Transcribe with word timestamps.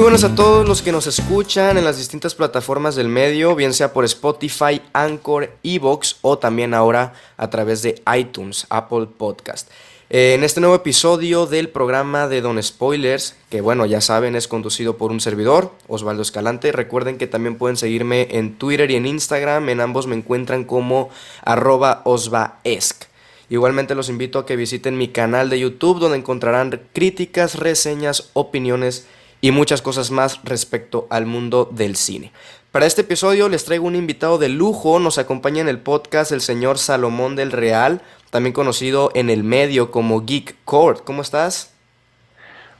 Muy 0.00 0.04
buenas 0.04 0.24
a 0.24 0.34
todos 0.34 0.66
los 0.66 0.80
que 0.80 0.92
nos 0.92 1.06
escuchan 1.06 1.76
en 1.76 1.84
las 1.84 1.98
distintas 1.98 2.34
plataformas 2.34 2.94
del 2.94 3.08
medio, 3.08 3.54
bien 3.54 3.74
sea 3.74 3.92
por 3.92 4.06
Spotify, 4.06 4.80
Anchor, 4.94 5.50
Evox 5.62 6.16
o 6.22 6.38
también 6.38 6.72
ahora 6.72 7.12
a 7.36 7.50
través 7.50 7.82
de 7.82 8.00
iTunes, 8.16 8.66
Apple 8.70 9.08
Podcast. 9.18 9.70
Eh, 10.08 10.32
en 10.32 10.42
este 10.42 10.62
nuevo 10.62 10.74
episodio 10.74 11.44
del 11.44 11.68
programa 11.68 12.28
de 12.28 12.40
Don 12.40 12.62
Spoilers, 12.62 13.36
que 13.50 13.60
bueno, 13.60 13.84
ya 13.84 14.00
saben, 14.00 14.36
es 14.36 14.48
conducido 14.48 14.96
por 14.96 15.10
un 15.10 15.20
servidor, 15.20 15.70
Osvaldo 15.86 16.22
Escalante. 16.22 16.72
Recuerden 16.72 17.18
que 17.18 17.26
también 17.26 17.56
pueden 17.58 17.76
seguirme 17.76 18.26
en 18.30 18.54
Twitter 18.54 18.90
y 18.90 18.96
en 18.96 19.04
Instagram. 19.04 19.68
En 19.68 19.82
ambos 19.82 20.06
me 20.06 20.16
encuentran 20.16 20.64
como 20.64 21.10
arroba 21.44 22.00
osvaesc. 22.06 23.04
Igualmente 23.50 23.94
los 23.94 24.08
invito 24.08 24.38
a 24.38 24.46
que 24.46 24.56
visiten 24.56 24.96
mi 24.96 25.08
canal 25.08 25.50
de 25.50 25.60
YouTube 25.60 26.00
donde 26.00 26.16
encontrarán 26.16 26.80
críticas, 26.94 27.56
reseñas, 27.56 28.30
opiniones 28.32 29.06
y 29.40 29.50
muchas 29.50 29.82
cosas 29.82 30.10
más 30.10 30.40
respecto 30.44 31.06
al 31.10 31.26
mundo 31.26 31.68
del 31.72 31.96
cine. 31.96 32.32
Para 32.72 32.86
este 32.86 33.00
episodio 33.00 33.48
les 33.48 33.64
traigo 33.64 33.86
un 33.86 33.96
invitado 33.96 34.38
de 34.38 34.48
lujo, 34.48 35.00
nos 35.00 35.18
acompaña 35.18 35.60
en 35.60 35.68
el 35.68 35.78
podcast 35.78 36.30
el 36.30 36.40
señor 36.40 36.78
Salomón 36.78 37.34
del 37.34 37.50
Real, 37.50 38.00
también 38.30 38.52
conocido 38.52 39.10
en 39.14 39.28
el 39.28 39.42
medio 39.42 39.90
como 39.90 40.24
Geek 40.24 40.56
Court. 40.64 41.02
¿Cómo 41.02 41.22
estás? 41.22 41.72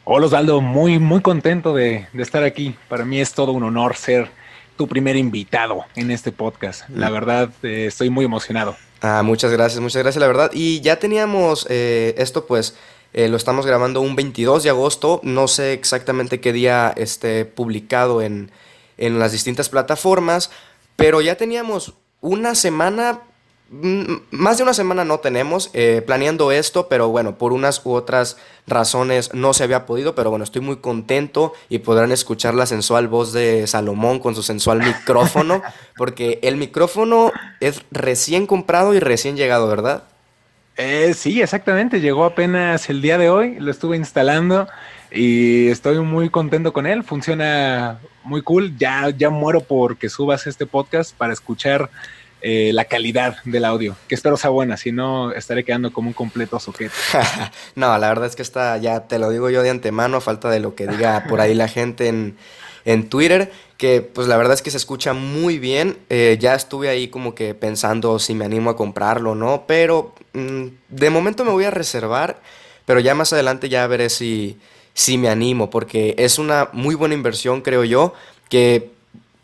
Hola 0.04 0.26
Osvaldo, 0.26 0.60
muy 0.60 0.98
muy 0.98 1.20
contento 1.20 1.74
de, 1.74 2.06
estar 2.14 2.44
aquí. 2.44 2.76
Para 2.88 3.04
mí 3.04 3.20
es 3.20 3.32
todo 3.32 3.52
un 3.52 3.64
honor 3.64 3.96
ser 3.96 4.30
tu 4.76 4.86
primer 4.86 5.16
invitado 5.16 5.84
en 5.96 6.10
este 6.10 6.32
podcast. 6.32 6.88
La 6.88 7.10
mm. 7.10 7.12
verdad, 7.12 7.50
eh, 7.62 7.86
estoy 7.86 8.10
muy 8.10 8.24
emocionado. 8.24 8.76
Ah, 9.02 9.22
muchas 9.22 9.50
gracias, 9.50 9.80
muchas 9.80 10.02
gracias, 10.02 10.20
la 10.20 10.26
verdad. 10.26 10.50
Y 10.52 10.80
ya 10.80 10.98
teníamos 10.98 11.66
eh, 11.70 12.14
esto, 12.18 12.46
pues, 12.46 12.76
eh, 13.12 13.28
lo 13.28 13.36
estamos 13.36 13.66
grabando 13.66 14.00
un 14.00 14.16
22 14.16 14.62
de 14.62 14.70
agosto. 14.70 15.20
No 15.22 15.48
sé 15.48 15.72
exactamente 15.72 16.40
qué 16.40 16.52
día 16.52 16.92
esté 16.96 17.44
publicado 17.44 18.22
en, 18.22 18.50
en 18.98 19.18
las 19.18 19.32
distintas 19.32 19.68
plataformas, 19.68 20.50
pero 20.96 21.20
ya 21.20 21.36
teníamos 21.36 21.94
una 22.20 22.54
semana 22.54 23.22
Mm, 23.72 24.16
más 24.32 24.56
de 24.56 24.64
una 24.64 24.74
semana 24.74 25.04
no 25.04 25.20
tenemos 25.20 25.70
eh, 25.74 26.02
planeando 26.04 26.50
esto, 26.50 26.88
pero 26.88 27.08
bueno, 27.08 27.38
por 27.38 27.52
unas 27.52 27.86
u 27.86 27.92
otras 27.92 28.36
razones 28.66 29.32
no 29.32 29.54
se 29.54 29.62
había 29.62 29.86
podido, 29.86 30.16
pero 30.16 30.28
bueno, 30.30 30.42
estoy 30.42 30.60
muy 30.60 30.78
contento 30.78 31.52
y 31.68 31.78
podrán 31.78 32.10
escuchar 32.10 32.54
la 32.54 32.66
sensual 32.66 33.06
voz 33.06 33.32
de 33.32 33.68
Salomón 33.68 34.18
con 34.18 34.34
su 34.34 34.42
sensual 34.42 34.78
micrófono, 34.84 35.62
porque 35.96 36.40
el 36.42 36.56
micrófono 36.56 37.30
es 37.60 37.84
recién 37.92 38.48
comprado 38.48 38.92
y 38.92 38.98
recién 38.98 39.36
llegado, 39.36 39.68
¿verdad? 39.68 40.02
Eh, 40.82 41.12
sí, 41.12 41.42
exactamente, 41.42 42.00
llegó 42.00 42.24
apenas 42.24 42.88
el 42.88 43.02
día 43.02 43.18
de 43.18 43.28
hoy, 43.28 43.56
lo 43.60 43.70
estuve 43.70 43.98
instalando 43.98 44.66
y 45.10 45.68
estoy 45.68 45.98
muy 45.98 46.30
contento 46.30 46.72
con 46.72 46.86
él, 46.86 47.04
funciona 47.04 47.98
muy 48.24 48.40
cool, 48.40 48.74
ya, 48.78 49.10
ya 49.10 49.28
muero 49.28 49.60
porque 49.60 50.08
subas 50.08 50.46
este 50.46 50.64
podcast 50.64 51.14
para 51.14 51.34
escuchar 51.34 51.90
eh, 52.40 52.70
la 52.72 52.86
calidad 52.86 53.36
del 53.44 53.66
audio, 53.66 53.94
que 54.08 54.14
espero 54.14 54.38
sea 54.38 54.48
buena, 54.48 54.78
si 54.78 54.90
no 54.90 55.32
estaré 55.32 55.64
quedando 55.64 55.92
como 55.92 56.08
un 56.08 56.14
completo 56.14 56.58
soquete. 56.58 56.94
no, 57.74 57.98
la 57.98 58.08
verdad 58.08 58.24
es 58.24 58.34
que 58.34 58.40
está, 58.40 58.78
ya 58.78 59.00
te 59.00 59.18
lo 59.18 59.28
digo 59.28 59.50
yo 59.50 59.62
de 59.62 59.68
antemano, 59.68 60.22
falta 60.22 60.48
de 60.48 60.60
lo 60.60 60.74
que 60.74 60.86
diga 60.86 61.26
por 61.28 61.42
ahí 61.42 61.52
la 61.52 61.68
gente 61.68 62.08
en, 62.08 62.38
en 62.86 63.06
Twitter, 63.10 63.52
que 63.80 64.02
pues 64.02 64.28
la 64.28 64.36
verdad 64.36 64.52
es 64.52 64.60
que 64.60 64.70
se 64.70 64.76
escucha 64.76 65.14
muy 65.14 65.58
bien, 65.58 65.96
eh, 66.10 66.36
ya 66.38 66.54
estuve 66.54 66.90
ahí 66.90 67.08
como 67.08 67.34
que 67.34 67.54
pensando 67.54 68.18
si 68.18 68.34
me 68.34 68.44
animo 68.44 68.68
a 68.68 68.76
comprarlo 68.76 69.30
o 69.30 69.34
no, 69.34 69.64
pero 69.66 70.14
mm, 70.34 70.66
de 70.90 71.08
momento 71.08 71.46
me 71.46 71.50
voy 71.50 71.64
a 71.64 71.70
reservar, 71.70 72.42
pero 72.84 73.00
ya 73.00 73.14
más 73.14 73.32
adelante 73.32 73.70
ya 73.70 73.86
veré 73.86 74.10
si, 74.10 74.58
si 74.92 75.16
me 75.16 75.30
animo, 75.30 75.70
porque 75.70 76.14
es 76.18 76.38
una 76.38 76.68
muy 76.74 76.94
buena 76.94 77.14
inversión, 77.14 77.62
creo 77.62 77.82
yo, 77.84 78.12
que 78.50 78.90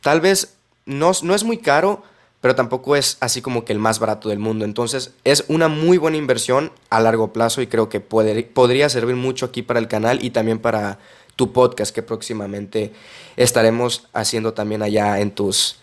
tal 0.03 0.21
vez 0.21 0.59
no, 0.85 1.13
no 1.23 1.35
es 1.35 1.43
muy 1.43 1.57
caro, 1.57 2.03
pero 2.43 2.55
tampoco 2.55 2.95
es 2.95 3.17
así 3.21 3.41
como 3.41 3.65
que 3.65 3.73
el 3.73 3.79
más 3.79 4.01
barato 4.01 4.29
del 4.29 4.39
mundo. 4.39 4.67
Entonces 4.67 5.15
es 5.25 5.47
una 5.49 5.69
muy 5.69 5.97
buena 5.97 6.19
inversión 6.19 6.73
a 6.91 7.01
largo 7.01 7.33
plazo 7.33 7.63
y 7.63 7.69
creo 7.69 7.89
que 7.89 8.01
podría 8.01 8.91
servir 8.91 9.17
mucho 9.17 9.47
aquí 9.47 9.63
para 9.63 9.81
el 9.81 9.89
canal 9.89 10.23
y 10.23 10.29
también 10.29 10.59
para 10.59 10.99
tu 11.37 11.53
podcast 11.53 11.95
que 11.95 12.03
próximamente 12.03 12.93
estaremos 13.37 14.09
haciendo 14.13 14.55
también 14.55 14.83
allá 14.83 15.21
en 15.21 15.31
tus, 15.31 15.79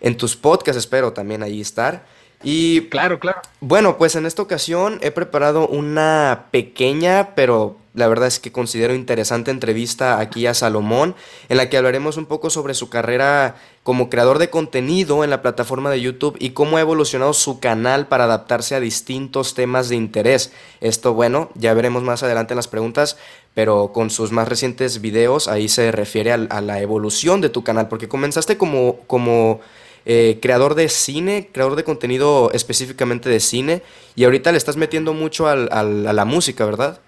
en 0.00 0.16
tus 0.16 0.36
podcasts, 0.36 0.78
espero 0.78 1.12
también 1.12 1.42
ahí 1.42 1.60
estar. 1.60 2.06
Y 2.44 2.88
claro, 2.88 3.20
claro. 3.20 3.40
Bueno, 3.60 3.98
pues 3.98 4.16
en 4.16 4.26
esta 4.26 4.42
ocasión 4.42 4.98
he 5.02 5.10
preparado 5.10 5.68
una 5.68 6.46
pequeña, 6.50 7.34
pero 7.34 7.76
la 7.94 8.08
verdad 8.08 8.28
es 8.28 8.40
que 8.40 8.52
considero 8.52 8.94
interesante 8.94 9.50
entrevista 9.50 10.18
aquí 10.18 10.46
a 10.46 10.54
Salomón, 10.54 11.14
en 11.48 11.56
la 11.56 11.68
que 11.68 11.76
hablaremos 11.76 12.16
un 12.16 12.26
poco 12.26 12.50
sobre 12.50 12.74
su 12.74 12.88
carrera 12.88 13.56
como 13.82 14.08
creador 14.08 14.38
de 14.38 14.50
contenido 14.50 15.24
en 15.24 15.30
la 15.30 15.42
plataforma 15.42 15.90
de 15.90 16.00
YouTube 16.00 16.36
y 16.38 16.50
cómo 16.50 16.76
ha 16.76 16.80
evolucionado 16.80 17.32
su 17.32 17.58
canal 17.58 18.06
para 18.06 18.24
adaptarse 18.24 18.74
a 18.74 18.80
distintos 18.80 19.54
temas 19.54 19.88
de 19.88 19.96
interés. 19.96 20.52
Esto, 20.80 21.14
bueno, 21.14 21.50
ya 21.54 21.74
veremos 21.74 22.02
más 22.02 22.22
adelante 22.22 22.54
en 22.54 22.56
las 22.56 22.68
preguntas, 22.68 23.16
pero 23.54 23.92
con 23.92 24.10
sus 24.10 24.30
más 24.30 24.48
recientes 24.48 25.00
videos 25.00 25.48
ahí 25.48 25.68
se 25.68 25.90
refiere 25.90 26.32
a, 26.32 26.60
la 26.60 26.80
evolución 26.80 27.40
de 27.40 27.48
tu 27.48 27.64
canal, 27.64 27.88
porque 27.88 28.08
comenzaste 28.08 28.56
como... 28.56 28.98
como 29.06 29.60
eh, 30.04 30.40
creador 30.42 30.74
de 30.74 30.88
cine, 30.88 31.48
creador 31.52 31.76
de 31.76 31.84
contenido 31.84 32.50
específicamente 32.52 33.28
de 33.28 33.38
cine, 33.38 33.82
y 34.16 34.24
ahorita 34.24 34.50
le 34.50 34.58
estás 34.58 34.76
metiendo 34.76 35.14
mucho 35.14 35.46
al, 35.46 35.68
a 35.70 35.84
la 35.84 36.24
música, 36.24 36.66
¿verdad? 36.66 36.98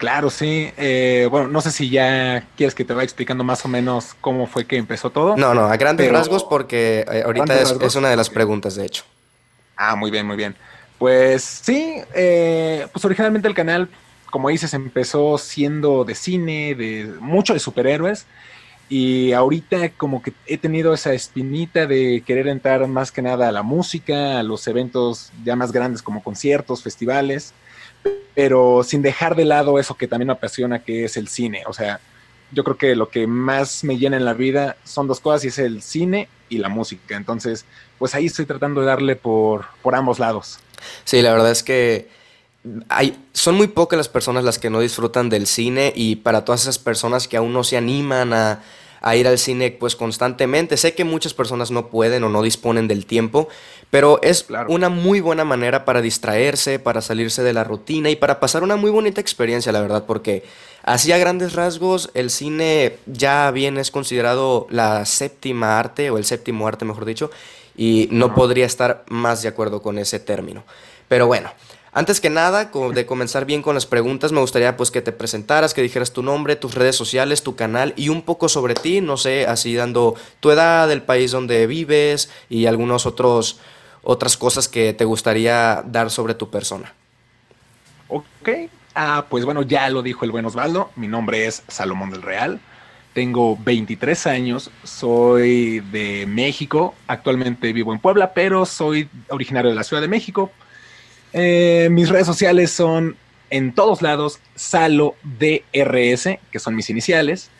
Claro, 0.00 0.30
sí. 0.30 0.72
Eh, 0.78 1.28
bueno, 1.30 1.48
no 1.48 1.60
sé 1.60 1.70
si 1.70 1.90
ya 1.90 2.46
quieres 2.56 2.74
que 2.74 2.86
te 2.86 2.94
vaya 2.94 3.04
explicando 3.04 3.44
más 3.44 3.62
o 3.66 3.68
menos 3.68 4.16
cómo 4.22 4.46
fue 4.46 4.64
que 4.64 4.78
empezó 4.78 5.10
todo. 5.10 5.36
No, 5.36 5.52
no, 5.52 5.66
a 5.66 5.76
grandes 5.76 6.10
rasgos 6.10 6.42
porque 6.42 7.04
eh, 7.12 7.22
ahorita 7.22 7.60
es, 7.60 7.96
una 7.96 8.08
de 8.08 8.16
las 8.16 8.30
preguntas, 8.30 8.76
de 8.76 8.86
hecho. 8.86 9.04
Ah, 9.76 9.96
muy 9.96 10.10
bien, 10.10 10.26
muy 10.26 10.38
bien. 10.38 10.56
Pues 10.96 11.44
sí, 11.44 11.96
pues 12.10 13.04
originalmente 13.04 13.46
el 13.46 13.52
canal, 13.52 13.90
como 14.30 14.48
dices, 14.48 14.72
empezó 14.72 15.36
siendo 15.36 16.06
de 16.06 16.14
cine, 16.14 16.74
de 16.74 17.12
mucho 17.20 17.52
de 17.52 17.60
superhéroes. 17.60 18.24
Y 18.88 19.32
ahorita 19.32 19.90
como 19.98 20.22
que 20.22 20.32
he 20.46 20.56
tenido 20.56 20.94
esa 20.94 21.12
espinita 21.12 21.86
de 21.86 22.22
querer 22.26 22.48
entrar 22.48 22.86
más 22.88 23.12
que 23.12 23.20
nada 23.20 23.50
a 23.50 23.52
la 23.52 23.62
música, 23.62 24.38
a 24.38 24.42
los 24.44 24.66
eventos 24.66 25.30
ya 25.44 25.56
más 25.56 25.72
grandes 25.72 26.00
como 26.00 26.22
conciertos, 26.22 26.82
festivales, 26.82 27.52
pero 28.34 28.82
sin 28.84 29.02
dejar 29.02 29.36
de 29.36 29.44
lado 29.44 29.78
eso 29.78 29.96
que 29.96 30.08
también 30.08 30.28
me 30.28 30.32
apasiona, 30.32 30.82
que 30.82 31.04
es 31.04 31.16
el 31.16 31.28
cine. 31.28 31.62
O 31.66 31.72
sea, 31.72 32.00
yo 32.52 32.64
creo 32.64 32.76
que 32.76 32.96
lo 32.96 33.08
que 33.08 33.26
más 33.26 33.84
me 33.84 33.98
llena 33.98 34.16
en 34.16 34.24
la 34.24 34.34
vida 34.34 34.76
son 34.84 35.06
dos 35.06 35.20
cosas 35.20 35.44
y 35.44 35.48
es 35.48 35.58
el 35.58 35.82
cine 35.82 36.28
y 36.48 36.58
la 36.58 36.68
música. 36.68 37.16
Entonces, 37.16 37.64
pues 37.98 38.14
ahí 38.14 38.26
estoy 38.26 38.46
tratando 38.46 38.80
de 38.80 38.86
darle 38.86 39.16
por, 39.16 39.66
por 39.82 39.94
ambos 39.94 40.18
lados. 40.18 40.58
Sí, 41.04 41.22
la 41.22 41.32
verdad 41.32 41.50
es 41.50 41.62
que 41.62 42.08
hay, 42.88 43.16
son 43.32 43.56
muy 43.56 43.68
pocas 43.68 43.96
las 43.96 44.08
personas 44.08 44.44
las 44.44 44.58
que 44.58 44.70
no 44.70 44.80
disfrutan 44.80 45.28
del 45.28 45.46
cine 45.46 45.92
y 45.94 46.16
para 46.16 46.44
todas 46.44 46.62
esas 46.62 46.78
personas 46.78 47.28
que 47.28 47.36
aún 47.36 47.52
no 47.52 47.64
se 47.64 47.76
animan 47.76 48.32
a 48.32 48.62
a 49.00 49.16
ir 49.16 49.26
al 49.26 49.38
cine 49.38 49.70
pues 49.70 49.96
constantemente. 49.96 50.76
Sé 50.76 50.94
que 50.94 51.04
muchas 51.04 51.34
personas 51.34 51.70
no 51.70 51.88
pueden 51.88 52.24
o 52.24 52.28
no 52.28 52.42
disponen 52.42 52.88
del 52.88 53.06
tiempo, 53.06 53.48
pero 53.90 54.20
es 54.22 54.46
una 54.68 54.88
muy 54.88 55.20
buena 55.20 55.44
manera 55.44 55.84
para 55.84 56.00
distraerse, 56.00 56.78
para 56.78 57.00
salirse 57.00 57.42
de 57.42 57.52
la 57.52 57.64
rutina 57.64 58.10
y 58.10 58.16
para 58.16 58.40
pasar 58.40 58.62
una 58.62 58.76
muy 58.76 58.90
bonita 58.90 59.20
experiencia, 59.20 59.72
la 59.72 59.80
verdad, 59.80 60.04
porque 60.06 60.44
así 60.82 61.12
a 61.12 61.18
grandes 61.18 61.54
rasgos 61.54 62.10
el 62.14 62.30
cine 62.30 62.96
ya 63.06 63.50
bien 63.50 63.78
es 63.78 63.90
considerado 63.90 64.66
la 64.70 65.04
séptima 65.06 65.78
arte 65.78 66.10
o 66.10 66.18
el 66.18 66.24
séptimo 66.24 66.68
arte, 66.68 66.84
mejor 66.84 67.04
dicho, 67.04 67.30
y 67.76 68.08
no 68.12 68.34
podría 68.34 68.66
estar 68.66 69.04
más 69.08 69.42
de 69.42 69.48
acuerdo 69.48 69.82
con 69.82 69.98
ese 69.98 70.20
término. 70.20 70.64
Pero 71.08 71.26
bueno, 71.26 71.50
antes 71.92 72.20
que 72.20 72.30
nada, 72.30 72.70
de 72.94 73.06
comenzar 73.06 73.46
bien 73.46 73.62
con 73.62 73.74
las 73.74 73.86
preguntas, 73.86 74.30
me 74.30 74.40
gustaría 74.40 74.76
pues 74.76 74.90
que 74.90 75.02
te 75.02 75.10
presentaras, 75.10 75.74
que 75.74 75.82
dijeras 75.82 76.12
tu 76.12 76.22
nombre, 76.22 76.54
tus 76.54 76.74
redes 76.74 76.94
sociales, 76.94 77.42
tu 77.42 77.56
canal 77.56 77.94
y 77.96 78.10
un 78.10 78.22
poco 78.22 78.48
sobre 78.48 78.74
ti, 78.74 79.00
no 79.00 79.16
sé, 79.16 79.46
así 79.46 79.74
dando 79.74 80.14
tu 80.38 80.50
edad, 80.50 80.90
el 80.92 81.02
país 81.02 81.32
donde 81.32 81.66
vives 81.66 82.30
y 82.48 82.66
algunas 82.66 83.06
otros 83.06 83.58
otras 84.02 84.36
cosas 84.36 84.68
que 84.68 84.92
te 84.92 85.04
gustaría 85.04 85.82
dar 85.84 86.10
sobre 86.10 86.34
tu 86.34 86.48
persona. 86.48 86.94
Ok, 88.08 88.48
ah, 88.94 89.26
pues 89.28 89.44
bueno, 89.44 89.62
ya 89.62 89.88
lo 89.90 90.02
dijo 90.02 90.24
el 90.24 90.30
buen 90.30 90.46
Osvaldo, 90.46 90.90
mi 90.96 91.08
nombre 91.08 91.46
es 91.46 91.62
Salomón 91.68 92.10
del 92.10 92.22
Real, 92.22 92.60
tengo 93.12 93.56
23 93.56 94.26
años, 94.28 94.70
soy 94.84 95.80
de 95.80 96.24
México, 96.26 96.94
actualmente 97.08 97.72
vivo 97.72 97.92
en 97.92 97.98
Puebla, 97.98 98.32
pero 98.32 98.64
soy 98.64 99.08
originario 99.28 99.70
de 99.70 99.76
la 99.76 99.84
Ciudad 99.84 100.00
de 100.00 100.08
México 100.08 100.50
eh, 101.32 101.88
mis 101.90 102.08
redes 102.08 102.26
sociales 102.26 102.70
son 102.70 103.16
en 103.50 103.72
todos 103.74 104.02
lados 104.02 104.38
Salo 104.54 105.16
DRS, 105.22 106.38
que 106.50 106.58
son 106.58 106.74
mis 106.74 106.90
iniciales. 106.90 107.50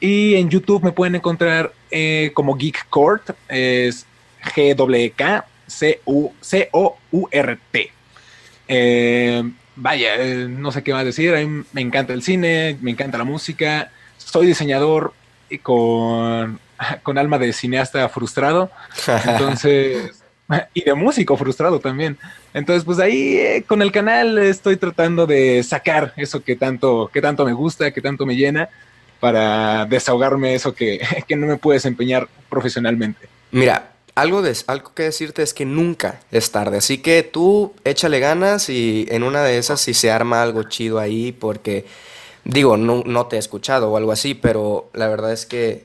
Y 0.00 0.34
en 0.34 0.50
YouTube 0.50 0.82
me 0.82 0.92
pueden 0.92 1.14
encontrar 1.14 1.72
eh, 1.90 2.30
como 2.34 2.56
Geek 2.56 2.88
Court, 2.90 3.30
es 3.48 4.06
G-W-K-C-O-U-R-T. 4.54 5.52
Eh, 8.68 9.42
vaya, 9.76 10.16
no 10.48 10.72
sé 10.72 10.82
qué 10.82 10.92
más 10.92 11.04
decir, 11.04 11.34
a 11.34 11.40
mí 11.40 11.64
me 11.72 11.80
encanta 11.80 12.12
el 12.12 12.22
cine, 12.22 12.76
me 12.80 12.90
encanta 12.90 13.16
la 13.16 13.24
música, 13.24 13.90
soy 14.18 14.46
diseñador 14.48 15.14
con, 15.62 16.60
con 17.02 17.18
alma 17.18 17.38
de 17.38 17.52
cineasta 17.52 18.08
frustrado. 18.08 18.70
Entonces, 19.26 20.22
y 20.74 20.82
de 20.82 20.94
músico 20.94 21.36
frustrado 21.36 21.80
también. 21.80 22.18
Entonces, 22.54 22.84
pues 22.84 22.98
ahí 22.98 23.36
eh, 23.36 23.64
con 23.66 23.82
el 23.82 23.92
canal 23.92 24.38
estoy 24.38 24.76
tratando 24.76 25.26
de 25.26 25.62
sacar 25.62 26.12
eso 26.16 26.42
que 26.42 26.56
tanto, 26.56 27.10
que 27.12 27.20
tanto 27.20 27.44
me 27.44 27.52
gusta, 27.52 27.90
que 27.90 28.00
tanto 28.00 28.26
me 28.26 28.36
llena, 28.36 28.68
para 29.20 29.86
desahogarme 29.86 30.54
eso 30.54 30.74
que, 30.74 31.00
que 31.28 31.36
no 31.36 31.46
me 31.46 31.56
puedo 31.56 31.74
desempeñar 31.74 32.28
profesionalmente. 32.48 33.28
Mira, 33.50 33.92
algo, 34.14 34.42
de, 34.42 34.56
algo 34.66 34.94
que 34.94 35.04
decirte 35.04 35.42
es 35.42 35.52
que 35.52 35.64
nunca 35.64 36.20
es 36.30 36.50
tarde. 36.50 36.78
Así 36.78 36.98
que 36.98 37.22
tú 37.22 37.74
échale 37.84 38.18
ganas 38.18 38.68
y 38.68 39.06
en 39.10 39.22
una 39.22 39.42
de 39.44 39.58
esas 39.58 39.80
si 39.80 39.94
se 39.94 40.10
arma 40.10 40.42
algo 40.42 40.64
chido 40.64 40.98
ahí, 40.98 41.32
porque 41.32 41.86
digo, 42.44 42.76
no, 42.76 43.02
no 43.04 43.26
te 43.26 43.36
he 43.36 43.38
escuchado 43.38 43.90
o 43.90 43.96
algo 43.96 44.12
así, 44.12 44.34
pero 44.34 44.88
la 44.94 45.08
verdad 45.08 45.32
es 45.32 45.44
que 45.44 45.84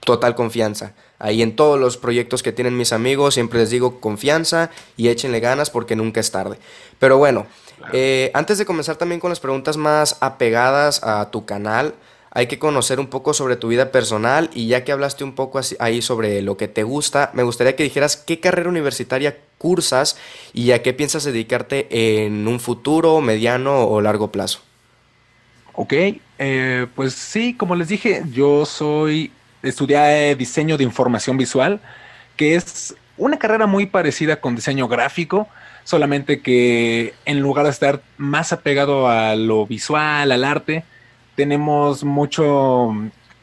total 0.00 0.34
confianza. 0.34 0.94
Ahí 1.18 1.42
en 1.42 1.56
todos 1.56 1.80
los 1.80 1.96
proyectos 1.96 2.42
que 2.42 2.52
tienen 2.52 2.76
mis 2.76 2.92
amigos 2.92 3.34
siempre 3.34 3.58
les 3.58 3.70
digo 3.70 4.00
confianza 4.00 4.70
y 4.96 5.08
échenle 5.08 5.40
ganas 5.40 5.70
porque 5.70 5.96
nunca 5.96 6.20
es 6.20 6.30
tarde. 6.30 6.58
Pero 6.98 7.18
bueno, 7.18 7.46
eh, 7.92 8.30
antes 8.34 8.58
de 8.58 8.64
comenzar 8.64 8.96
también 8.96 9.20
con 9.20 9.30
las 9.30 9.40
preguntas 9.40 9.76
más 9.76 10.16
apegadas 10.20 11.02
a 11.02 11.30
tu 11.30 11.44
canal, 11.44 11.94
hay 12.30 12.46
que 12.46 12.58
conocer 12.58 13.00
un 13.00 13.08
poco 13.08 13.34
sobre 13.34 13.56
tu 13.56 13.68
vida 13.68 13.90
personal 13.90 14.50
y 14.54 14.68
ya 14.68 14.84
que 14.84 14.92
hablaste 14.92 15.24
un 15.24 15.34
poco 15.34 15.60
ahí 15.80 16.02
sobre 16.02 16.42
lo 16.42 16.56
que 16.56 16.68
te 16.68 16.82
gusta, 16.82 17.30
me 17.32 17.42
gustaría 17.42 17.74
que 17.74 17.82
dijeras 17.82 18.16
qué 18.16 18.38
carrera 18.38 18.68
universitaria 18.68 19.38
cursas 19.56 20.16
y 20.52 20.70
a 20.72 20.82
qué 20.82 20.92
piensas 20.92 21.24
dedicarte 21.24 21.88
en 22.24 22.46
un 22.46 22.60
futuro, 22.60 23.20
mediano 23.20 23.86
o 23.86 24.00
largo 24.00 24.30
plazo. 24.30 24.60
Ok, 25.72 25.92
eh, 26.38 26.86
pues 26.94 27.14
sí, 27.14 27.54
como 27.54 27.74
les 27.76 27.88
dije, 27.88 28.22
yo 28.32 28.66
soy 28.66 29.32
estudié 29.62 30.34
diseño 30.36 30.76
de 30.76 30.84
información 30.84 31.36
visual, 31.36 31.80
que 32.36 32.54
es 32.54 32.94
una 33.16 33.38
carrera 33.38 33.66
muy 33.66 33.86
parecida 33.86 34.40
con 34.40 34.54
diseño 34.54 34.88
gráfico, 34.88 35.48
solamente 35.84 36.40
que 36.40 37.14
en 37.24 37.40
lugar 37.40 37.64
de 37.64 37.70
estar 37.70 38.02
más 38.16 38.52
apegado 38.52 39.08
a 39.08 39.34
lo 39.34 39.66
visual, 39.66 40.30
al 40.30 40.44
arte, 40.44 40.84
tenemos 41.34 42.04
mucho 42.04 42.94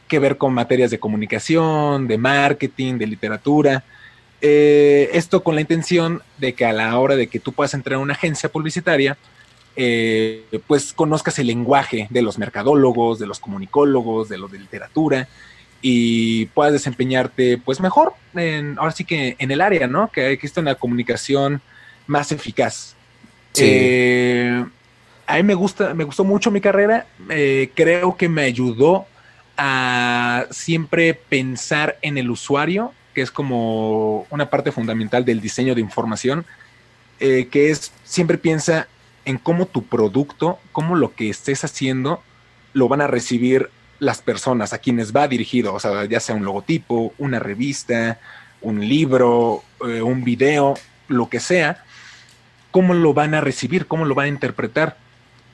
que 0.07 0.19
ver 0.19 0.38
con 0.38 0.53
materias 0.53 0.91
de 0.91 1.00
comunicación, 1.00 2.07
de 2.07 2.17
marketing, 2.17 2.97
de 2.97 3.07
literatura. 3.07 3.83
Eh, 4.41 5.09
esto 5.13 5.44
con 5.44 5.56
la 5.56 5.62
intención 5.62 6.21
de 6.38 6.53
que 6.53 6.65
a 6.65 6.73
la 6.73 6.97
hora 7.00 7.15
de 7.15 7.27
que 7.27 7.39
tú 7.39 7.51
puedas 7.51 7.73
entrar 7.73 7.95
a 7.95 8.00
una 8.00 8.13
agencia 8.13 8.50
publicitaria, 8.50 9.17
eh, 9.75 10.45
pues 10.67 10.94
conozcas 10.94 11.39
el 11.39 11.47
lenguaje 11.47 12.07
de 12.09 12.21
los 12.21 12.38
mercadólogos, 12.38 13.19
de 13.19 13.27
los 13.27 13.39
comunicólogos, 13.39 14.29
de 14.29 14.38
los 14.38 14.51
de 14.51 14.59
literatura 14.59 15.27
y 15.88 16.48
puedas 16.48 16.74
desempeñarte 16.74 17.60
pues 17.60 17.80
mejor, 17.80 18.14
en, 18.34 18.76
ahora 18.80 18.90
sí 18.90 19.06
que 19.06 19.36
en 19.38 19.52
el 19.52 19.62
área, 19.62 19.86
¿no? 19.86 20.12
Que 20.12 20.32
existe 20.32 20.60
una 20.60 20.74
comunicación 20.74 21.62
más 22.08 22.32
eficaz. 22.32 22.96
Eh, 23.56 24.66
a 25.28 25.36
mí 25.36 25.44
me 25.44 25.54
gusta, 25.54 25.94
me 25.94 26.04
gustó 26.04 26.24
mucho 26.24 26.50
mi 26.50 26.60
carrera, 26.60 27.06
eh, 27.30 27.70
creo 27.76 28.18
que 28.18 28.28
me 28.28 28.42
ayudó 28.42 29.06
a 29.58 30.48
siempre 30.50 31.14
pensar 31.14 32.00
en 32.02 32.18
el 32.18 32.32
usuario, 32.32 32.92
que 33.14 33.22
es 33.22 33.30
como 33.30 34.26
una 34.32 34.50
parte 34.50 34.72
fundamental 34.72 35.24
del 35.24 35.40
diseño 35.40 35.76
de 35.76 35.82
información, 35.82 36.48
eh, 37.20 37.48
que 37.52 37.70
es 37.70 37.94
siempre 38.04 38.40
piensa 38.40 38.88
en 39.24 39.38
cómo 39.38 39.68
tu 39.68 39.84
producto, 39.84 40.58
cómo 40.72 40.96
lo 40.96 41.14
que 41.14 41.30
estés 41.30 41.64
haciendo, 41.64 42.24
lo 42.74 42.88
van 42.88 43.02
a 43.02 43.08
recibir 43.08 43.70
las 44.00 44.21
personas 44.21 44.74
a 44.74 44.80
quienes 44.80 45.15
va 45.15 45.27
dirigido, 45.27 45.74
o 45.74 45.80
sea, 45.80 46.06
ya 46.06 46.19
sea 46.19 46.36
un 46.36 46.45
logotipo, 46.45 47.13
una 47.18 47.39
revista, 47.39 48.19
un 48.62 48.88
libro, 48.88 49.63
eh, 49.88 50.01
un 50.01 50.24
video, 50.24 50.75
lo 51.07 51.30
que 51.30 51.39
sea, 51.39 51.83
cómo 52.71 52.94
lo 52.94 53.13
van 53.13 53.33
a 53.36 53.42
recibir, 53.42 53.88
cómo 53.88 54.06
lo 54.06 54.15
van 54.15 54.25
a 54.25 54.30
interpretar. 54.30 54.97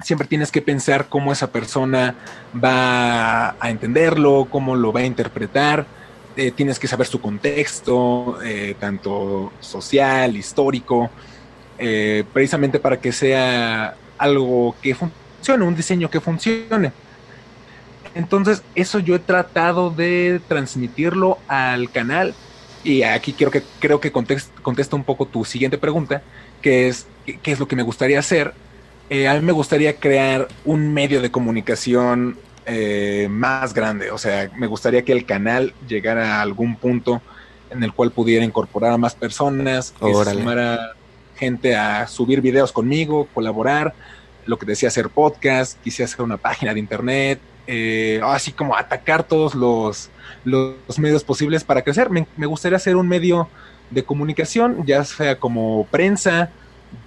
Siempre 0.03 0.27
tienes 0.27 0.51
que 0.51 0.61
pensar 0.61 1.07
cómo 1.09 1.31
esa 1.31 1.51
persona 1.51 2.15
va 2.55 3.55
a 3.59 3.69
entenderlo, 3.69 4.47
cómo 4.49 4.75
lo 4.75 4.91
va 4.91 5.01
a 5.01 5.05
interpretar. 5.05 5.85
Eh, 6.35 6.51
tienes 6.51 6.79
que 6.79 6.87
saber 6.87 7.05
su 7.05 7.21
contexto, 7.21 8.39
eh, 8.43 8.75
tanto 8.79 9.51
social, 9.59 10.35
histórico, 10.35 11.09
precisamente 12.31 12.79
para 12.79 13.01
que 13.01 13.11
sea 13.11 13.95
algo 14.19 14.75
que 14.83 14.93
funcione, 14.93 15.65
un 15.65 15.75
diseño 15.75 16.11
que 16.11 16.19
funcione. 16.19 16.91
Entonces, 18.15 18.63
eso 18.75 18.99
yo 18.99 19.15
he 19.15 19.19
tratado 19.19 19.89
de 19.89 20.41
transmitirlo 20.47 21.37
al 21.47 21.89
canal. 21.89 22.33
Y 22.83 23.03
aquí 23.03 23.33
quiero 23.33 23.51
que, 23.51 23.63
creo 23.79 23.99
que 23.99 24.11
contesta 24.11 24.95
un 24.95 25.03
poco 25.03 25.25
tu 25.25 25.45
siguiente 25.45 25.77
pregunta, 25.77 26.23
que 26.61 26.87
es 26.87 27.07
qué 27.25 27.51
es 27.51 27.59
lo 27.59 27.67
que 27.67 27.75
me 27.75 27.83
gustaría 27.83 28.19
hacer. 28.19 28.53
Eh, 29.09 29.27
a 29.27 29.33
mí 29.35 29.41
me 29.41 29.51
gustaría 29.51 29.97
crear 29.97 30.47
un 30.65 30.93
medio 30.93 31.21
de 31.21 31.31
comunicación 31.31 32.37
eh, 32.65 33.27
más 33.29 33.73
grande. 33.73 34.11
O 34.11 34.17
sea, 34.17 34.49
me 34.57 34.67
gustaría 34.67 35.03
que 35.03 35.11
el 35.11 35.25
canal 35.25 35.73
llegara 35.87 36.37
a 36.37 36.41
algún 36.41 36.75
punto 36.75 37.21
en 37.69 37.83
el 37.83 37.93
cual 37.93 38.11
pudiera 38.11 38.43
incorporar 38.43 38.91
a 38.91 38.97
más 38.97 39.15
personas, 39.15 39.93
que 39.99 40.13
se 40.13 40.31
sumara 40.31 40.93
gente 41.35 41.75
a 41.75 42.07
subir 42.07 42.41
videos 42.41 42.71
conmigo, 42.71 43.27
colaborar, 43.33 43.93
lo 44.45 44.57
que 44.57 44.65
decía 44.65 44.89
hacer 44.89 45.09
podcast, 45.09 45.81
quisiera 45.81 46.11
hacer 46.11 46.21
una 46.21 46.37
página 46.37 46.73
de 46.73 46.79
internet, 46.79 47.39
eh, 47.67 48.19
así 48.23 48.51
como 48.51 48.75
atacar 48.75 49.23
todos 49.23 49.55
los, 49.55 50.09
los 50.43 50.99
medios 50.99 51.23
posibles 51.23 51.63
para 51.63 51.81
crecer. 51.81 52.09
Me, 52.09 52.45
gustaría 52.45 52.77
hacer 52.77 52.95
un 52.95 53.07
medio 53.07 53.47
de 53.89 54.03
comunicación, 54.03 54.85
ya 54.85 55.03
sea 55.03 55.37
como 55.37 55.85
prensa, 55.91 56.51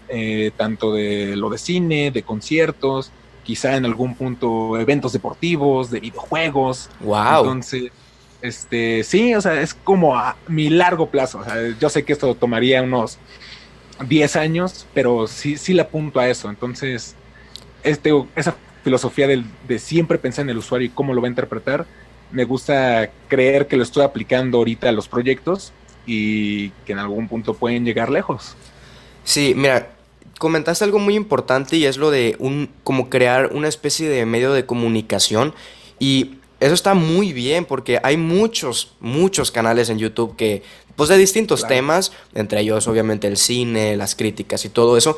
eh, 0.08 0.50
tanto 0.56 0.92
de 0.92 1.36
lo 1.36 1.50
de 1.50 1.58
cine, 1.58 2.10
de 2.10 2.22
conciertos, 2.22 3.10
quizá 3.42 3.76
en 3.76 3.84
algún 3.84 4.14
punto 4.14 4.78
eventos 4.78 5.12
deportivos, 5.12 5.90
de 5.90 6.00
videojuegos. 6.00 6.90
Wow. 7.00 7.40
Entonces, 7.40 7.92
este, 8.42 9.02
sí, 9.04 9.34
o 9.34 9.40
sea, 9.40 9.60
es 9.60 9.74
como 9.74 10.16
a 10.16 10.36
mi 10.48 10.70
largo 10.70 11.08
plazo. 11.08 11.42
yo 11.80 11.88
sé 11.88 12.04
que 12.04 12.12
esto 12.12 12.34
tomaría 12.34 12.82
unos 12.82 13.18
10 14.06 14.36
años, 14.36 14.86
pero 14.92 15.26
sí, 15.26 15.56
sí 15.56 15.72
le 15.72 15.82
apunto 15.82 16.20
a 16.20 16.28
eso. 16.28 16.50
Entonces, 16.50 17.16
este, 17.82 18.10
esa 18.34 18.54
filosofía 18.84 19.26
de 19.26 19.78
siempre 19.78 20.18
pensar 20.18 20.44
en 20.44 20.50
el 20.50 20.58
usuario 20.58 20.86
y 20.86 20.90
cómo 20.90 21.14
lo 21.14 21.20
va 21.20 21.26
a 21.26 21.30
interpretar, 21.30 21.86
me 22.30 22.44
gusta 22.44 23.10
creer 23.28 23.66
que 23.66 23.76
lo 23.76 23.82
estoy 23.82 24.04
aplicando 24.04 24.58
ahorita 24.58 24.88
a 24.88 24.92
los 24.92 25.08
proyectos 25.08 25.72
y 26.06 26.70
que 26.84 26.92
en 26.92 26.98
algún 26.98 27.28
punto 27.28 27.54
pueden 27.54 27.84
llegar 27.84 28.10
lejos. 28.10 28.54
Sí, 29.24 29.54
mira, 29.56 29.90
comentaste 30.38 30.84
algo 30.84 30.98
muy 30.98 31.14
importante 31.14 31.76
y 31.76 31.86
es 31.86 31.96
lo 31.96 32.10
de 32.10 32.36
un 32.38 32.68
como 32.82 33.08
crear 33.08 33.52
una 33.52 33.68
especie 33.68 34.08
de 34.08 34.26
medio 34.26 34.52
de 34.52 34.66
comunicación 34.66 35.54
y 35.98 36.36
eso 36.60 36.74
está 36.74 36.94
muy 36.94 37.32
bien 37.32 37.64
porque 37.64 38.00
hay 38.02 38.16
muchos 38.16 38.94
muchos 39.00 39.50
canales 39.50 39.88
en 39.88 39.98
YouTube 39.98 40.36
que 40.36 40.62
pues 40.96 41.08
de 41.08 41.18
distintos 41.18 41.66
temas, 41.66 42.12
entre 42.34 42.60
ellos 42.60 42.86
obviamente 42.86 43.26
el 43.26 43.36
cine, 43.36 43.96
las 43.96 44.14
críticas 44.14 44.64
y 44.64 44.68
todo 44.68 44.96
eso, 44.96 45.16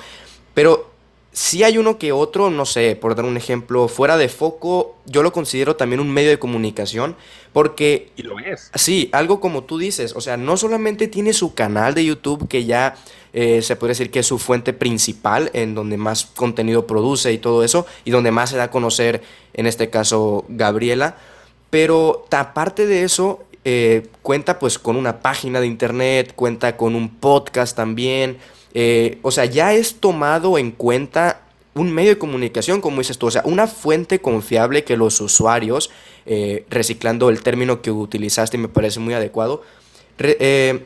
pero 0.55 0.91
si 1.37 1.65
hay 1.65 1.77
uno 1.77 1.99
que 1.99 2.13
otro, 2.13 2.49
no 2.49 2.65
sé, 2.65 2.97
por 2.97 3.15
dar 3.15 3.27
un 3.27 3.37
ejemplo, 3.37 3.89
fuera 3.89 4.17
de 4.17 4.31
foco, 4.31 4.97
yo 5.05 5.23
lo 5.23 5.35
considero 5.35 5.77
también 5.77 6.01
un 6.01 6.11
medio 6.11 6.31
de 6.31 6.39
comunicación, 6.39 7.15
porque... 7.53 8.11
Y 8.17 8.23
lo 8.23 8.39
es. 8.39 8.71
Sí, 8.75 9.11
algo 9.13 9.39
como 9.39 9.65
tú 9.65 9.77
dices, 9.77 10.17
o 10.17 10.23
sea, 10.23 10.39
no 10.39 10.57
solamente 10.57 11.09
tiene 11.09 11.35
su 11.35 11.53
canal 11.53 11.93
de 11.93 12.07
YouTube, 12.07 12.49
que 12.49 12.65
ya 12.65 12.97
eh, 13.35 13.61
se 13.61 13.77
puede 13.77 13.91
decir 13.91 14.11
que 14.11 14.21
es 14.21 14.27
su 14.27 14.39
fuente 14.39 14.73
principal, 14.73 15.51
en 15.53 15.75
donde 15.75 15.99
más 15.99 16.25
contenido 16.25 16.87
produce 16.87 17.35
y 17.35 17.37
todo 17.37 17.63
eso, 17.63 17.85
y 18.07 18.13
donde 18.13 18.31
más 18.31 18.49
se 18.49 18.57
da 18.57 18.65
a 18.65 18.71
conocer, 18.71 19.23
en 19.53 19.67
este 19.67 19.91
caso, 19.91 20.47
Gabriela, 20.49 21.19
pero 21.69 22.25
aparte 22.31 22.87
de 22.87 23.03
eso, 23.03 23.45
eh, 23.67 24.07
cuenta 24.23 24.59
pues 24.59 24.79
con 24.79 24.97
una 24.97 25.21
página 25.21 25.61
de 25.61 25.67
internet, 25.67 26.33
cuenta 26.35 26.79
con 26.79 26.95
un 26.95 27.11
podcast 27.11 27.77
también, 27.77 28.39
eh, 28.79 29.21
o 29.23 29.31
sea, 29.31 29.47
ya 29.47 29.73
es 29.73 30.01
tomado 30.01 30.59
en 30.59 30.71
cuenta 30.71 31.41
un 31.73 31.91
medio 31.95 32.11
de 32.11 32.19
comunicación, 32.19 32.83
como 32.83 32.99
dices 32.99 33.17
tú, 33.17 33.27
o 33.27 33.31
sea, 33.31 33.41
una 33.47 33.69
fuente 33.69 34.19
confiable 34.19 34.85
que 34.85 34.99
los 34.99 35.19
usuarios, 35.23 35.91
eh, 36.27 36.67
reciclando 36.69 37.31
el 37.31 37.43
término 37.43 37.81
que 37.81 37.91
utilizaste 37.91 38.59
me 38.59 38.69
parece 38.69 39.01
muy 39.01 39.15
adecuado, 39.15 39.63
eh, 40.19 40.85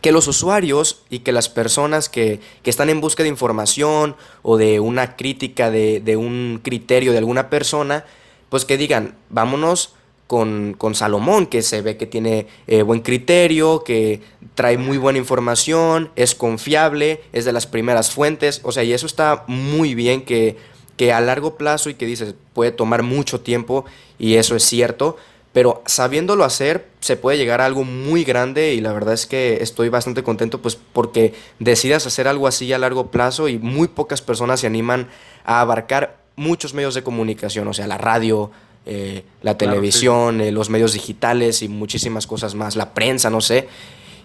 que 0.00 0.10
los 0.10 0.26
usuarios 0.26 1.02
y 1.08 1.20
que 1.20 1.30
las 1.30 1.48
personas 1.48 2.08
que, 2.08 2.40
están 2.64 2.90
en 2.90 3.00
busca 3.00 3.22
de 3.22 3.28
información 3.28 4.16
o 4.42 4.56
de 4.56 4.80
una 4.80 5.14
crítica 5.14 5.70
de, 5.70 6.00
de 6.00 6.16
un 6.16 6.58
criterio 6.64 7.12
de 7.12 7.18
alguna 7.18 7.48
persona, 7.48 8.06
pues 8.48 8.64
que 8.64 8.76
digan, 8.76 9.14
vámonos 9.28 9.94
con, 10.30 10.94
Salomón, 10.94 11.46
que 11.46 11.60
se 11.60 11.82
ve 11.82 11.96
que 11.96 12.06
tiene 12.06 12.46
eh, 12.68 12.82
buen 12.82 13.00
criterio, 13.00 13.82
que 13.82 14.20
trae 14.54 14.78
muy 14.78 14.96
buena 14.96 15.18
información, 15.18 16.12
es 16.14 16.36
confiable, 16.36 17.20
es 17.32 17.44
de 17.44 17.52
las 17.52 17.66
primeras 17.66 18.12
fuentes, 18.12 18.60
o 18.62 18.70
sea, 18.70 18.84
y 18.84 18.92
eso 18.92 19.06
está 19.06 19.42
muy 19.48 19.96
bien 19.96 20.22
que, 20.24 20.56
que 20.96 21.12
a 21.12 21.20
largo 21.20 21.56
plazo 21.56 21.90
y 21.90 21.94
que 21.94 22.06
dices 22.06 22.36
puede 22.52 22.70
tomar 22.70 23.02
mucho 23.02 23.40
tiempo 23.40 23.86
y 24.20 24.36
eso 24.36 24.54
es 24.54 24.62
cierto, 24.62 25.16
pero 25.52 25.82
sabiéndolo 25.86 26.44
hacer 26.44 26.86
se 27.00 27.16
puede 27.16 27.36
llegar 27.36 27.60
a 27.60 27.66
algo 27.66 27.82
muy 27.82 28.22
grande 28.22 28.74
y 28.74 28.80
la 28.80 28.92
verdad 28.92 29.14
es 29.14 29.26
que 29.26 29.58
estoy 29.60 29.88
bastante 29.88 30.22
contento 30.22 30.62
pues 30.62 30.76
porque 30.76 31.34
decidas 31.58 32.06
hacer 32.06 32.28
algo 32.28 32.46
así 32.46 32.72
a 32.72 32.78
largo 32.78 33.10
plazo 33.10 33.48
y 33.48 33.58
muy 33.58 33.88
pocas 33.88 34.22
personas 34.22 34.60
se 34.60 34.68
animan 34.68 35.08
a 35.44 35.60
abarcar 35.60 36.20
muchos 36.36 36.72
medios 36.72 36.94
de 36.94 37.02
comunicación, 37.02 37.66
o 37.66 37.74
sea, 37.74 37.88
la 37.88 37.98
radio, 37.98 38.52
eh, 38.92 39.22
la 39.42 39.56
televisión, 39.56 40.40
eh, 40.40 40.50
los 40.50 40.68
medios 40.68 40.94
digitales 40.94 41.62
y 41.62 41.68
muchísimas 41.68 42.26
cosas 42.26 42.56
más, 42.56 42.74
la 42.74 42.92
prensa, 42.92 43.30
no 43.30 43.40
sé. 43.40 43.68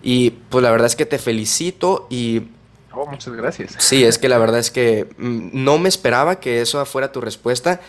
Y 0.01 0.31
pues 0.31 0.63
la 0.63 0.72
verdad 0.72 0.88
es 0.88 0.95
que 0.95 1.05
te 1.05 1.19
felicito 1.19 2.07
y... 2.10 2.48
Oh, 2.91 3.05
muchas 3.05 3.36
gracias. 3.36 3.75
Sí, 3.77 4.03
es 4.03 4.17
que 4.17 4.27
la 4.27 4.39
verdad 4.39 4.57
es 4.57 4.72
que 4.72 5.07
mm, 5.19 5.50
no 5.53 5.77
me 5.77 5.88
esperaba 5.88 6.39
que 6.39 6.62
eso 6.62 6.84
fuera 6.88 7.12
tu 7.12 7.22
respuesta 7.22 7.79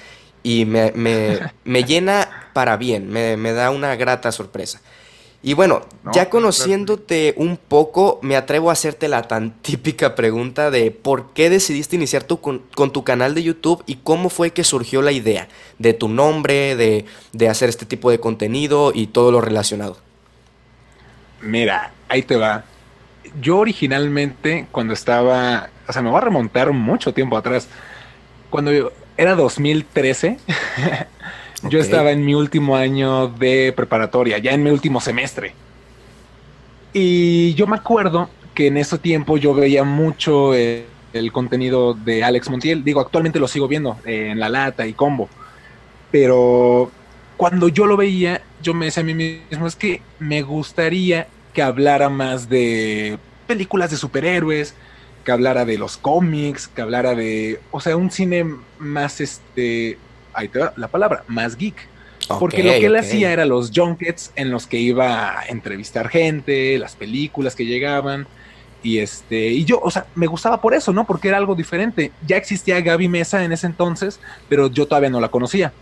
y 0.43 0.67
me, 0.67 0.93
me, 0.93 1.83
llena 1.87 2.51
para 2.53 2.77
bien, 2.77 3.09
me, 3.09 3.39
me, 3.39 3.53
da 3.53 3.71
una 3.71 3.97
grata 3.97 4.31
sorpresa. 4.31 4.83
Y 5.43 5.55
bueno, 5.55 5.83
ya 6.13 6.29
conociéndote 6.29 7.35
un 7.37 7.57
poco, 7.57 8.19
me 8.23 8.37
atrevo 8.37 8.71
a 8.71 8.73
hacerte 8.73 9.07
la 9.07 9.23
tan 9.23 9.53
típica 9.63 10.15
pregunta 10.15 10.71
de 10.71 10.91
por 10.91 11.33
qué 11.35 11.51
decidiste 11.51 11.97
iniciar 11.97 12.25
tu, 12.25 12.41
con, 12.41 12.63
tu 12.93 13.05
canal 13.05 13.35
de 13.35 13.43
YouTube 13.43 13.83
y 13.87 13.97
cómo 13.97 14.29
fue 14.29 14.51
que 14.51 14.65
surgió 14.65 15.03
la 15.03 15.13
idea 15.13 15.49
de 15.79 15.93
tu 15.93 16.09
nombre, 16.09 16.75
de, 16.75 17.05
de 17.33 17.49
hacer 17.49 17.69
este 17.69 17.87
tipo 17.87 18.11
de 18.11 18.19
contenido 18.19 18.93
y 18.95 19.07
todo 19.09 19.31
lo 19.31 19.41
relacionado. 19.41 19.99
Mira, 21.41 21.93
ahí 22.09 22.23
te 22.23 22.37
va. 22.37 22.65
Yo 23.41 23.59
originalmente, 23.59 24.67
cuando 24.73 24.95
estaba, 24.95 25.69
o 25.87 25.93
sea, 25.93 26.03
me 26.03 26.11
voy 26.11 26.19
a 26.19 26.23
remontar 26.23 26.73
mucho 26.73 27.13
tiempo 27.13 27.37
atrás. 27.37 27.69
Cuando 28.51 28.73
yo, 28.73 28.91
era 29.17 29.35
2013. 29.35 30.39
Yo 31.63 31.79
estaba 31.79 32.11
en 32.11 32.25
mi 32.25 32.35
último 32.35 32.77
año 32.77 33.29
de 33.29 33.73
preparatoria, 33.75 34.39
ya 34.39 34.53
en 34.53 34.63
mi 34.63 34.71
último 34.71 35.01
semestre. 35.01 35.55
Y 36.93 37.55
yo 37.55 37.67
me 37.67 37.77
acuerdo 37.77 38.31
que 38.55 38.69
en 38.69 38.77
ese 38.77 38.99
tiempo 38.99 39.37
yo 39.37 39.55
veía 39.55 39.85
mucho 39.85 40.55
el, 40.55 40.87
contenido 41.33 41.95
de 41.95 42.23
Alex 42.25 42.51
Montiel. 42.51 42.85
Digo, 42.85 43.01
actualmente 43.01 43.39
lo 43.39 43.49
sigo 43.49 43.69
viendo 43.69 43.97
eh, 44.05 44.29
en 44.33 44.39
La 44.39 44.49
Lata 44.49 44.87
y 44.87 44.93
Combo. 44.93 45.29
Pero 46.11 46.91
cuando 47.37 47.69
yo 47.69 47.87
lo 47.87 47.97
veía, 47.97 48.43
yo 48.63 48.75
me 48.75 48.87
decía 48.87 49.03
a 49.03 49.07
mí 49.07 49.15
mismo, 49.15 49.67
es 49.67 49.77
que 49.77 50.03
me 50.19 50.43
gustaría 50.43 51.27
que 51.53 51.63
hablara 51.63 52.09
más 52.09 52.49
de 52.49 53.19
películas 53.47 53.91
de 53.91 53.97
superhéroes, 53.97 54.75
que 55.25 55.33
hablara 55.33 55.65
de 55.65 55.79
los 55.79 55.97
cómics, 55.97 56.69
que 56.69 56.83
hablara 56.83 57.15
de, 57.15 57.61
o 57.71 57.81
sea, 57.81 57.97
un 57.97 58.11
cine 58.11 58.47
más, 58.79 59.21
este, 59.21 59.99
ahí 60.37 60.49
te 60.49 60.59
va 60.59 60.73
la 60.77 60.89
palabra, 60.89 61.25
más 61.27 61.57
geek. 61.57 61.89
Porque 62.41 62.63
lo 62.63 62.73
que 62.73 62.87
él 62.87 62.97
hacía 62.97 63.33
era 63.33 63.45
los 63.45 63.71
junkets 63.75 64.33
en 64.35 64.51
los 64.51 64.67
que 64.67 64.79
iba 64.79 65.39
a 65.39 65.47
entrevistar 65.47 66.09
gente, 66.09 66.79
las 66.79 66.97
películas 66.97 67.55
que 67.55 67.65
llegaban. 67.65 68.27
Y 68.83 68.99
este, 68.99 69.49
y 69.49 69.65
yo, 69.65 69.81
o 69.81 69.91
sea, 69.91 70.07
me 70.15 70.27
gustaba 70.27 70.61
por 70.61 70.75
eso, 70.75 70.93
¿no? 70.93 71.07
Porque 71.07 71.29
era 71.29 71.37
algo 71.37 71.55
diferente. 71.55 72.13
Ya 72.27 72.37
existía 72.37 72.81
Gaby 72.81 73.09
Mesa 73.09 73.45
en 73.45 73.53
ese 73.53 73.67
entonces, 73.67 74.21
pero 74.49 74.69
yo 74.71 74.87
todavía 74.87 75.11
no 75.11 75.21
la 75.21 75.29
conocía. 75.29 75.73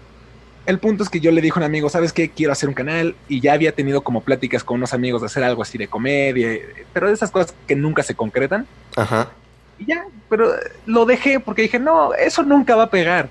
El 0.67 0.79
punto 0.79 1.03
es 1.03 1.11
que 1.11 1.21
yo 1.21 1.31
le 1.31 1.43
dije 1.43 1.59
a 1.59 1.61
un 1.61 1.65
amigo, 1.65 1.91
¿sabes 1.91 2.13
qué? 2.13 2.31
Quiero 2.31 2.53
hacer 2.53 2.69
un 2.69 2.75
canal 2.75 3.15
y 3.29 3.41
ya 3.41 3.53
había 3.53 3.73
tenido 3.73 4.03
como 4.03 4.23
pláticas 4.23 4.65
con 4.65 4.77
unos 4.77 4.95
amigos 4.95 5.21
de 5.21 5.27
hacer 5.27 5.45
algo 5.45 5.63
así 5.63 5.77
de 5.77 5.89
comedia, 5.89 6.59
pero 6.95 7.09
de 7.09 7.15
esas 7.15 7.31
cosas 7.31 7.55
que 7.67 7.77
nunca 7.77 8.03
se 8.03 8.15
concretan. 8.15 8.67
Ajá. 8.97 9.31
Y 9.79 9.87
ya, 9.87 10.07
pero 10.31 10.51
lo 10.87 11.05
dejé 11.05 11.41
porque 11.41 11.63
dije, 11.63 11.79
no, 11.79 12.15
eso 12.15 12.43
nunca 12.43 12.77
va 12.77 12.85
a 12.85 12.91
pegar. 12.91 13.29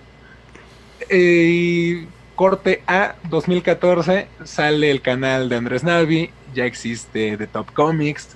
Eh, 1.10 2.07
corte 2.36 2.83
a 2.88 3.15
2014 3.29 4.27
sale 4.43 4.91
el 4.91 5.01
canal 5.01 5.50
de 5.50 5.55
Andrés 5.55 5.83
Navi, 5.83 6.31
ya 6.53 6.65
existe 6.65 7.38
The 7.38 7.48
Top 7.48 7.72
Comics, 7.74 8.29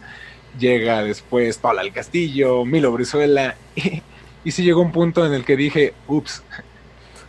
llega 0.57 1.03
después 1.03 1.57
Paula 1.57 1.81
al 1.81 1.93
Castillo, 1.93 2.65
Milo 2.65 2.91
Brizuela, 2.91 3.55
y, 3.75 4.01
y 4.43 4.51
sí 4.51 4.63
llegó 4.63 4.81
un 4.81 4.91
punto 4.91 5.25
en 5.25 5.33
el 5.33 5.45
que 5.45 5.55
dije, 5.55 5.93
ups, 6.07 6.43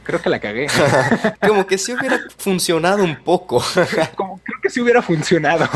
creo 0.08 0.22
que 0.22 0.30
la 0.30 0.40
cagué. 0.40 0.66
Como 1.46 1.66
que 1.66 1.76
si 1.76 1.92
hubiera 1.92 2.18
funcionado 2.38 3.04
un 3.04 3.16
poco. 3.16 3.62
Como 4.16 4.40
creo 4.42 4.60
que 4.62 4.70
sí 4.70 4.80
hubiera 4.80 5.02
funcionado. 5.02 5.68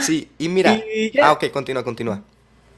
sí, 0.00 0.30
y 0.38 0.48
mira. 0.48 0.80
ah, 1.22 1.32
ok, 1.32 1.50
continúa, 1.50 1.84
continúa. 1.84 2.22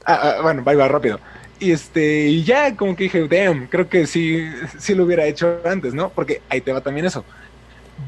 Ah, 0.05 0.35
ah, 0.37 0.41
bueno, 0.41 0.63
va, 0.63 0.73
va 0.75 0.87
rápido. 0.87 1.19
Y 1.59 1.71
este, 1.71 2.27
y 2.27 2.43
ya 2.43 2.75
como 2.75 2.95
que 2.95 3.03
dije, 3.03 3.27
damn, 3.27 3.67
creo 3.67 3.89
que 3.89 4.07
sí, 4.07 4.45
sí 4.77 4.95
lo 4.95 5.03
hubiera 5.03 5.25
hecho 5.25 5.59
antes, 5.65 5.93
¿no? 5.93 6.09
Porque 6.09 6.41
ahí 6.49 6.61
te 6.61 6.71
va 6.71 6.81
también 6.81 7.05
eso. 7.05 7.25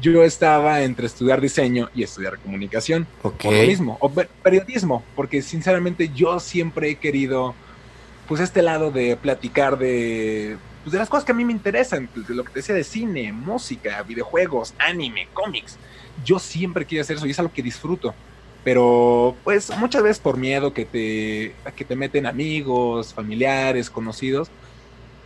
Yo 0.00 0.24
estaba 0.24 0.82
entre 0.82 1.06
estudiar 1.06 1.40
diseño 1.40 1.90
y 1.94 2.02
estudiar 2.02 2.38
comunicación. 2.38 3.06
Ok. 3.22 3.44
O 3.44 3.52
lo 3.52 3.62
mismo, 3.66 3.98
o 4.00 4.10
periodismo, 4.42 5.04
porque 5.14 5.42
sinceramente 5.42 6.10
yo 6.14 6.40
siempre 6.40 6.90
he 6.90 6.94
querido, 6.96 7.54
pues 8.26 8.40
este 8.40 8.62
lado 8.62 8.90
de 8.90 9.16
platicar 9.16 9.76
de 9.76 10.56
pues, 10.82 10.92
de 10.92 10.98
las 10.98 11.08
cosas 11.08 11.24
que 11.24 11.32
a 11.32 11.34
mí 11.34 11.44
me 11.44 11.52
interesan, 11.52 12.08
pues, 12.12 12.26
de 12.26 12.34
lo 12.34 12.44
que 12.44 12.50
te 12.50 12.58
decía 12.58 12.74
de 12.74 12.84
cine, 12.84 13.32
música, 13.32 14.02
videojuegos, 14.02 14.74
anime, 14.78 15.28
cómics. 15.32 15.76
Yo 16.24 16.38
siempre 16.38 16.84
quiero 16.84 17.02
hacer 17.02 17.16
eso 17.16 17.26
y 17.26 17.30
es 17.30 17.38
algo 17.38 17.52
que 17.52 17.62
disfruto. 17.62 18.14
Pero 18.64 19.36
pues 19.42 19.76
muchas 19.76 20.02
veces 20.02 20.18
por 20.20 20.36
miedo 20.36 20.72
que 20.72 20.84
te, 20.84 21.54
que 21.74 21.84
te 21.84 21.96
meten 21.96 22.26
amigos, 22.26 23.12
familiares, 23.12 23.90
conocidos, 23.90 24.50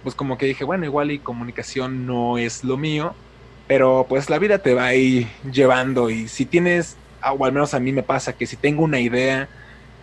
pues 0.02 0.14
como 0.14 0.38
que 0.38 0.46
dije, 0.46 0.64
bueno, 0.64 0.84
igual 0.84 1.10
y 1.10 1.18
comunicación 1.18 2.06
no 2.06 2.38
es 2.38 2.64
lo 2.64 2.76
mío, 2.76 3.14
pero 3.66 4.06
pues 4.08 4.30
la 4.30 4.38
vida 4.38 4.58
te 4.58 4.74
va 4.74 4.86
ahí 4.86 5.28
llevando 5.52 6.08
y 6.08 6.28
si 6.28 6.46
tienes, 6.46 6.96
o 7.22 7.44
al 7.44 7.52
menos 7.52 7.74
a 7.74 7.80
mí 7.80 7.92
me 7.92 8.02
pasa 8.02 8.32
que 8.32 8.46
si 8.46 8.56
tengo 8.56 8.84
una 8.84 9.00
idea 9.00 9.48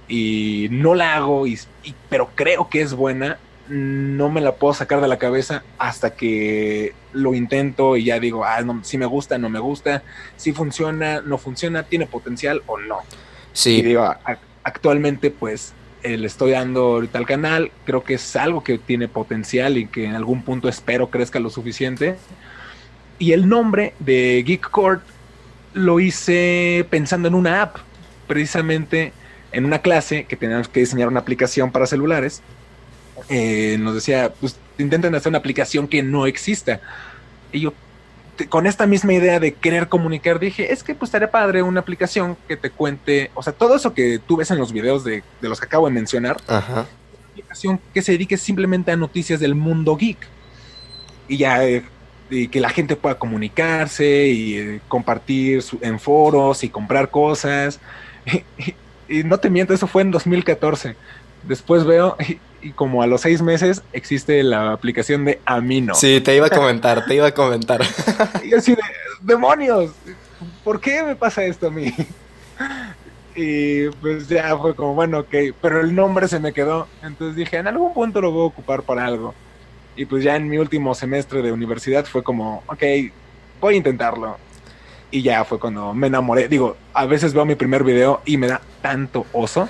y 0.08 0.68
no 0.70 0.94
la 0.94 1.16
hago, 1.16 1.48
y 1.48 1.58
pero 2.10 2.30
creo 2.36 2.70
que 2.70 2.82
es 2.82 2.94
buena, 2.94 3.40
no 3.70 4.29
me 4.29 4.41
la 4.41 4.55
puedo 4.55 4.74
sacar 4.74 5.01
de 5.01 5.08
la 5.08 5.17
cabeza 5.17 5.63
hasta 5.77 6.15
que 6.15 6.93
lo 7.13 7.34
intento 7.34 7.96
y 7.96 8.05
ya 8.05 8.20
digo, 8.20 8.43
ah, 8.43 8.62
no, 8.62 8.84
si 8.84 8.98
me 8.98 9.05
gusta, 9.05 9.38
no 9.38 9.50
me 9.50 9.60
gusta, 9.60 10.03
si 10.36 10.51
funciona, 10.51 11.22
no 11.22 11.38
funciona, 11.38 11.84
tiene 11.84 12.05
potencial 12.05 12.62
o 12.65 12.77
no. 12.77 13.00
Sí. 13.53 13.77
Y 13.77 13.82
digo, 13.84 14.13
actualmente 14.63 15.32
pues 15.32 15.74
le 16.03 16.27
estoy 16.27 16.51
dando 16.51 16.82
ahorita 16.82 17.17
al 17.17 17.25
canal, 17.25 17.72
creo 17.86 18.03
que 18.03 18.15
es 18.15 18.36
algo 18.36 18.63
que 18.63 18.77
tiene 18.77 19.08
potencial 19.08 19.77
y 19.77 19.88
que 19.88 20.05
en 20.05 20.15
algún 20.15 20.43
punto 20.43 20.67
espero 20.67 21.10
crezca 21.10 21.39
lo 21.39 21.50
suficiente. 21.50 22.17
Y 23.20 23.32
el 23.32 23.48
nombre 23.48 23.93
de 24.00 24.43
Geek 24.46 24.70
Court 24.70 25.03
lo 25.74 26.00
hice 26.00 26.86
pensando 26.89 27.29
en 27.29 27.36
una 27.36 27.62
app, 27.62 27.77
precisamente 28.27 29.13
en 29.53 29.65
una 29.65 29.79
clase 29.79 30.25
que 30.25 30.36
teníamos 30.36 30.67
que 30.67 30.82
diseñar 30.82 31.08
una 31.08 31.22
aplicación 31.22 31.72
para 31.72 31.86
celulares 31.86 32.41
eh, 33.30 33.77
nos 33.80 33.96
decía, 33.96 34.34
pues 34.39 34.58
intenten 34.77 35.15
hacer 35.15 35.30
una 35.30 35.38
aplicación 35.38 35.88
que 35.88 36.03
no 36.03 36.25
exista. 36.25 36.82
Y 37.51 37.62
yo, 37.62 37.74
con 38.50 38.65
esta 38.65 38.88
misma 38.88 39.13
idea 39.13 39.39
de 39.39 39.53
querer 39.53 39.88
comunicar, 39.88 40.39
dije, 40.39 40.74
es 40.74 40.84
que 40.84 40.96
pues 40.96 41.10
estaría 41.10 41.32
padre 41.32 41.62
una 41.62 41.82
aplicación 41.82 42.38
que 42.48 42.58
te 42.58 42.70
cuente, 42.70 43.32
o 43.36 43.44
sea, 43.44 43.53
todo 43.53 43.75
eso 43.75 43.94
que 43.94 44.20
tú 44.20 44.38
ves 44.38 44.51
en 44.51 44.58
los 44.58 44.74
videos 44.74 45.03
de, 45.03 45.24
los 45.42 45.60
que 45.60 45.65
acabo 45.65 45.88
de 45.88 45.94
mencionar, 45.94 46.38
Ajá. 46.48 46.74
una 46.74 47.27
aplicación 47.32 47.80
que 47.94 48.01
se 48.01 48.13
dedique 48.13 48.38
simplemente 48.38 48.92
a 48.92 48.96
noticias 48.96 49.39
del 49.39 49.56
mundo 49.56 49.96
geek. 49.96 50.18
Y 51.27 51.38
ya 51.38 51.65
eh, 51.65 51.84
y 52.30 52.48
que 52.48 52.60
la 52.60 52.70
gente 52.70 52.96
pueda 52.96 53.20
comunicarse 53.20 54.27
y 54.27 54.58
eh, 54.58 54.82
compartir 54.88 55.63
en 55.82 56.00
foros 56.00 56.63
y 56.63 56.70
comprar 56.70 57.10
cosas. 57.10 57.80
Y, 58.58 59.20
y, 59.20 59.24
no 59.25 59.38
te 59.38 59.50
miento, 59.50 59.74
eso 59.74 59.86
fue 59.86 60.01
en 60.01 60.10
2014. 60.10 60.96
Después 61.44 61.84
veo, 61.84 62.15
y 62.63 62.72
como 62.72 63.03
a 63.03 63.08
los 63.08 63.22
seis 63.22 63.41
meses 63.41 63.84
existe 63.91 64.41
la 64.41 64.72
aplicación 64.72 65.25
de 65.25 65.39
Amino. 65.46 65.93
Sí, 65.93 66.22
te 66.22 66.36
iba 66.36 66.48
a 66.48 66.50
comentar, 66.50 67.05
te 67.05 67.15
iba 67.15 67.27
a 67.27 67.34
comentar. 67.34 67.82
y 68.43 68.53
así 68.53 68.74
de, 68.74 68.82
demonios, 69.22 69.91
¿por 70.63 70.79
qué 70.79 71.03
me 71.03 71.15
pasa 71.15 71.43
esto 71.43 71.67
a 71.67 71.72
mí? 71.72 71.93
Y 73.36 73.89
pues 73.89 74.27
ya 74.27 74.55
fue 74.58 74.75
como, 74.75 74.93
bueno, 74.93 75.20
ok, 75.20 75.36
pero 75.62 75.82
el 75.82 75.93
nombre 75.93 76.27
se 76.27 76.39
me 76.39 76.53
quedó. 76.53 76.88
Entonces 77.01 77.36
dije, 77.36 77.58
en 77.58 77.67
algún 77.67 77.93
punto 77.93 78.22
lo 78.22 78.32
voy 78.32 78.43
a 78.43 78.48
ocupar 78.48 78.84
para 78.84 79.05
algo. 79.05 79.34
Y 79.96 80.05
pues 80.05 80.24
ya 80.24 80.36
en 80.36 80.48
mi 80.48 80.58
último 80.58 80.96
semestre 80.96 81.41
de 81.41 81.51
universidad 81.51 82.05
fue 82.05 82.24
como, 82.24 82.63
ok, 82.67 82.84
voy 83.60 83.74
a 83.74 83.77
intentarlo. 83.77 84.38
Y 85.12 85.22
ya 85.22 85.43
fue 85.46 85.60
cuando 85.60 85.93
me 85.93 86.08
enamoré. 86.08 86.48
Digo, 86.48 86.77
a 86.93 87.05
veces 87.05 87.34
veo 87.34 87.46
mi 87.46 87.55
primer 87.55 87.84
video 87.84 88.22
y 88.25 88.38
me 88.38 88.48
da 88.48 88.62
tanto 88.84 89.25
oso, 89.34 89.68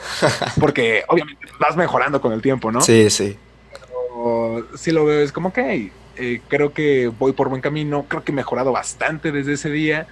porque 0.60 1.05
obviamente 1.08 1.48
vas 1.60 1.77
mejorando 1.77 2.20
con 2.20 2.34
el 2.34 2.41
tiempo, 2.41 2.70
¿no? 2.70 2.82
Sí, 2.82 3.10
sí. 3.10 3.38
Pero 3.72 4.67
si 4.75 4.91
lo 4.91 5.05
veo, 5.05 5.22
es 5.22 5.32
como 5.32 5.53
que 5.53 5.91
eh, 6.17 6.41
creo 6.50 6.74
que 6.74 7.08
voy 7.08 7.32
por 7.32 7.48
buen 7.48 7.62
camino, 7.62 8.05
creo 8.10 8.25
que 8.25 8.34
he 8.34 8.36
mejorado 8.36 8.74
bastante 8.74 9.32
desde 9.32 9.53
ese 9.53 9.70
día 9.70 10.08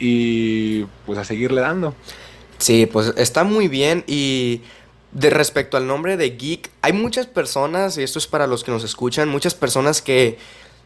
y 0.00 0.84
pues 1.06 1.18
a 1.18 1.24
seguirle 1.24 1.60
dando. 1.60 1.94
Sí, 2.56 2.86
pues 2.86 3.12
está 3.16 3.44
muy 3.44 3.68
bien 3.68 4.02
y 4.06 4.62
de 5.12 5.30
respecto 5.30 5.76
al 5.76 5.86
nombre 5.86 6.16
de 6.16 6.30
geek, 6.30 6.70
hay 6.82 6.92
muchas 6.92 7.26
personas, 7.26 7.96
y 7.98 8.02
esto 8.02 8.18
es 8.18 8.26
para 8.26 8.46
los 8.46 8.64
que 8.64 8.70
nos 8.70 8.84
escuchan, 8.84 9.28
muchas 9.28 9.54
personas 9.54 10.02
que 10.02 10.38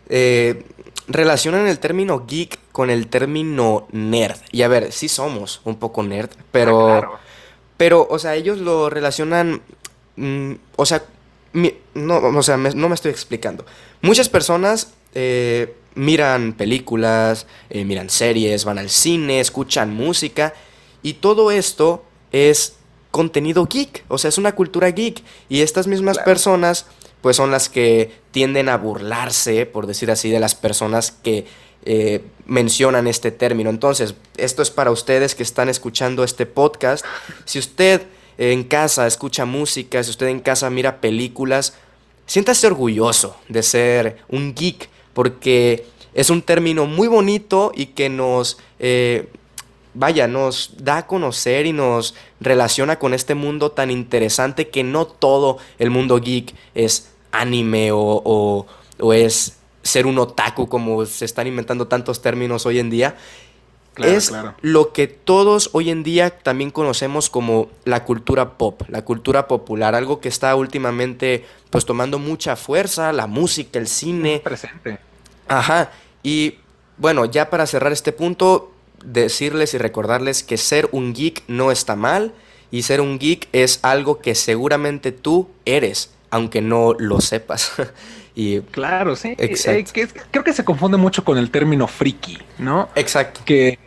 eh, 0.08 0.64
relacionan 1.08 1.66
el 1.66 1.78
término 1.78 2.24
geek 2.26 2.58
con 2.72 2.90
el 2.90 3.08
término 3.08 3.86
nerd. 3.92 4.38
Y 4.50 4.62
a 4.62 4.68
ver, 4.68 4.92
sí 4.92 5.08
somos 5.08 5.60
un 5.64 5.76
poco 5.76 6.02
nerd, 6.02 6.30
pero... 6.50 6.88
Ah, 6.88 7.00
claro. 7.00 7.31
Pero, 7.82 8.06
o 8.08 8.16
sea, 8.20 8.36
ellos 8.36 8.58
lo 8.58 8.88
relacionan... 8.90 9.60
mm, 10.14 10.52
o 10.76 10.86
sea, 10.86 11.02
mi- 11.52 11.74
no, 11.94 12.18
o 12.18 12.42
sea, 12.44 12.56
me- 12.56 12.72
no 12.74 12.88
me 12.88 12.94
estoy 12.94 13.10
explicando. 13.10 13.66
Muchas 14.02 14.28
personas 14.28 14.92
eh, 15.16 15.74
miran 15.96 16.52
películas, 16.52 17.48
eh, 17.70 17.84
miran 17.84 18.08
series, 18.08 18.64
van 18.64 18.78
al 18.78 18.88
cine, 18.88 19.40
escuchan 19.40 19.92
música 19.92 20.54
y 21.02 21.14
todo 21.14 21.50
esto 21.50 22.04
es 22.30 22.76
contenido 23.10 23.66
geek, 23.66 24.04
o 24.06 24.16
sea, 24.16 24.28
es 24.28 24.38
una 24.38 24.54
cultura 24.54 24.88
geek 24.92 25.20
y 25.48 25.62
estas 25.62 25.88
mismas 25.88 26.18
Claro. 26.18 26.26
personas 26.26 26.86
pues 27.20 27.34
son 27.36 27.50
las 27.50 27.68
que 27.68 28.12
tienden 28.30 28.68
a 28.68 28.76
burlarse, 28.76 29.66
por 29.66 29.88
decir 29.88 30.08
así, 30.12 30.30
de 30.30 30.38
las 30.38 30.54
personas 30.54 31.10
que 31.10 31.46
eh, 31.84 32.24
mencionan 32.46 33.06
este 33.06 33.30
término. 33.30 33.70
Entonces, 33.70 34.14
esto 34.36 34.62
es 34.62 34.70
para 34.70 34.90
ustedes 34.90 35.34
que 35.34 35.42
están 35.42 35.68
escuchando 35.68 36.24
este 36.24 36.46
podcast. 36.46 37.04
Si 37.44 37.58
usted 37.58 38.02
eh, 38.38 38.52
en 38.52 38.64
casa 38.64 39.06
escucha 39.06 39.44
música, 39.44 40.02
si 40.02 40.10
usted 40.10 40.26
en 40.28 40.40
casa 40.40 40.70
mira 40.70 41.00
películas, 41.00 41.74
siéntase 42.26 42.66
orgulloso 42.66 43.36
de 43.48 43.62
ser 43.62 44.18
un 44.28 44.54
geek, 44.54 44.88
porque 45.12 45.86
es 46.14 46.30
un 46.30 46.42
término 46.42 46.86
muy 46.86 47.08
bonito 47.08 47.72
y 47.74 47.86
que 47.86 48.08
nos, 48.08 48.58
eh, 48.78 49.28
vaya, 49.94 50.26
nos 50.26 50.72
da 50.78 50.98
a 50.98 51.06
conocer 51.06 51.66
y 51.66 51.72
nos 51.72 52.14
relaciona 52.40 52.98
con 52.98 53.14
este 53.14 53.34
mundo 53.34 53.72
tan 53.72 53.90
interesante 53.90 54.68
que 54.68 54.82
no 54.84 55.06
todo 55.06 55.58
el 55.78 55.90
mundo 55.90 56.18
geek 56.18 56.54
es 56.74 57.08
anime 57.32 57.92
o, 57.92 57.98
o- 58.24 58.66
o 58.98 59.12
es 59.14 59.56
ser 59.82 60.06
un 60.06 60.18
otaku 60.18 60.68
como 60.68 61.04
se 61.06 61.24
están 61.24 61.46
inventando 61.46 61.86
tantos 61.86 62.22
términos 62.22 62.66
hoy 62.66 62.78
en 62.78 62.90
día. 62.90 63.16
Claro, 63.94 64.12
es 64.12 64.30
claro. 64.30 64.54
lo 64.62 64.92
que 64.94 65.06
todos 65.06 65.68
hoy 65.72 65.90
en 65.90 66.02
día 66.02 66.30
también 66.30 66.70
conocemos 66.70 67.28
como 67.28 67.68
la 67.84 68.04
cultura 68.04 68.56
pop, 68.56 68.80
la 68.88 69.04
cultura 69.04 69.46
popular, 69.48 69.94
algo 69.94 70.18
que 70.18 70.30
está 70.30 70.56
últimamente 70.56 71.44
pues 71.68 71.84
tomando 71.84 72.18
mucha 72.18 72.56
fuerza, 72.56 73.12
la 73.12 73.26
música, 73.26 73.78
el 73.78 73.86
cine, 73.86 74.40
Presente. 74.42 74.98
Ajá. 75.46 75.90
Y 76.22 76.54
bueno, 76.96 77.26
ya 77.26 77.50
para 77.50 77.66
cerrar 77.66 77.92
este 77.92 78.12
punto, 78.12 78.72
decirles 79.04 79.74
y 79.74 79.78
recordarles 79.78 80.42
que 80.42 80.56
ser 80.56 80.88
un 80.92 81.12
geek 81.12 81.42
no 81.48 81.70
está 81.70 81.94
mal 81.94 82.32
y 82.70 82.82
ser 82.82 83.00
un 83.00 83.18
geek 83.18 83.48
es 83.52 83.80
algo 83.82 84.20
que 84.20 84.34
seguramente 84.34 85.12
tú 85.12 85.50
eres, 85.66 86.10
aunque 86.30 86.62
no 86.62 86.94
lo 86.98 87.20
sepas. 87.20 87.72
y 88.34 88.60
Claro, 88.60 89.14
sí. 89.16 89.34
Eh, 89.38 89.84
que 89.92 90.08
creo 90.30 90.44
que 90.44 90.52
se 90.52 90.64
confunde 90.64 90.96
mucho 90.96 91.24
con 91.24 91.38
el 91.38 91.50
término 91.50 91.86
friki, 91.86 92.38
¿no? 92.58 92.88
exacto. 92.94 93.40
Que, 93.44 93.78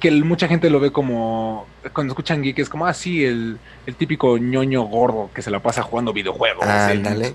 que 0.00 0.10
mucha 0.10 0.48
gente 0.48 0.68
lo 0.70 0.80
ve 0.80 0.90
como, 0.90 1.66
cuando 1.92 2.12
escuchan 2.12 2.42
geek, 2.42 2.58
es 2.58 2.68
como, 2.68 2.86
ah, 2.86 2.94
sí, 2.94 3.24
el, 3.24 3.58
el 3.86 3.94
típico 3.94 4.36
ñoño 4.38 4.82
gordo 4.82 5.30
que 5.34 5.42
se 5.42 5.50
la 5.50 5.60
pasa 5.60 5.82
jugando 5.82 6.12
videojuegos. 6.12 6.64
en- 6.64 6.70
Ándale. 6.70 7.34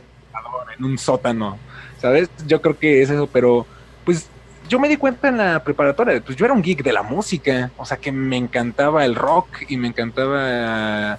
en 0.77 0.83
un 0.85 0.97
sótano, 0.97 1.57
¿sabes? 2.01 2.29
Yo 2.45 2.61
creo 2.61 2.77
que 2.77 3.01
es 3.01 3.09
eso, 3.09 3.27
pero 3.31 3.65
pues 4.05 4.27
yo 4.69 4.79
me 4.79 4.89
di 4.89 4.97
cuenta 4.97 5.29
en 5.29 5.37
la 5.37 5.63
preparatoria, 5.63 6.21
pues 6.21 6.37
yo 6.37 6.43
era 6.45 6.53
un 6.53 6.61
geek 6.61 6.83
de 6.83 6.91
la 6.93 7.01
música, 7.03 7.71
o 7.77 7.85
sea 7.85 7.97
que 7.97 8.11
me 8.11 8.35
encantaba 8.37 9.05
el 9.05 9.15
rock 9.15 9.47
y 9.69 9.77
me 9.77 9.87
encantaba 9.87 11.17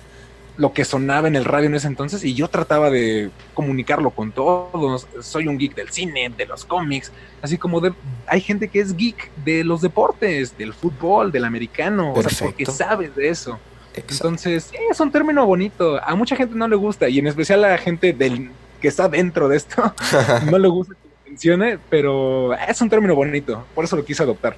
lo 0.58 0.72
que 0.72 0.84
sonaba 0.84 1.28
en 1.28 1.36
el 1.36 1.44
radio 1.44 1.68
en 1.68 1.76
ese 1.76 1.86
entonces 1.86 2.24
y 2.24 2.34
yo 2.34 2.48
trataba 2.48 2.90
de 2.90 3.30
comunicarlo 3.54 4.10
con 4.10 4.32
todos. 4.32 5.06
Soy 5.20 5.46
un 5.46 5.56
geek 5.56 5.74
del 5.74 5.90
cine, 5.90 6.30
de 6.36 6.46
los 6.46 6.64
cómics, 6.64 7.12
así 7.40 7.56
como 7.56 7.80
de 7.80 7.94
hay 8.26 8.40
gente 8.40 8.68
que 8.68 8.80
es 8.80 8.94
geek 8.96 9.30
de 9.44 9.62
los 9.62 9.80
deportes, 9.80 10.58
del 10.58 10.74
fútbol, 10.74 11.30
del 11.30 11.44
americano, 11.44 12.12
o 12.12 12.22
sea, 12.22 12.46
porque 12.46 12.64
Perfecto. 12.64 12.72
sabe 12.72 13.08
de 13.08 13.28
eso. 13.28 13.58
exacto. 13.94 14.14
Entonces, 14.14 14.64
sí, 14.64 14.76
es 14.90 14.98
un 14.98 15.12
término 15.12 15.46
bonito. 15.46 16.02
A 16.04 16.16
mucha 16.16 16.34
gente 16.34 16.56
no 16.56 16.66
le 16.66 16.76
gusta, 16.76 17.08
y 17.08 17.20
en 17.20 17.28
especial 17.28 17.64
a 17.64 17.70
la 17.70 17.78
gente 17.78 18.12
del, 18.12 18.50
que 18.80 18.88
está 18.88 19.08
dentro 19.08 19.48
de 19.48 19.56
esto, 19.56 19.94
no 20.50 20.58
le 20.58 20.68
gusta 20.68 20.94
que 20.94 21.08
lo 21.08 21.30
mencione, 21.30 21.78
pero 21.88 22.52
es 22.54 22.80
un 22.80 22.90
término 22.90 23.14
bonito. 23.14 23.64
Por 23.76 23.84
eso 23.84 23.94
lo 23.94 24.04
quise 24.04 24.24
adoptar. 24.24 24.56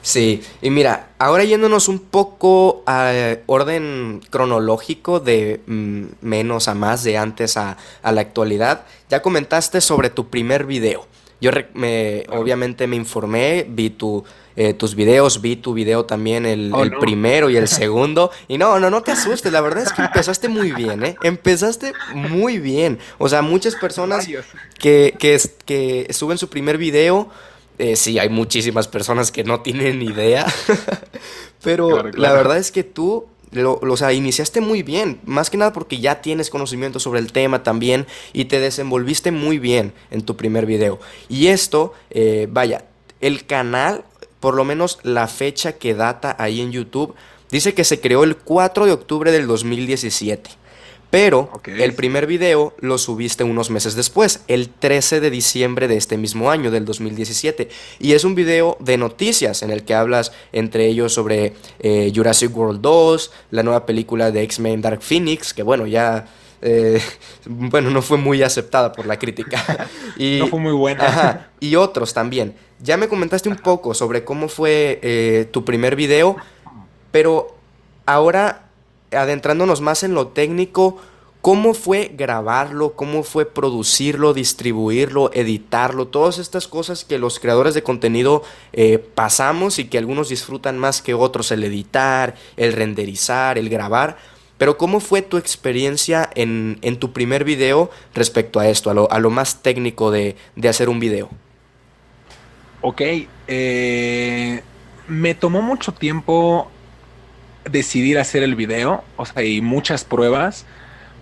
Sí, 0.00 0.42
y 0.62 0.70
mira, 0.70 1.10
ahora 1.18 1.44
yéndonos 1.44 1.88
un 1.88 1.98
poco 1.98 2.82
a 2.86 3.12
orden 3.46 4.20
cronológico 4.30 5.20
de 5.20 5.60
mm, 5.66 6.04
menos 6.22 6.68
a 6.68 6.74
más, 6.74 7.02
de 7.04 7.18
antes 7.18 7.56
a, 7.56 7.76
a 8.02 8.12
la 8.12 8.20
actualidad, 8.20 8.84
ya 9.10 9.20
comentaste 9.22 9.80
sobre 9.80 10.08
tu 10.10 10.28
primer 10.28 10.64
video. 10.64 11.06
Yo 11.40 11.50
re- 11.50 11.68
me, 11.74 12.24
obviamente 12.30 12.86
me 12.86 12.96
informé, 12.96 13.64
vi 13.68 13.90
tu, 13.90 14.24
eh, 14.56 14.72
tus 14.74 14.94
videos, 14.96 15.40
vi 15.40 15.54
tu 15.56 15.72
video 15.74 16.04
también, 16.04 16.46
el, 16.46 16.72
Oh, 16.74 16.82
el 16.82 16.90
no. 16.90 16.98
primero 17.00 17.48
y 17.50 17.56
el 17.56 17.68
segundo. 17.68 18.30
Y 18.48 18.56
no, 18.58 18.80
no, 18.80 18.90
no 18.90 19.02
te 19.02 19.12
asustes, 19.12 19.52
la 19.52 19.60
verdad 19.60 19.82
es 19.84 19.92
que 19.92 20.02
empezaste 20.02 20.48
muy 20.48 20.72
bien, 20.72 21.04
¿eh? 21.04 21.16
Empezaste 21.22 21.92
muy 22.14 22.58
bien. 22.58 22.98
O 23.18 23.28
sea, 23.28 23.42
muchas 23.42 23.74
personas 23.76 24.26
que, 24.78 25.14
que, 25.18 25.40
que 25.64 26.08
suben 26.12 26.38
su 26.38 26.48
primer 26.48 26.76
video. 26.78 27.28
Eh, 27.78 27.96
sí, 27.96 28.18
hay 28.18 28.28
muchísimas 28.28 28.88
personas 28.88 29.30
que 29.32 29.44
no 29.44 29.60
tienen 29.60 30.02
idea. 30.02 30.46
Pero 31.62 31.88
Claro, 31.88 32.10
la 32.16 32.32
verdad 32.32 32.56
es 32.58 32.70
que 32.72 32.84
tú, 32.84 33.26
lo, 33.50 33.78
lo- 33.82 33.94
o 33.94 33.96
sea, 33.96 34.12
iniciaste 34.12 34.60
muy 34.60 34.82
bien. 34.82 35.20
Más 35.24 35.50
que 35.50 35.56
nada 35.56 35.72
porque 35.72 35.98
ya 35.98 36.20
tienes 36.20 36.50
conocimiento 36.50 37.00
sobre 37.00 37.20
el 37.20 37.32
tema 37.32 37.62
también 37.62 38.06
y 38.32 38.46
te 38.46 38.60
desenvolviste 38.60 39.30
muy 39.32 39.58
bien 39.58 39.92
en 40.10 40.22
tu 40.22 40.36
primer 40.36 40.66
video. 40.66 40.98
Y 41.28 41.48
esto, 41.48 41.92
eh, 42.10 42.46
vaya, 42.50 42.84
el 43.20 43.46
canal, 43.46 44.04
por 44.40 44.54
lo 44.54 44.64
menos 44.64 44.98
la 45.02 45.26
fecha 45.26 45.72
que 45.72 45.94
data 45.94 46.36
ahí 46.38 46.60
en 46.60 46.70
YouTube, 46.72 47.14
dice 47.50 47.74
que 47.74 47.84
se 47.84 48.00
creó 48.00 48.24
el 48.24 48.36
4 48.36 48.86
de 48.86 48.92
octubre 48.92 49.32
del 49.32 49.46
2017. 49.46 50.50
Pero 51.10 51.50
el 51.64 51.94
primer 51.94 52.26
video 52.26 52.74
lo 52.80 52.98
subiste 52.98 53.42
unos 53.42 53.70
meses 53.70 53.94
después, 53.94 54.42
el 54.46 54.68
13 54.68 55.20
de 55.20 55.30
diciembre 55.30 55.88
de 55.88 55.96
este 55.96 56.18
mismo 56.18 56.50
año, 56.50 56.70
del 56.70 56.84
2017. 56.84 57.70
Y 57.98 58.12
es 58.12 58.24
un 58.24 58.34
video 58.34 58.76
de 58.78 58.98
noticias 58.98 59.62
en 59.62 59.70
el 59.70 59.84
que 59.84 59.94
hablas 59.94 60.32
entre 60.52 60.86
ellos 60.86 61.14
sobre 61.14 61.54
eh, 61.78 62.12
Jurassic 62.14 62.54
World 62.54 62.82
2, 62.82 63.32
la 63.52 63.62
nueva 63.62 63.86
película 63.86 64.30
de 64.30 64.42
X-Men 64.42 64.82
Dark 64.82 65.00
Phoenix, 65.00 65.54
que 65.54 65.62
bueno, 65.62 65.86
ya... 65.86 66.26
eh, 66.60 67.00
bueno, 67.46 67.88
no 67.88 68.02
fue 68.02 68.18
muy 68.18 68.42
aceptada 68.42 68.92
por 68.92 69.06
la 69.06 69.18
crítica. 69.18 69.88
y, 70.18 70.40
No 70.40 70.48
fue 70.48 70.60
muy 70.60 70.72
buena. 70.72 71.06
Ajá, 71.06 71.48
y 71.58 71.74
otros 71.76 72.12
también. 72.12 72.54
Ya 72.82 72.98
me 72.98 73.08
comentaste 73.08 73.48
un 73.48 73.56
poco 73.56 73.94
sobre 73.94 74.24
cómo 74.24 74.48
fue 74.48 75.00
eh, 75.02 75.48
tu 75.50 75.64
primer 75.64 75.96
video, 75.96 76.36
pero 77.10 77.56
ahora 78.04 78.67
adentrándonos 79.12 79.80
más 79.80 80.02
en 80.02 80.14
lo 80.14 80.28
técnico, 80.28 80.98
¿cómo 81.40 81.74
fue 81.74 82.12
grabarlo? 82.14 82.94
¿Cómo 82.94 83.22
fue 83.22 83.46
producirlo, 83.46 84.34
distribuirlo, 84.34 85.30
editarlo? 85.32 86.08
Todas 86.08 86.38
estas 86.38 86.68
cosas 86.68 87.04
que 87.04 87.18
los 87.18 87.38
creadores 87.38 87.74
de 87.74 87.82
contenido 87.82 88.42
eh, 88.72 88.98
pasamos 88.98 89.78
y 89.78 89.86
que 89.86 89.98
algunos 89.98 90.28
disfrutan 90.28 90.78
más 90.78 91.02
que 91.02 91.14
otros, 91.14 91.50
el 91.50 91.64
editar, 91.64 92.34
el 92.56 92.72
renderizar, 92.72 93.58
el 93.58 93.68
grabar. 93.68 94.18
Pero 94.58 94.76
¿cómo 94.76 94.98
fue 94.98 95.22
tu 95.22 95.36
experiencia 95.36 96.28
en, 96.34 96.78
en 96.82 96.98
tu 96.98 97.12
primer 97.12 97.44
video 97.44 97.90
respecto 98.14 98.58
a 98.58 98.68
esto, 98.68 98.90
a 98.90 98.94
lo, 98.94 99.10
a 99.10 99.20
lo 99.20 99.30
más 99.30 99.62
técnico 99.62 100.10
de, 100.10 100.36
de 100.56 100.68
hacer 100.68 100.88
un 100.88 100.98
video? 100.98 101.30
Ok, 102.80 103.02
eh, 103.46 104.62
me 105.06 105.34
tomó 105.34 105.62
mucho 105.62 105.92
tiempo 105.92 106.70
decidir 107.68 108.18
hacer 108.18 108.42
el 108.42 108.56
video, 108.56 109.10
o 109.16 109.26
sea, 109.26 109.44
y 109.44 109.60
muchas 109.62 110.04
pruebas, 110.04 110.66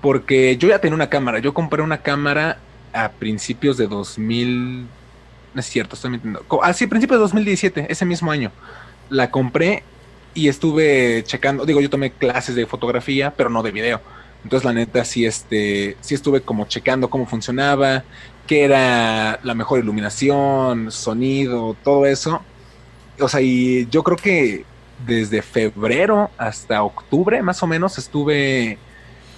porque 0.01 0.57
yo 0.59 0.69
ya 0.69 0.81
tenía 0.81 0.95
una 0.97 1.11
cámara, 1.11 1.39
yo 1.41 1.55
compré 1.55 1.83
una 1.83 2.03
cámara 2.03 2.65
a 2.93 3.19
principios 3.19 3.77
de 3.77 3.89
2000, 3.89 4.95
no 5.53 5.61
es 5.61 5.67
cierto, 5.67 5.97
estoy 5.97 6.11
mintiendo, 6.13 6.47
Co- 6.47 6.65
ah, 6.65 6.73
principios 6.75 7.19
de 7.19 7.23
2017, 7.23 7.93
ese 7.93 8.05
mismo 8.07 8.31
año, 8.31 8.55
la 9.09 9.31
compré 9.31 9.89
y 10.35 10.49
estuve 10.49 11.25
checando, 11.27 11.65
digo, 11.67 11.81
yo 11.81 11.91
tomé 11.91 12.17
clases 12.17 12.55
de 12.55 12.67
fotografía, 12.67 13.35
pero 13.37 13.51
no 13.51 13.63
de 13.63 13.73
video, 13.73 14.03
entonces 14.43 14.65
la 14.65 14.73
neta 14.75 15.05
sí, 15.05 15.25
este, 15.27 15.99
sí 16.01 16.15
estuve 16.15 16.45
como 16.45 16.67
checando 16.67 17.11
cómo 17.11 17.27
funcionaba, 17.27 18.07
qué 18.47 18.65
era 18.65 19.41
la 19.43 19.55
mejor 19.55 19.81
iluminación, 19.81 20.91
sonido, 20.93 21.79
todo 21.83 22.07
eso. 22.07 22.49
O 23.21 23.29
sea, 23.29 23.41
y 23.43 23.89
yo 23.89 24.03
creo 24.03 24.21
que 24.21 24.69
desde 24.99 25.43
febrero 25.43 26.31
hasta 26.39 26.83
octubre, 26.83 27.43
más 27.43 27.63
o 27.63 27.67
menos, 27.67 27.99
estuve 27.99 28.79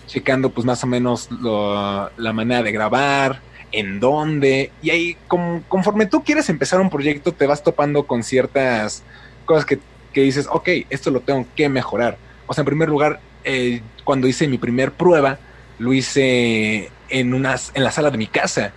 checando 0.07 0.51
pues 0.51 0.65
más 0.67 0.83
o 0.85 0.87
menos 0.87 1.29
la 1.31 2.33
manera 2.33 2.63
de 2.63 2.73
grabar, 2.73 3.43
en 3.71 4.01
dónde, 4.01 4.73
y 4.81 4.91
ahí 4.91 5.17
com- 5.27 5.63
conforme 5.69 6.07
tú 6.07 6.23
quieres 6.25 6.49
empezar 6.49 6.81
un 6.81 6.89
proyecto 6.89 7.33
te 7.33 7.47
vas 7.47 7.63
topando 7.63 8.07
con 8.07 8.23
ciertas 8.23 9.05
cosas 9.45 9.67
que, 9.67 9.79
que 10.13 10.23
dices, 10.23 10.49
ok, 10.51 10.69
esto 10.89 11.11
lo 11.11 11.21
tengo 11.21 11.47
que 11.55 11.69
mejorar. 11.69 12.17
O 12.47 12.55
sea, 12.55 12.63
en 12.63 12.67
primer 12.67 12.89
lugar, 12.89 13.21
eh, 13.45 13.83
cuando 14.05 14.27
hice 14.27 14.49
mi 14.49 14.57
primer 14.59 14.93
prueba, 14.93 15.39
lo 15.79 15.93
hice 15.93 16.91
en, 17.11 17.35
unas, 17.35 17.71
en 17.75 17.85
la 17.85 17.91
sala 17.93 18.11
de 18.11 18.19
mi 18.19 18.27
casa. 18.27 18.73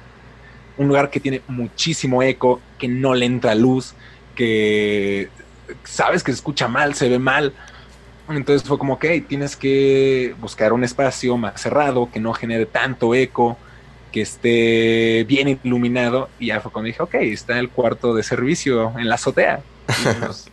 un 0.78 0.88
lugar 0.88 1.10
que 1.10 1.20
tiene 1.20 1.42
muchísimo 1.48 2.24
eco, 2.24 2.62
que 2.78 2.88
no 2.88 3.14
le 3.14 3.26
entra 3.26 3.56
luz, 3.56 3.96
que 4.36 5.30
sabes 5.84 6.24
que 6.24 6.32
se 6.32 6.38
escucha 6.38 6.68
mal, 6.68 6.94
se 6.96 7.10
ve 7.10 7.20
mal. 7.20 7.54
Entonces 8.30 8.68
fue 8.68 8.78
como, 8.78 8.94
ok, 8.94 9.06
tienes 9.28 9.56
que 9.56 10.36
buscar 10.40 10.74
un 10.74 10.84
espacio 10.84 11.38
más 11.38 11.60
cerrado, 11.60 12.10
que 12.12 12.20
no 12.20 12.34
genere 12.34 12.66
tanto 12.66 13.14
eco, 13.14 13.58
que 14.12 14.22
esté 14.22 15.26
bien 15.28 15.60
iluminado. 15.64 16.30
Y 16.40 16.48
ya 16.48 16.62
fue 16.62 16.72
cuando 16.72 16.88
dije, 16.88 17.02
ok, 17.04 17.16
está 17.16 17.60
el 17.60 17.70
cuarto 17.70 18.14
de 18.14 18.24
servicio 18.24 18.94
en 18.98 19.10
la 19.10 19.16
azotea. 19.16 19.62
Pues, 20.22 20.50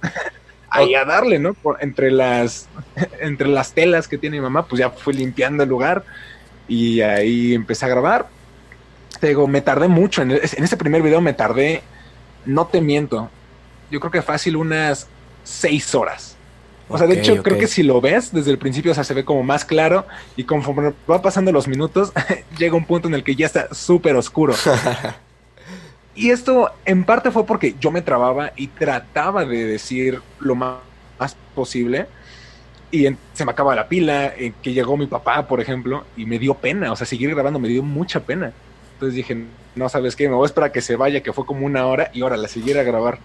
ahí 0.70 0.94
a 0.94 1.04
darle, 1.04 1.38
¿no? 1.38 1.57
entre, 1.81 2.11
las, 2.11 2.68
entre 3.20 3.48
las 3.48 3.72
telas 3.72 4.09
que 4.09 4.18
tiene 4.18 4.37
mi 4.37 4.42
mamá, 4.42 4.66
pues 4.66 4.81
ya 4.81 4.90
fui 4.90 5.14
limpiando 5.14 5.62
el 5.62 5.68
lugar 5.68 6.04
y 6.66 7.00
ahí 7.00 7.54
empecé 7.54 7.87
a 7.87 7.88
grabar. 7.88 8.28
Te 9.20 9.28
digo, 9.28 9.46
me 9.46 9.61
tardé 9.61 9.88
mucho. 9.88 10.22
En, 10.22 10.33
en 10.33 10.64
ese 10.64 10.76
primer 10.76 11.02
video 11.02 11.20
me 11.20 11.33
tardé, 11.33 11.83
no 12.44 12.66
te 12.66 12.81
miento, 12.81 13.31
yo 13.90 14.01
creo 14.01 14.11
que 14.11 14.22
fácil 14.22 14.57
unas 14.57 15.07
seis 15.44 15.94
horas. 15.94 16.37
O 16.88 16.96
sea, 16.96 17.07
de 17.07 17.18
hecho, 17.18 17.42
creo 17.42 17.59
que 17.59 17.66
si 17.66 17.83
lo 17.83 18.01
ves 18.01 18.33
desde 18.33 18.51
el 18.51 18.59
principio, 18.59 18.92
o 18.92 18.94
sea, 18.94 19.05
se 19.05 19.12
ve 19.12 19.24
como 19.24 19.42
más 19.42 19.64
claro 19.64 20.07
y 20.37 20.44
conforme 20.44 20.94
va 21.11 21.20
pasando 21.20 21.53
los 21.53 21.68
minutos, 21.68 22.12
llega 22.59 22.77
un 22.77 22.87
punto 22.87 23.09
en 23.09 23.14
el 23.14 23.24
que 23.24 23.37
ya 23.37 23.46
está 23.46 23.74
súper 23.74 24.16
oscuro. 24.16 24.55
y 26.14 26.31
esto 26.31 26.70
en 26.87 27.05
parte 27.05 27.31
fue 27.31 27.44
porque 27.44 27.74
yo 27.79 27.90
me 27.90 28.01
trababa 28.01 28.53
y 28.57 28.68
trataba 28.68 29.44
de 29.44 29.66
decir 29.66 30.20
lo 30.40 30.55
más, 30.55 30.79
posible 31.55 32.07
y 32.90 33.07
se 33.35 33.44
me 33.44 33.51
acaba 33.51 33.74
la 33.74 33.88
pila, 33.88 34.33
que 34.62 34.72
llegó 34.72 34.96
mi 34.96 35.07
papá, 35.07 35.46
por 35.46 35.61
ejemplo, 35.61 36.05
y 36.16 36.24
me 36.24 36.38
dio 36.38 36.55
pena, 36.55 36.92
o 36.92 36.96
sea, 36.96 37.07
seguir 37.07 37.35
grabando 37.35 37.59
me 37.59 37.68
dio 37.68 37.83
mucha 37.83 38.20
pena. 38.20 38.53
Entonces 38.94 39.14
dije, 39.14 39.44
no 39.74 39.88
sabes 39.88 40.16
qué, 40.16 40.29
me 40.29 40.35
voy 40.35 40.44
a 40.44 40.46
esperar 40.46 40.70
a 40.70 40.72
que 40.72 40.81
se 40.81 40.96
vaya, 40.96 41.22
que 41.22 41.33
fue 41.33 41.44
como 41.44 41.66
una 41.66 41.87
hora, 41.87 42.11
y 42.14 42.22
ahora 42.22 42.37
la 42.37 42.48
siguiera 42.48 42.81
a 42.81 42.85
grabar. 42.85 43.18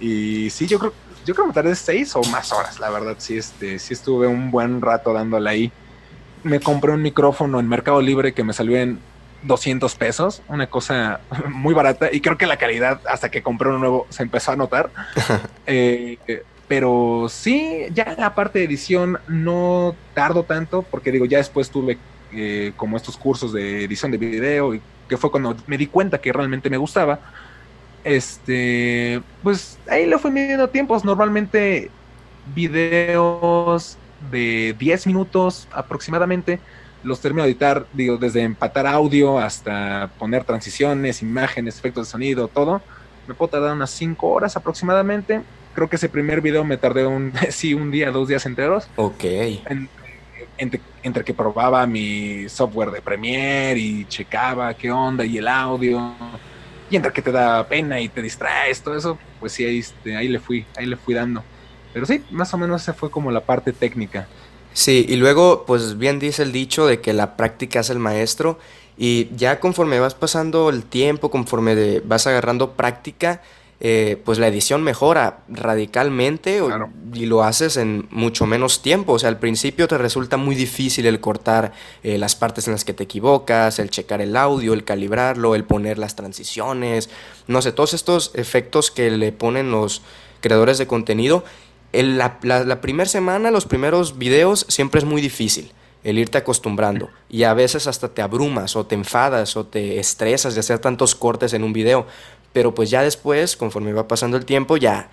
Y 0.00 0.50
sí, 0.50 0.66
yo 0.66 0.78
creo, 0.78 0.94
yo 1.24 1.34
creo 1.34 1.44
que 1.44 1.48
me 1.48 1.54
tardé 1.54 1.74
seis 1.74 2.16
o 2.16 2.22
más 2.24 2.52
horas, 2.52 2.80
la 2.80 2.90
verdad, 2.90 3.16
sí, 3.18 3.36
este, 3.36 3.78
sí 3.78 3.94
estuve 3.94 4.26
un 4.26 4.50
buen 4.50 4.80
rato 4.80 5.12
dándole 5.12 5.50
ahí. 5.50 5.72
Me 6.42 6.60
compré 6.60 6.92
un 6.92 7.02
micrófono 7.02 7.60
en 7.60 7.68
Mercado 7.68 8.00
Libre 8.00 8.32
que 8.32 8.42
me 8.42 8.54
salió 8.54 8.78
en 8.78 8.98
200 9.42 9.94
pesos, 9.94 10.42
una 10.48 10.66
cosa 10.68 11.20
muy 11.48 11.74
barata, 11.74 12.08
y 12.10 12.20
creo 12.20 12.38
que 12.38 12.46
la 12.46 12.56
calidad, 12.56 13.00
hasta 13.06 13.30
que 13.30 13.42
compré 13.42 13.68
uno 13.68 13.78
nuevo, 13.78 14.06
se 14.08 14.22
empezó 14.22 14.52
a 14.52 14.56
notar. 14.56 14.90
eh, 15.66 16.18
pero 16.66 17.26
sí, 17.28 17.86
ya 17.92 18.16
aparte 18.24 18.60
de 18.60 18.64
edición, 18.64 19.18
no 19.28 19.94
tardo 20.14 20.44
tanto, 20.44 20.82
porque 20.82 21.10
digo, 21.10 21.24
ya 21.26 21.38
después 21.38 21.68
tuve 21.68 21.98
eh, 22.32 22.72
como 22.76 22.96
estos 22.96 23.16
cursos 23.16 23.52
de 23.52 23.84
edición 23.84 24.10
de 24.10 24.18
video, 24.18 24.74
y 24.74 24.80
que 25.08 25.16
fue 25.16 25.30
cuando 25.30 25.56
me 25.66 25.76
di 25.76 25.88
cuenta 25.88 26.20
que 26.20 26.32
realmente 26.32 26.70
me 26.70 26.76
gustaba 26.76 27.18
este, 28.04 29.22
pues 29.42 29.78
ahí 29.88 30.06
le 30.06 30.18
fui 30.18 30.30
midiendo 30.30 30.68
tiempos. 30.68 31.04
Normalmente 31.04 31.90
videos 32.54 33.96
de 34.30 34.74
10 34.78 35.06
minutos 35.06 35.68
aproximadamente. 35.72 36.60
Los 37.02 37.20
termino 37.20 37.44
de 37.44 37.50
editar, 37.50 37.86
digo, 37.92 38.18
desde 38.18 38.42
empatar 38.42 38.86
audio 38.86 39.38
hasta 39.38 40.10
poner 40.18 40.44
transiciones, 40.44 41.22
imágenes, 41.22 41.78
efectos 41.78 42.06
de 42.06 42.10
sonido, 42.10 42.48
todo. 42.48 42.82
Me 43.26 43.34
puedo 43.34 43.50
tardar 43.50 43.72
unas 43.72 43.90
5 43.90 44.28
horas 44.28 44.56
aproximadamente. 44.56 45.42
Creo 45.74 45.88
que 45.88 45.96
ese 45.96 46.08
primer 46.08 46.40
video 46.40 46.64
me 46.64 46.76
tardé 46.76 47.06
un, 47.06 47.32
sí, 47.50 47.74
un 47.74 47.90
día, 47.90 48.10
dos 48.10 48.28
días 48.28 48.44
enteros. 48.44 48.88
Ok. 48.96 49.24
entre, 50.58 50.80
entre, 51.02 51.24
que 51.24 51.32
probaba 51.32 51.86
mi 51.86 52.48
software 52.50 52.90
de 52.90 53.00
Premiere 53.00 53.80
y 53.80 54.04
checaba 54.06 54.74
qué 54.74 54.90
onda 54.90 55.24
y 55.24 55.38
el 55.38 55.48
audio 55.48 56.12
y 56.90 56.96
entre 56.96 57.12
que 57.12 57.22
te 57.22 57.32
da 57.32 57.66
pena 57.68 58.00
y 58.00 58.08
te 58.08 58.20
distraes, 58.20 58.82
todo 58.82 58.96
eso, 58.96 59.18
pues 59.38 59.52
sí, 59.52 59.64
ahí, 59.64 59.78
este, 59.78 60.16
ahí 60.16 60.28
le 60.28 60.40
fui, 60.40 60.66
ahí 60.76 60.86
le 60.86 60.96
fui 60.96 61.14
dando. 61.14 61.42
Pero 61.92 62.04
sí, 62.06 62.22
más 62.30 62.52
o 62.52 62.58
menos 62.58 62.82
esa 62.82 62.92
fue 62.92 63.10
como 63.10 63.30
la 63.30 63.40
parte 63.40 63.72
técnica. 63.72 64.28
Sí, 64.72 65.04
y 65.08 65.16
luego, 65.16 65.64
pues 65.66 65.98
bien 65.98 66.18
dice 66.18 66.42
el 66.42 66.52
dicho 66.52 66.86
de 66.86 67.00
que 67.00 67.12
la 67.12 67.36
práctica 67.36 67.80
es 67.80 67.90
el 67.90 67.98
maestro. 67.98 68.58
Y 68.96 69.28
ya 69.34 69.60
conforme 69.60 69.98
vas 69.98 70.14
pasando 70.14 70.68
el 70.68 70.84
tiempo, 70.84 71.30
conforme 71.30 72.00
vas 72.00 72.26
agarrando 72.26 72.72
práctica, 72.72 73.40
eh, 73.82 74.20
pues 74.26 74.38
la 74.38 74.46
edición 74.46 74.82
mejora 74.82 75.44
radicalmente 75.48 76.60
y 77.14 77.24
lo 77.24 77.42
haces 77.42 77.78
en 77.78 78.06
mucho 78.10 78.44
menos 78.44 78.82
tiempo. 78.82 79.14
O 79.14 79.18
sea, 79.18 79.30
al 79.30 79.38
principio 79.38 79.88
te 79.88 79.96
resulta 79.96 80.36
muy 80.36 80.54
difícil 80.54 81.06
el 81.06 81.18
cortar 81.20 81.72
eh, 82.02 82.18
las 82.18 82.36
partes 82.36 82.66
en 82.66 82.74
las 82.74 82.84
que 82.84 82.92
te 82.92 83.04
equivocas, 83.04 83.78
el 83.78 83.88
checar 83.88 84.20
el 84.20 84.36
audio, 84.36 84.74
el 84.74 84.84
calibrarlo, 84.84 85.54
el 85.54 85.64
poner 85.64 85.96
las 85.96 86.14
transiciones, 86.14 87.08
no 87.46 87.62
sé, 87.62 87.72
todos 87.72 87.94
estos 87.94 88.32
efectos 88.34 88.90
que 88.90 89.10
le 89.10 89.32
ponen 89.32 89.70
los 89.70 90.02
creadores 90.42 90.76
de 90.76 90.86
contenido. 90.86 91.42
la, 91.92 92.38
la 92.42 92.80
primera 92.82 93.08
semana, 93.08 93.50
los 93.50 93.64
primeros 93.64 94.18
videos, 94.18 94.66
siempre 94.68 94.98
es 94.98 95.06
muy 95.06 95.22
difícil 95.22 95.72
el 96.02 96.18
irte 96.18 96.38
acostumbrando. 96.38 97.10
Y 97.28 97.44
a 97.44 97.54
veces 97.54 97.86
hasta 97.86 98.08
te 98.08 98.22
abrumas 98.22 98.76
o 98.76 98.86
te 98.86 98.94
enfadas 98.94 99.56
o 99.56 99.66
te 99.66 99.98
estresas 99.98 100.54
de 100.54 100.60
hacer 100.60 100.78
tantos 100.78 101.14
cortes 101.14 101.52
en 101.52 101.64
un 101.64 101.72
video 101.72 102.06
pero 102.52 102.74
pues 102.74 102.90
ya 102.90 103.02
después, 103.02 103.56
conforme 103.56 103.92
va 103.92 104.08
pasando 104.08 104.36
el 104.36 104.44
tiempo, 104.44 104.76
ya 104.76 105.08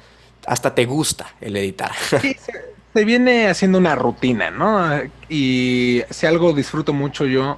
hasta 0.45 0.73
te 0.73 0.85
gusta 0.85 1.33
el 1.41 1.55
editar. 1.57 1.91
Sí, 2.21 2.35
se, 2.93 3.05
viene 3.05 3.47
haciendo 3.47 3.77
una 3.77 3.95
rutina, 3.95 4.49
¿no? 4.49 5.01
Y 5.29 6.03
si 6.09 6.25
algo 6.25 6.53
disfruto 6.53 6.93
mucho 6.93 7.25
yo 7.25 7.57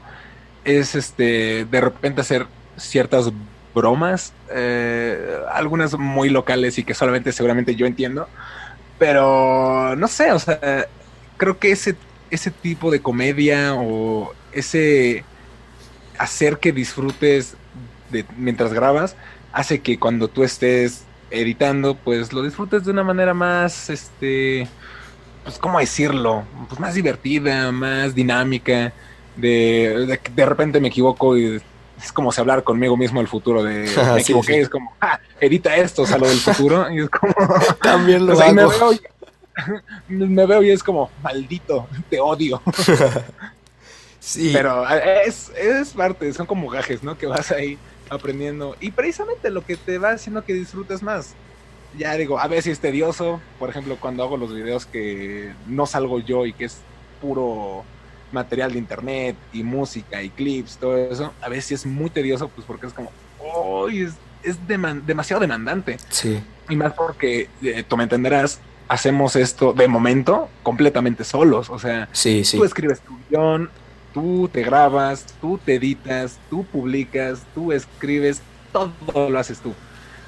es 0.65 0.95
este 0.95 1.65
de 1.65 1.81
repente 1.81 2.21
hacer 2.21 2.47
ciertas 2.77 3.31
bromas, 3.73 4.33
eh, 4.51 5.37
algunas 5.51 5.97
muy 5.97 6.29
locales 6.29 6.77
y 6.77 6.83
que 6.83 6.93
solamente 6.93 7.31
seguramente 7.31 7.75
yo 7.75 7.85
entiendo, 7.85 8.27
pero 8.97 9.95
no 9.95 10.07
sé, 10.07 10.31
o 10.31 10.39
sea, 10.39 10.87
creo 11.37 11.57
que 11.59 11.71
ese, 11.71 11.95
ese 12.29 12.51
tipo 12.51 12.91
de 12.91 13.01
comedia 13.01 13.75
o 13.75 14.33
ese 14.51 15.23
hacer 16.17 16.57
que 16.59 16.71
disfrutes 16.71 17.55
de, 18.11 18.25
mientras 18.37 18.73
grabas, 18.73 19.15
hace 19.51 19.81
que 19.81 19.99
cuando 19.99 20.27
tú 20.27 20.43
estés 20.43 21.03
editando, 21.31 21.95
pues 21.95 22.33
lo 22.33 22.43
disfrutes 22.43 22.85
de 22.85 22.91
una 22.91 23.03
manera 23.03 23.33
más, 23.33 23.89
este, 23.89 24.67
pues, 25.43 25.57
¿cómo 25.57 25.79
decirlo? 25.79 26.43
Pues 26.67 26.79
más 26.79 26.93
divertida, 26.93 27.71
más 27.71 28.15
dinámica. 28.15 28.93
De, 29.35 30.19
de, 30.35 30.45
repente 30.45 30.81
me 30.81 30.89
equivoco 30.89 31.37
y 31.37 31.61
es 32.03 32.11
como 32.11 32.31
si 32.31 32.41
hablar 32.41 32.63
conmigo 32.63 32.97
mismo 32.97 33.21
el 33.21 33.27
futuro 33.27 33.63
de 33.63 33.89
me 34.13 34.21
equivoqué, 34.21 34.61
es 34.61 34.69
como, 34.69 34.93
ah, 34.99 35.19
edita 35.39 35.75
esto, 35.75 36.01
o 36.01 36.05
sea, 36.05 36.17
lo 36.17 36.27
del 36.27 36.39
futuro, 36.39 36.91
y 36.91 36.99
es 36.99 37.09
como, 37.09 37.33
también 37.81 38.25
lo 38.25 38.33
hago. 38.41 38.53
Me 38.53 38.65
veo, 38.65 38.93
y, 40.09 40.13
me 40.13 40.45
veo 40.45 40.63
y 40.63 40.71
es 40.71 40.83
como, 40.83 41.09
maldito, 41.21 41.87
te 42.09 42.19
odio. 42.19 42.61
sí. 44.19 44.51
Pero 44.53 44.89
eh, 44.89 45.21
es, 45.25 45.49
es 45.57 45.89
parte, 45.89 46.33
son 46.33 46.45
como 46.45 46.69
gajes, 46.69 47.03
¿no? 47.03 47.17
Que 47.17 47.27
vas 47.27 47.51
ahí 47.51 47.77
aprendiendo. 48.09 48.75
Y 48.79 48.91
precisamente 48.91 49.49
lo 49.49 49.65
que 49.65 49.77
te 49.77 49.97
va 49.97 50.11
haciendo 50.11 50.43
que 50.43 50.53
disfrutes 50.53 51.01
más. 51.03 51.33
Ya 51.97 52.13
digo, 52.15 52.39
a 52.39 52.47
veces 52.47 52.73
es 52.73 52.79
tedioso. 52.79 53.41
Por 53.57 53.69
ejemplo, 53.69 53.97
cuando 53.99 54.23
hago 54.23 54.37
los 54.37 54.53
videos 54.53 54.85
que 54.85 55.53
no 55.67 55.85
salgo 55.85 56.19
yo 56.19 56.45
y 56.45 56.53
que 56.53 56.65
es 56.65 56.77
puro 57.21 57.83
material 58.31 58.73
de 58.73 58.79
internet 58.79 59.35
y 59.53 59.63
música 59.63 60.21
y 60.21 60.29
clips, 60.29 60.77
todo 60.77 60.97
eso, 60.97 61.33
a 61.41 61.49
veces 61.49 61.71
es 61.71 61.85
muy 61.85 62.09
tedioso, 62.09 62.47
pues 62.49 62.65
porque 62.67 62.85
es 62.85 62.93
como, 62.93 63.11
oh, 63.39 63.89
es, 63.89 64.13
es 64.43 64.57
demasiado 64.67 65.41
demandante. 65.41 65.97
Sí. 66.09 66.39
Y 66.69 66.75
más 66.75 66.93
porque, 66.93 67.49
eh, 67.63 67.83
tú 67.87 67.97
me 67.97 68.03
entenderás, 68.03 68.59
hacemos 68.87 69.35
esto 69.35 69.73
de 69.73 69.87
momento 69.87 70.49
completamente 70.61 71.23
solos. 71.23 71.69
O 71.69 71.79
sea, 71.79 72.07
sí, 72.11 72.43
sí. 72.43 72.57
tú 72.57 72.65
escribes 72.65 73.01
tu 73.01 73.17
guion, 73.29 73.69
tú 74.19 74.49
te 74.51 74.63
grabas, 74.63 75.25
tú 75.39 75.57
te 75.63 75.75
editas, 75.75 76.37
tú 76.49 76.65
publicas, 76.65 77.45
tú 77.55 77.71
escribes, 77.71 78.41
todo 78.73 79.29
lo 79.29 79.39
haces 79.39 79.59
tú. 79.59 79.73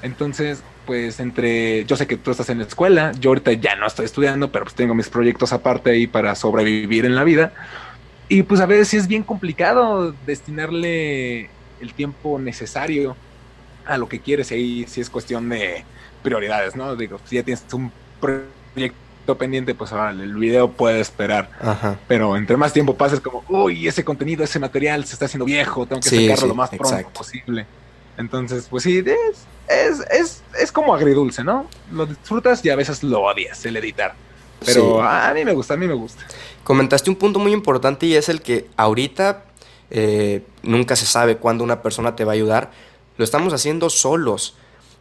Entonces, 0.00 0.62
pues 0.86 1.20
entre, 1.20 1.84
yo 1.84 1.96
sé 1.96 2.06
que 2.06 2.16
tú 2.16 2.30
estás 2.30 2.48
en 2.48 2.58
la 2.58 2.64
escuela, 2.64 3.12
yo 3.20 3.30
ahorita 3.30 3.52
ya 3.52 3.76
no 3.76 3.86
estoy 3.86 4.06
estudiando, 4.06 4.50
pero 4.50 4.64
pues 4.64 4.74
tengo 4.74 4.94
mis 4.94 5.10
proyectos 5.10 5.52
aparte 5.52 5.90
ahí 5.90 6.06
para 6.06 6.34
sobrevivir 6.34 7.04
en 7.04 7.14
la 7.14 7.22
vida. 7.24 7.52
Y 8.28 8.44
pues 8.44 8.62
a 8.62 8.66
veces 8.66 8.88
sí 8.88 8.96
es 8.96 9.06
bien 9.06 9.22
complicado 9.22 10.14
destinarle 10.26 11.50
el 11.80 11.92
tiempo 11.94 12.38
necesario 12.38 13.14
a 13.84 13.98
lo 13.98 14.08
que 14.08 14.20
quieres. 14.20 14.50
Ahí 14.52 14.86
sí 14.88 15.02
es 15.02 15.10
cuestión 15.10 15.50
de 15.50 15.84
prioridades, 16.22 16.76
¿no? 16.76 16.96
Digo, 16.96 17.20
si 17.26 17.36
ya 17.36 17.42
tienes 17.42 17.62
un 17.72 17.92
proyecto 18.20 19.01
pendiente, 19.26 19.74
pues 19.74 19.92
ahora 19.92 20.10
el 20.10 20.34
video 20.34 20.70
puede 20.70 21.00
esperar. 21.00 21.50
Pero 22.08 22.36
entre 22.36 22.56
más 22.56 22.72
tiempo 22.72 22.96
pases, 22.96 23.20
como, 23.20 23.44
uy, 23.48 23.86
ese 23.86 24.04
contenido, 24.04 24.44
ese 24.44 24.58
material 24.58 25.04
se 25.04 25.14
está 25.14 25.26
haciendo 25.26 25.44
viejo, 25.44 25.86
tengo 25.86 26.00
que 26.00 26.28
sacarlo 26.28 26.48
lo 26.48 26.54
más 26.54 26.70
pronto 26.70 27.08
posible. 27.10 27.66
Entonces, 28.18 28.66
pues 28.68 28.82
sí, 28.82 29.02
es, 29.68 30.00
es, 30.10 30.42
es, 30.60 30.72
como 30.72 30.94
agridulce, 30.94 31.42
¿no? 31.42 31.66
Lo 31.92 32.06
disfrutas 32.06 32.64
y 32.64 32.70
a 32.70 32.76
veces 32.76 33.02
lo 33.02 33.22
odias, 33.22 33.64
el 33.64 33.76
editar. 33.76 34.14
Pero 34.64 35.02
a 35.02 35.32
mí 35.32 35.44
me 35.44 35.52
gusta, 35.52 35.74
a 35.74 35.76
mí 35.76 35.86
me 35.86 35.94
gusta. 35.94 36.22
Comentaste 36.62 37.10
un 37.10 37.16
punto 37.16 37.38
muy 37.38 37.52
importante 37.52 38.06
y 38.06 38.14
es 38.14 38.28
el 38.28 38.42
que 38.42 38.68
ahorita 38.76 39.44
eh, 39.90 40.42
nunca 40.62 40.94
se 40.94 41.06
sabe 41.06 41.36
cuándo 41.36 41.64
una 41.64 41.82
persona 41.82 42.14
te 42.14 42.24
va 42.24 42.32
a 42.32 42.34
ayudar, 42.34 42.70
lo 43.16 43.24
estamos 43.24 43.52
haciendo 43.52 43.90
solos. 43.90 44.56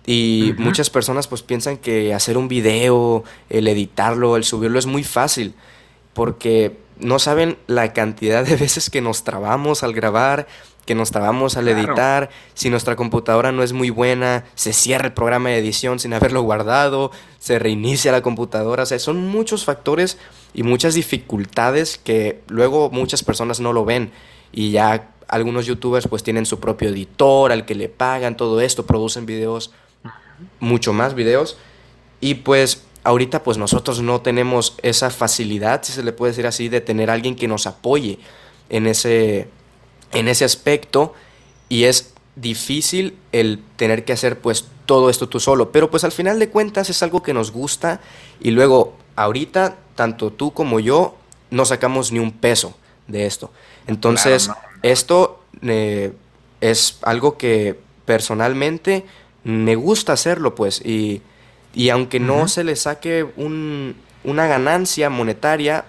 Y 0.05 0.53
muchas 0.57 0.89
personas 0.89 1.27
pues 1.27 1.43
piensan 1.43 1.77
que 1.77 2.13
hacer 2.13 2.37
un 2.37 2.47
video, 2.47 3.23
el 3.49 3.67
editarlo, 3.67 4.35
el 4.35 4.43
subirlo 4.43 4.79
es 4.79 4.87
muy 4.87 5.03
fácil, 5.03 5.53
porque 6.13 6.77
no 6.97 7.19
saben 7.19 7.57
la 7.67 7.93
cantidad 7.93 8.43
de 8.45 8.55
veces 8.55 8.89
que 8.89 9.01
nos 9.01 9.23
trabamos 9.23 9.83
al 9.83 9.93
grabar, 9.93 10.47
que 10.85 10.95
nos 10.95 11.11
trabamos 11.11 11.57
al 11.57 11.67
editar, 11.67 12.29
si 12.55 12.69
nuestra 12.69 12.95
computadora 12.95 13.51
no 13.51 13.61
es 13.61 13.71
muy 13.71 13.91
buena, 13.91 14.45
se 14.55 14.73
cierra 14.73 15.05
el 15.05 15.13
programa 15.13 15.49
de 15.49 15.59
edición 15.59 15.99
sin 15.99 16.13
haberlo 16.13 16.41
guardado, 16.41 17.11
se 17.37 17.59
reinicia 17.59 18.11
la 18.11 18.21
computadora, 18.21 18.83
o 18.83 18.85
sea, 18.85 18.97
son 18.97 19.27
muchos 19.27 19.63
factores 19.63 20.17
y 20.53 20.63
muchas 20.63 20.95
dificultades 20.95 21.99
que 21.99 22.41
luego 22.47 22.89
muchas 22.89 23.23
personas 23.23 23.59
no 23.59 23.73
lo 23.73 23.85
ven. 23.85 24.11
Y 24.51 24.71
ya 24.71 25.11
algunos 25.27 25.65
youtubers 25.65 26.07
pues 26.07 26.23
tienen 26.23 26.45
su 26.45 26.59
propio 26.59 26.89
editor 26.89 27.51
al 27.51 27.65
que 27.65 27.75
le 27.75 27.87
pagan 27.87 28.35
todo 28.35 28.59
esto, 28.59 28.85
producen 28.85 29.25
videos, 29.25 29.71
mucho 30.59 30.93
más 30.93 31.15
videos. 31.15 31.57
Y 32.19 32.35
pues 32.35 32.83
ahorita 33.03 33.43
pues 33.43 33.57
nosotros 33.57 34.01
no 34.01 34.21
tenemos 34.21 34.75
esa 34.83 35.09
facilidad, 35.09 35.83
si 35.83 35.91
se 35.93 36.03
le 36.03 36.13
puede 36.13 36.31
decir 36.31 36.47
así, 36.47 36.69
de 36.69 36.81
tener 36.81 37.09
alguien 37.09 37.35
que 37.35 37.47
nos 37.47 37.67
apoye 37.67 38.19
en 38.69 38.87
ese, 38.87 39.47
en 40.13 40.27
ese 40.27 40.45
aspecto. 40.45 41.13
Y 41.69 41.85
es 41.85 42.13
difícil 42.35 43.17
el 43.31 43.63
tener 43.75 44.05
que 44.05 44.13
hacer 44.13 44.39
pues 44.39 44.65
todo 44.85 45.09
esto 45.09 45.29
tú 45.29 45.39
solo, 45.39 45.71
pero 45.71 45.89
pues 45.89 46.03
al 46.03 46.11
final 46.11 46.39
de 46.39 46.49
cuentas 46.49 46.89
es 46.89 47.01
algo 47.03 47.23
que 47.23 47.33
nos 47.33 47.51
gusta. 47.51 48.01
Y 48.39 48.51
luego 48.51 48.97
ahorita 49.15 49.77
tanto 49.95 50.31
tú 50.31 50.51
como 50.51 50.79
yo 50.79 51.15
no 51.49 51.65
sacamos 51.65 52.11
ni 52.11 52.19
un 52.19 52.31
peso 52.31 52.75
de 53.07 53.25
esto. 53.25 53.51
Entonces, 53.87 54.49
esto 54.83 55.43
eh, 55.61 56.13
es 56.61 56.97
algo 57.01 57.37
que 57.37 57.79
personalmente 58.05 59.05
me 59.43 59.75
gusta 59.75 60.13
hacerlo 60.13 60.55
pues 60.55 60.81
y 60.85 61.21
y 61.73 61.89
aunque 61.89 62.19
no 62.19 62.47
se 62.47 62.63
le 62.63 62.75
saque 62.75 63.25
una 64.23 64.47
ganancia 64.47 65.09
monetaria, 65.09 65.85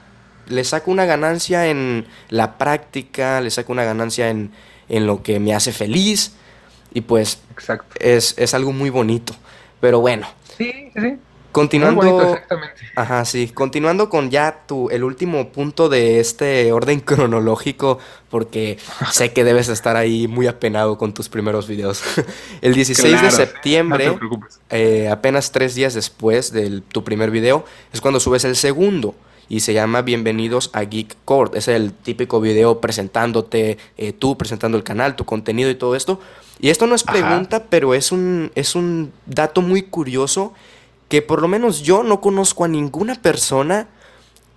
le 0.47 0.65
saco 0.65 0.91
una 0.91 1.05
ganancia 1.05 1.67
en 1.67 2.07
la 2.29 2.57
práctica, 2.59 3.41
le 3.41 3.51
saco 3.51 3.73
una 3.73 3.85
ganancia 3.85 4.31
en, 4.31 4.53
lo 4.89 5.23
que 5.23 5.41
me 5.41 5.55
hace 5.55 5.73
feliz. 5.73 6.35
Y 6.95 7.01
pues 7.01 7.41
Es, 7.99 8.35
es 8.37 8.55
algo 8.55 8.73
muy 8.73 8.91
bonito. 8.91 9.35
Pero 9.81 10.01
bueno. 10.01 10.27
Sí, 10.57 10.91
sí. 10.95 11.17
Continuando, 11.53 12.39
Ajá, 12.97 13.27
sí. 13.27 13.49
Continuando 13.49 14.09
con 14.09 14.31
ya 14.31 14.65
tu, 14.67 14.89
el 14.89 15.05
último 15.05 15.53
punto 15.53 15.91
de 15.91 16.19
este 16.19 16.73
orden 16.73 17.01
cronológico, 17.05 17.99
porque 18.31 18.79
sé 19.11 19.33
que 19.35 19.45
debes 19.45 19.69
estar 19.69 19.97
ahí 19.97 20.27
muy 20.27 20.47
apenado 20.47 20.97
con 20.97 21.13
tus 21.13 21.29
primeros 21.29 21.69
videos. 21.69 22.03
el 22.63 22.75
16 22.75 23.21
de 23.21 23.31
septiembre, 23.31 24.19
eh, 24.71 25.09
apenas 25.11 25.53
tres 25.53 25.75
días 25.75 25.93
después 25.93 26.53
de 26.53 26.81
tu 26.81 27.05
primer 27.05 27.31
video, 27.31 27.67
es 27.93 28.01
cuando 28.01 28.19
subes 28.19 28.45
el 28.45 28.57
segundo 28.57 29.15
y 29.51 29.61
se 29.61 29.75
llama 29.75 30.01
Bienvenidos 30.01 30.71
a 30.73 30.85
Geek 30.85 31.17
Court. 31.27 31.55
Es 31.55 31.69
el 31.69 31.93
típico 31.93 32.41
video 32.41 32.81
presentándote, 32.81 33.77
eh, 33.99 34.13
tú 34.15 34.39
presentando 34.39 34.79
el 34.79 34.85
canal, 34.85 35.17
tu 35.17 35.27
contenido 35.27 35.69
y 35.69 35.75
todo 35.75 35.95
esto. 35.97 36.19
Y 36.59 36.71
esto 36.71 36.87
no 36.87 36.95
es 36.95 37.03
pregunta, 37.03 37.65
pero 37.69 37.93
es 37.93 38.13
un, 38.13 38.51
es 38.55 38.75
un 38.75 39.13
dato 39.27 39.61
muy 39.61 39.83
curioso 39.83 40.55
que 41.13 41.21
por 41.21 41.43
lo 41.43 41.47
menos 41.49 41.83
yo 41.83 42.03
no 42.03 42.23
conozco 42.23 42.65
a 42.65 42.69
ninguna 42.69 43.21
persona 43.21 43.87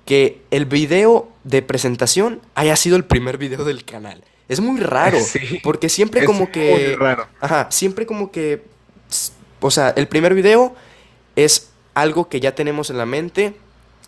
que 0.06 0.42
el 0.52 0.66
video 0.66 1.28
de 1.44 1.62
presentación 1.62 2.40
haya 2.56 2.78
sido 2.78 2.96
el 2.96 3.04
primer 3.04 3.38
video 3.38 3.66
del 3.66 3.84
canal. 3.84 4.24
Es 4.48 4.62
muy 4.62 4.80
raro, 4.80 5.18
porque 5.66 5.90
siempre 5.90 6.24
como 6.24 6.54
que... 6.54 6.72
Muy 6.72 6.96
raro. 6.96 7.28
Ajá, 7.42 7.68
siempre 7.72 8.06
como 8.06 8.32
que... 8.32 8.64
O 9.60 9.70
sea, 9.70 9.90
el 9.98 10.08
primer 10.08 10.34
video 10.34 10.74
es 11.36 11.72
algo 11.94 12.30
que 12.30 12.40
ya 12.40 12.56
tenemos 12.56 12.90
en 12.90 13.00
la 13.00 13.06
mente 13.06 13.54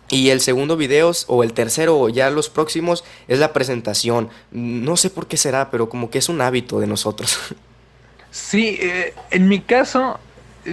y 0.08 0.30
el 0.30 0.40
segundo 0.40 0.78
video 0.78 1.12
o 1.26 1.42
el 1.42 1.52
tercero 1.52 2.00
o 2.00 2.08
ya 2.08 2.30
los 2.30 2.48
próximos 2.48 3.04
es 3.26 3.40
la 3.40 3.52
presentación. 3.52 4.30
No 4.52 4.96
sé 4.96 5.10
por 5.10 5.26
qué 5.26 5.36
será, 5.36 5.70
pero 5.70 5.90
como 5.90 6.08
que 6.08 6.16
es 6.16 6.30
un 6.30 6.40
hábito 6.40 6.80
de 6.80 6.86
nosotros. 6.86 7.38
Sí, 8.30 8.78
eh, 8.78 9.14
en 9.30 9.48
mi 9.48 9.58
caso 9.62 10.20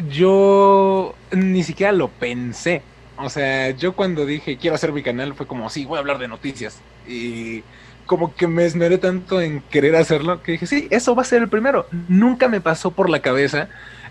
yo 0.10 1.16
ni 1.32 1.64
siquiera 1.64 1.92
lo 1.92 2.10
pensé. 2.10 2.82
O 3.18 3.30
sea, 3.30 3.70
yo 3.72 3.94
cuando 3.94 4.26
dije 4.26 4.58
quiero 4.58 4.76
hacer 4.76 4.92
mi 4.92 5.02
canal 5.02 5.34
fue 5.36 5.48
como, 5.48 5.70
sí, 5.70 5.86
voy 5.86 5.98
a 5.98 6.00
hablar 6.00 6.20
de 6.20 6.28
noticias. 6.28 6.80
Y 7.08 7.64
como 8.06 8.36
que 8.36 8.48
me 8.48 8.66
esmeré 8.66 8.98
tanto 8.98 9.42
en 9.42 9.62
querer 9.62 9.96
hacerlo 9.96 10.44
que 10.44 10.54
dije, 10.54 10.68
sí, 10.68 10.88
eso 10.92 11.16
va 11.16 11.24
a 11.24 11.26
ser 11.26 11.42
el 11.42 11.50
primero. 11.50 11.88
Nunca 12.08 12.48
me 12.48 12.62
pasó 12.62 12.92
por 12.92 13.10
la 13.10 13.22
cabeza 13.22 13.70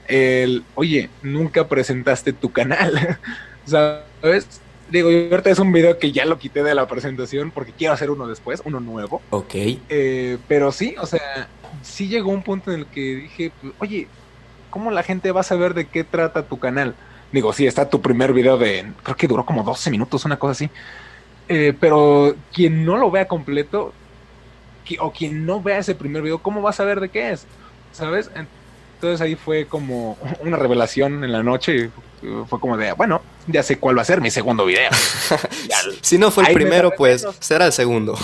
el, 0.08 0.64
oye, 0.74 1.10
nunca 1.22 1.68
presentaste 1.68 2.32
tu 2.32 2.52
canal. 2.52 3.18
¿Sabes? 3.64 4.60
Digo, 4.90 5.08
ahorita 5.08 5.50
es 5.50 5.58
un 5.58 5.72
video 5.72 5.98
que 5.98 6.12
ya 6.12 6.24
lo 6.24 6.38
quité 6.38 6.62
de 6.62 6.74
la 6.74 6.86
presentación 6.86 7.50
porque 7.50 7.72
quiero 7.72 7.94
hacer 7.94 8.10
uno 8.10 8.26
después, 8.26 8.62
uno 8.64 8.80
nuevo. 8.80 9.22
Ok. 9.30 9.54
Eh, 9.88 10.38
pero 10.46 10.72
sí, 10.72 10.94
o 11.00 11.06
sea, 11.06 11.48
sí 11.82 12.08
llegó 12.08 12.30
un 12.30 12.42
punto 12.42 12.72
en 12.72 12.80
el 12.80 12.86
que 12.86 13.00
dije, 13.00 13.52
oye, 13.78 14.08
¿cómo 14.74 14.90
la 14.90 15.04
gente 15.04 15.30
va 15.30 15.42
a 15.42 15.44
saber 15.44 15.72
de 15.72 15.86
qué 15.86 16.02
trata 16.02 16.42
tu 16.42 16.58
canal? 16.58 16.96
Digo, 17.30 17.52
sí, 17.52 17.64
está 17.64 17.88
tu 17.88 18.02
primer 18.02 18.32
video 18.32 18.58
de, 18.58 18.84
creo 19.04 19.16
que 19.16 19.28
duró 19.28 19.46
como 19.46 19.62
12 19.62 19.88
minutos, 19.88 20.24
una 20.24 20.36
cosa 20.36 20.50
así. 20.50 20.70
Eh, 21.48 21.72
pero 21.78 22.34
quien 22.52 22.84
no 22.84 22.96
lo 22.96 23.08
vea 23.08 23.28
completo, 23.28 23.92
o 24.98 25.12
quien 25.12 25.46
no 25.46 25.62
vea 25.62 25.78
ese 25.78 25.94
primer 25.94 26.22
video, 26.22 26.38
¿cómo 26.38 26.60
va 26.60 26.70
a 26.70 26.72
saber 26.72 26.98
de 26.98 27.08
qué 27.08 27.30
es? 27.30 27.46
¿Sabes? 27.92 28.32
Entonces 28.96 29.20
ahí 29.20 29.36
fue 29.36 29.66
como 29.66 30.18
una 30.40 30.56
revelación 30.56 31.22
en 31.22 31.30
la 31.30 31.44
noche. 31.44 31.90
Fue 32.48 32.58
como 32.58 32.76
de, 32.76 32.90
bueno, 32.94 33.22
ya 33.46 33.62
sé 33.62 33.78
cuál 33.78 33.96
va 33.96 34.02
a 34.02 34.06
ser 34.06 34.20
mi 34.20 34.32
segundo 34.32 34.64
video. 34.64 34.90
si 36.00 36.18
no 36.18 36.32
fue 36.32 36.48
el 36.48 36.52
primero, 36.52 36.90
pues 36.96 37.24
será 37.38 37.66
el 37.66 37.72
segundo. 37.72 38.18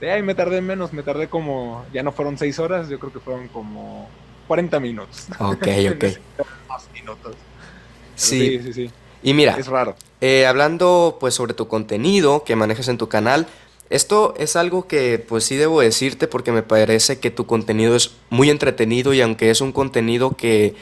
De 0.00 0.12
ahí 0.12 0.22
me 0.22 0.34
tardé 0.34 0.60
menos, 0.60 0.92
me 0.92 1.02
tardé 1.02 1.28
como, 1.28 1.86
ya 1.94 2.02
no 2.02 2.12
fueron 2.12 2.36
seis 2.36 2.58
horas, 2.58 2.90
yo 2.90 2.98
creo 2.98 3.10
que 3.10 3.20
fueron 3.20 3.48
como 3.48 4.06
40 4.50 4.80
minutos. 4.80 5.28
Ok, 5.38 5.62
ok. 5.94 6.04
minutos. 6.92 7.36
Sí. 8.16 8.58
sí, 8.60 8.72
sí, 8.72 8.90
Y 9.22 9.32
mira, 9.32 9.54
es 9.56 9.68
raro. 9.68 9.94
Eh, 10.20 10.44
hablando 10.44 11.18
pues 11.20 11.34
sobre 11.34 11.54
tu 11.54 11.68
contenido 11.68 12.42
que 12.42 12.56
manejas 12.56 12.88
en 12.88 12.98
tu 12.98 13.08
canal, 13.08 13.46
esto 13.90 14.34
es 14.38 14.56
algo 14.56 14.88
que 14.88 15.20
pues 15.20 15.44
sí 15.44 15.54
debo 15.54 15.82
decirte 15.82 16.26
porque 16.26 16.50
me 16.50 16.64
parece 16.64 17.20
que 17.20 17.30
tu 17.30 17.46
contenido 17.46 17.94
es 17.94 18.10
muy 18.28 18.50
entretenido 18.50 19.14
y 19.14 19.20
aunque 19.20 19.52
es 19.52 19.60
un 19.60 19.70
contenido 19.70 20.32
que, 20.32 20.74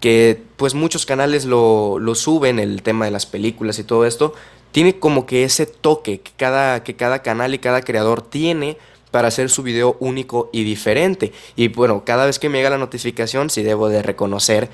que 0.00 0.42
pues 0.56 0.74
muchos 0.74 1.06
canales 1.06 1.44
lo, 1.44 2.00
lo 2.00 2.16
suben, 2.16 2.58
el 2.58 2.82
tema 2.82 3.04
de 3.04 3.12
las 3.12 3.26
películas 3.26 3.78
y 3.78 3.84
todo 3.84 4.06
esto, 4.06 4.34
tiene 4.72 4.98
como 4.98 5.24
que 5.24 5.44
ese 5.44 5.66
toque 5.66 6.18
que 6.18 6.32
cada, 6.36 6.82
que 6.82 6.96
cada 6.96 7.22
canal 7.22 7.54
y 7.54 7.60
cada 7.60 7.80
creador 7.82 8.22
tiene 8.22 8.76
para 9.14 9.28
hacer 9.28 9.48
su 9.48 9.62
video 9.62 9.96
único 10.00 10.50
y 10.52 10.64
diferente. 10.64 11.32
Y 11.54 11.68
bueno, 11.68 12.02
cada 12.04 12.26
vez 12.26 12.40
que 12.40 12.48
me 12.48 12.58
llega 12.58 12.70
la 12.70 12.78
notificación, 12.78 13.48
sí 13.48 13.62
debo 13.62 13.88
de 13.88 14.02
reconocer 14.02 14.70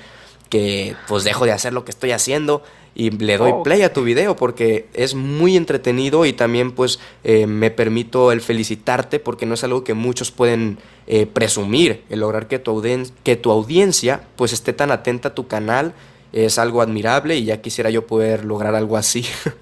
que 0.49 0.95
pues 1.07 1.23
dejo 1.23 1.45
de 1.45 1.51
hacer 1.51 1.73
lo 1.73 1.85
que 1.85 1.91
estoy 1.91 2.09
haciendo 2.09 2.63
y 2.95 3.11
le 3.11 3.37
doy 3.37 3.53
play 3.63 3.83
a 3.83 3.93
tu 3.93 4.01
video 4.01 4.35
porque 4.35 4.87
es 4.95 5.13
muy 5.13 5.55
entretenido 5.55 6.25
y 6.25 6.33
también 6.33 6.71
pues 6.71 6.99
eh, 7.23 7.45
me 7.45 7.69
permito 7.69 8.31
el 8.31 8.41
felicitarte 8.41 9.19
porque 9.19 9.45
no 9.45 9.53
es 9.53 9.63
algo 9.63 9.83
que 9.83 9.93
muchos 9.93 10.31
pueden 10.31 10.79
eh, 11.05 11.27
presumir, 11.27 12.03
el 12.09 12.21
lograr 12.21 12.47
que 12.47 12.57
tu, 12.57 12.81
que 13.23 13.35
tu 13.35 13.51
audiencia 13.51 14.23
pues 14.37 14.53
esté 14.53 14.73
tan 14.73 14.89
atenta 14.89 15.29
a 15.29 15.35
tu 15.35 15.45
canal 15.45 15.93
es 16.33 16.57
algo 16.57 16.81
admirable 16.81 17.35
y 17.35 17.45
ya 17.45 17.61
quisiera 17.61 17.91
yo 17.91 18.07
poder 18.07 18.43
lograr 18.43 18.73
algo 18.73 18.97
así. 18.97 19.23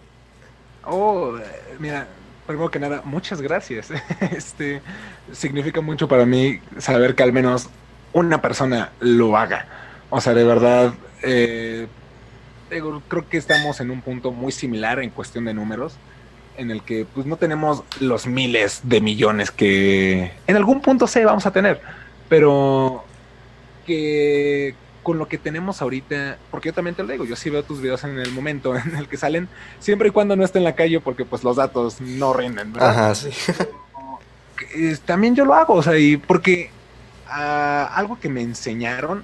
Oh, 0.92 1.34
mira, 1.78 2.08
primero 2.50 2.72
que 2.72 2.80
nada, 2.80 3.04
muchas 3.06 3.42
gracias. 3.42 3.90
Este 4.36 4.82
significa 5.32 5.82
mucho 5.82 6.08
para 6.08 6.26
mí 6.26 6.60
saber 6.80 7.14
que 7.14 7.22
al 7.22 7.32
menos 7.32 7.70
una 8.12 8.42
persona 8.42 8.92
lo 9.00 9.38
haga. 9.38 9.68
O 10.10 10.20
sea, 10.20 10.34
de 10.34 10.44
verdad, 10.44 10.96
eh, 11.22 11.86
creo 13.08 13.30
que 13.30 13.38
estamos 13.38 13.80
en 13.82 13.92
un 13.92 14.02
punto 14.02 14.32
muy 14.32 14.52
similar 14.52 15.00
en 15.00 15.12
cuestión 15.12 15.46
de 15.46 15.54
números, 15.54 15.94
en 16.58 16.72
el 16.72 16.82
que 16.82 17.06
pues 17.14 17.28
no 17.28 17.38
tenemos 17.38 17.84
los 18.00 18.26
miles 18.26 18.82
de 18.82 19.00
millones 19.00 19.52
que 19.52 20.32
en 20.48 20.56
algún 20.56 20.82
punto 20.82 21.06
sé 21.06 21.26
vamos 21.26 21.46
a 21.46 21.52
tener, 21.52 21.80
pero 22.30 23.04
que 23.86 24.74
con 25.10 25.18
lo 25.18 25.28
que 25.28 25.40
tenemos 25.40 25.82
ahorita, 25.82 26.38
porque 26.52 26.70
yo 26.70 26.74
también 26.76 26.96
te 26.96 27.02
lo 27.02 27.12
digo, 27.12 27.26
yo 27.26 27.36
sí 27.36 27.50
veo 27.50 27.64
tus 27.64 27.82
videos 27.82 28.04
en 28.04 28.20
el 28.20 28.32
momento 28.32 28.76
en 28.78 28.96
el 28.96 29.08
que 29.08 29.18
salen, 29.18 29.50
siempre 29.80 30.10
y 30.10 30.12
cuando 30.12 30.36
no 30.36 30.46
esté 30.46 30.60
en 30.60 30.66
la 30.66 30.76
calle, 30.76 31.00
porque 31.00 31.26
pues 31.26 31.44
los 31.44 31.56
datos 31.56 32.00
no 32.00 32.32
rinden, 32.32 32.74
¿verdad? 32.74 32.90
Ajá, 32.92 33.16
sí. 33.16 33.32
También 35.06 35.34
yo 35.36 35.46
lo 35.46 35.56
hago, 35.56 35.74
o 35.74 35.82
sea, 35.82 35.98
y 35.98 36.18
porque 36.18 36.70
ah, 37.28 37.90
algo 37.96 38.20
que 38.20 38.30
me 38.30 38.44
enseñaron 38.44 39.24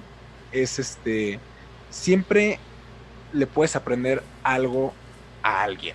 es 0.50 0.80
este, 0.80 1.38
siempre 1.90 2.58
le 3.32 3.46
puedes 3.46 3.76
aprender 3.76 4.24
algo 4.42 4.92
a 5.44 5.62
alguien. 5.62 5.94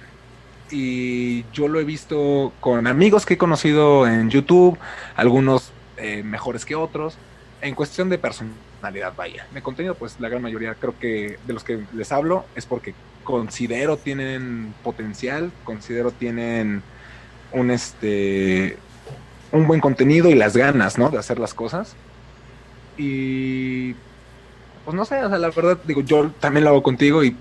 Y 0.72 1.44
yo 1.52 1.68
lo 1.68 1.82
he 1.82 1.84
visto 1.84 2.54
con 2.62 2.88
amigos 2.88 3.26
que 3.26 3.34
he 3.34 3.38
conocido 3.38 4.08
en 4.08 4.30
YouTube, 4.30 4.78
algunos 5.18 5.74
eh, 5.98 6.24
mejores 6.24 6.64
que 6.64 6.76
otros, 6.76 7.18
en 7.60 7.76
cuestión 7.76 8.08
de 8.08 8.18
personalidad, 8.18 8.71
vaya. 9.16 9.48
De 9.54 9.62
contenido, 9.62 9.96
pues 9.96 10.20
la 10.20 10.30
gran 10.30 10.42
mayoría 10.42 10.76
creo 10.76 10.98
que 11.00 11.38
de 11.46 11.54
los 11.54 11.64
que 11.64 11.84
les 11.94 12.12
hablo 12.12 12.46
es 12.56 12.66
porque 12.66 12.94
considero 13.24 13.98
tienen 13.98 14.74
potencial, 14.84 15.52
considero 15.64 16.12
tienen 16.12 16.82
un 17.52 17.72
este 17.72 18.78
un 19.52 19.68
buen 19.68 19.82
contenido 19.82 20.30
y 20.30 20.36
las 20.36 20.56
ganas, 20.56 20.98
¿no? 20.98 21.10
De 21.10 21.18
hacer 21.18 21.40
las 21.40 21.54
cosas. 21.54 21.96
Y 22.98 23.94
pues 24.86 24.96
no 24.96 25.06
sé, 25.06 25.24
o 25.24 25.30
sea, 25.30 25.38
la 25.38 25.50
verdad, 25.50 25.78
digo, 25.86 26.02
yo 26.02 26.32
también 26.40 26.64
lo 26.64 26.72
hago 26.72 26.84
contigo 26.84 27.24
y 27.24 27.36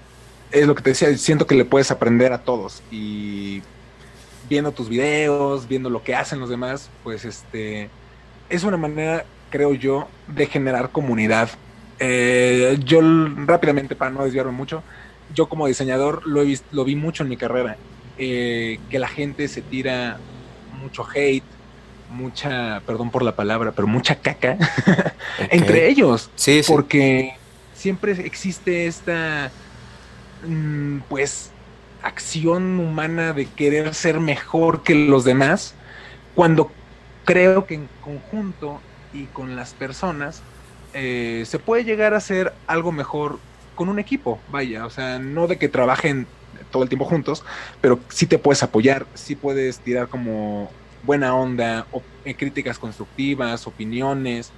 es 0.53 0.67
lo 0.67 0.75
que 0.75 0.83
te 0.83 0.91
decía, 0.91 1.17
siento 1.17 1.47
que 1.47 1.55
le 1.55 1.65
puedes 1.65 1.91
aprender 1.91 2.33
a 2.33 2.39
todos 2.39 2.83
y 2.91 3.63
viendo 4.49 4.73
tus 4.73 4.89
videos, 4.89 5.69
viendo 5.69 5.89
lo 5.91 6.03
que 6.03 6.15
hacen 6.15 6.41
los 6.41 6.51
demás, 6.51 6.91
pues 7.05 7.25
este 7.25 7.89
es 8.49 8.65
una 8.65 8.77
manera, 8.77 9.25
creo 9.51 9.75
yo, 9.75 10.09
de 10.29 10.47
generar 10.47 10.91
comunidad. 10.91 11.51
Eh, 11.99 12.79
yo 12.85 13.01
rápidamente, 13.47 13.95
para 13.95 14.11
no 14.11 14.25
desviarme 14.25 14.53
mucho, 14.53 14.83
yo 15.35 15.49
como 15.49 15.67
diseñador 15.67 16.27
lo, 16.27 16.43
he 16.43 16.45
visto, 16.45 16.67
lo 16.73 16.85
vi 16.85 16.97
mucho 16.97 17.23
en 17.23 17.29
mi 17.29 17.37
carrera, 17.37 17.77
eh, 18.19 18.79
que 18.89 18.99
la 18.99 19.09
gente 19.09 19.49
se 19.49 19.61
tira 19.63 20.19
mucho 20.81 21.07
hate, 21.15 21.45
mucha, 22.11 22.83
perdón 22.87 23.11
por 23.11 23.23
la 23.23 23.37
palabra, 23.37 23.73
pero 23.73 23.87
mucha 23.87 24.17
caca 24.17 24.57
entre 25.51 25.89
ellos. 25.89 26.31
Sí, 26.35 26.63
Porque 26.67 27.35
siempre 27.75 28.13
existe 28.13 28.87
esta, 28.87 29.51
mm, 30.47 31.01
pues, 31.09 31.51
acción 32.03 32.81
humana 32.81 33.33
de 33.33 33.47
querer 33.47 33.95
ser 33.95 34.21
mejor 34.21 34.83
que 34.83 34.95
los 34.95 35.25
demás, 35.25 35.75
cuando 36.35 36.71
creo 37.25 37.67
que 37.67 37.75
en 37.75 37.89
conjunto 38.01 38.81
y 39.13 39.25
con 39.27 39.57
las 39.57 39.75
personas 39.75 40.43
eh, 40.93 41.45
se 41.47 41.59
puede 41.59 41.85
llegar 41.85 42.15
a 42.15 42.19
hacer 42.19 42.53
algo 42.67 42.93
mejor 42.93 43.39
con 43.75 43.89
un 43.89 43.99
equipo, 43.99 44.41
vaya, 44.51 44.85
o 44.87 44.91
sea, 44.91 45.19
no 45.19 45.47
de 45.47 45.57
que 45.57 45.69
trabajen 45.69 46.27
todo 46.71 46.83
el 46.83 46.89
tiempo 46.89 47.05
juntos, 47.05 47.45
pero 47.81 48.01
sí 48.09 48.27
te 48.27 48.39
puedes 48.39 48.63
apoyar, 48.63 49.07
sí 49.15 49.37
puedes 49.37 49.81
tirar 49.81 50.09
como 50.09 50.71
buena 51.03 51.35
onda, 51.35 51.87
o, 51.93 52.03
eh, 52.25 52.35
críticas 52.35 52.79
constructivas, 52.79 53.67
opiniones, 53.67 54.53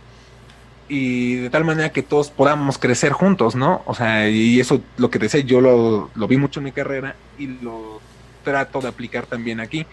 y 0.89 1.37
de 1.37 1.51
tal 1.51 1.65
manera 1.65 1.93
que 1.93 2.03
todos 2.03 2.31
podamos 2.31 2.79
crecer 2.79 3.13
juntos, 3.13 3.55
¿no? 3.55 3.83
O 3.87 3.95
sea, 3.95 4.29
y 4.29 4.61
eso 4.61 4.83
lo 4.97 5.11
que 5.11 5.19
te 5.19 5.27
decía, 5.27 5.41
yo 5.41 5.61
lo, 5.61 6.11
vi 6.27 6.37
mucho 6.37 6.61
en 6.61 6.65
mi 6.65 6.73
carrera 6.73 7.15
y 7.39 7.47
lo 7.47 8.01
trato 8.45 8.81
de 8.81 8.89
aplicar 8.89 9.27
también 9.27 9.61
aquí. 9.61 9.87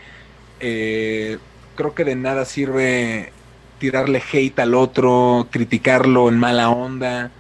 Eh, 0.60 1.38
creo 1.76 1.94
que 1.94 2.04
de 2.04 2.16
nada 2.16 2.44
sirve 2.44 3.32
tirarle 3.80 4.22
hate 4.32 4.60
al 4.60 4.76
otro, 4.76 5.48
criticarlo 5.50 6.30
en 6.30 6.38
mala 6.38 6.70
onda. 6.70 7.32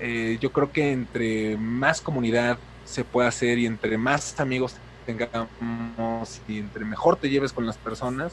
Eh, 0.00 0.38
yo 0.40 0.52
creo 0.52 0.70
que 0.70 0.92
entre 0.92 1.56
más 1.56 2.00
comunidad 2.00 2.58
se 2.84 3.04
puede 3.04 3.28
hacer 3.28 3.58
y 3.58 3.66
entre 3.66 3.98
más 3.98 4.38
amigos 4.38 4.74
tengamos 5.06 6.40
y 6.46 6.58
entre 6.58 6.84
mejor 6.84 7.16
te 7.16 7.30
lleves 7.30 7.52
con 7.52 7.66
las 7.66 7.78
personas, 7.78 8.32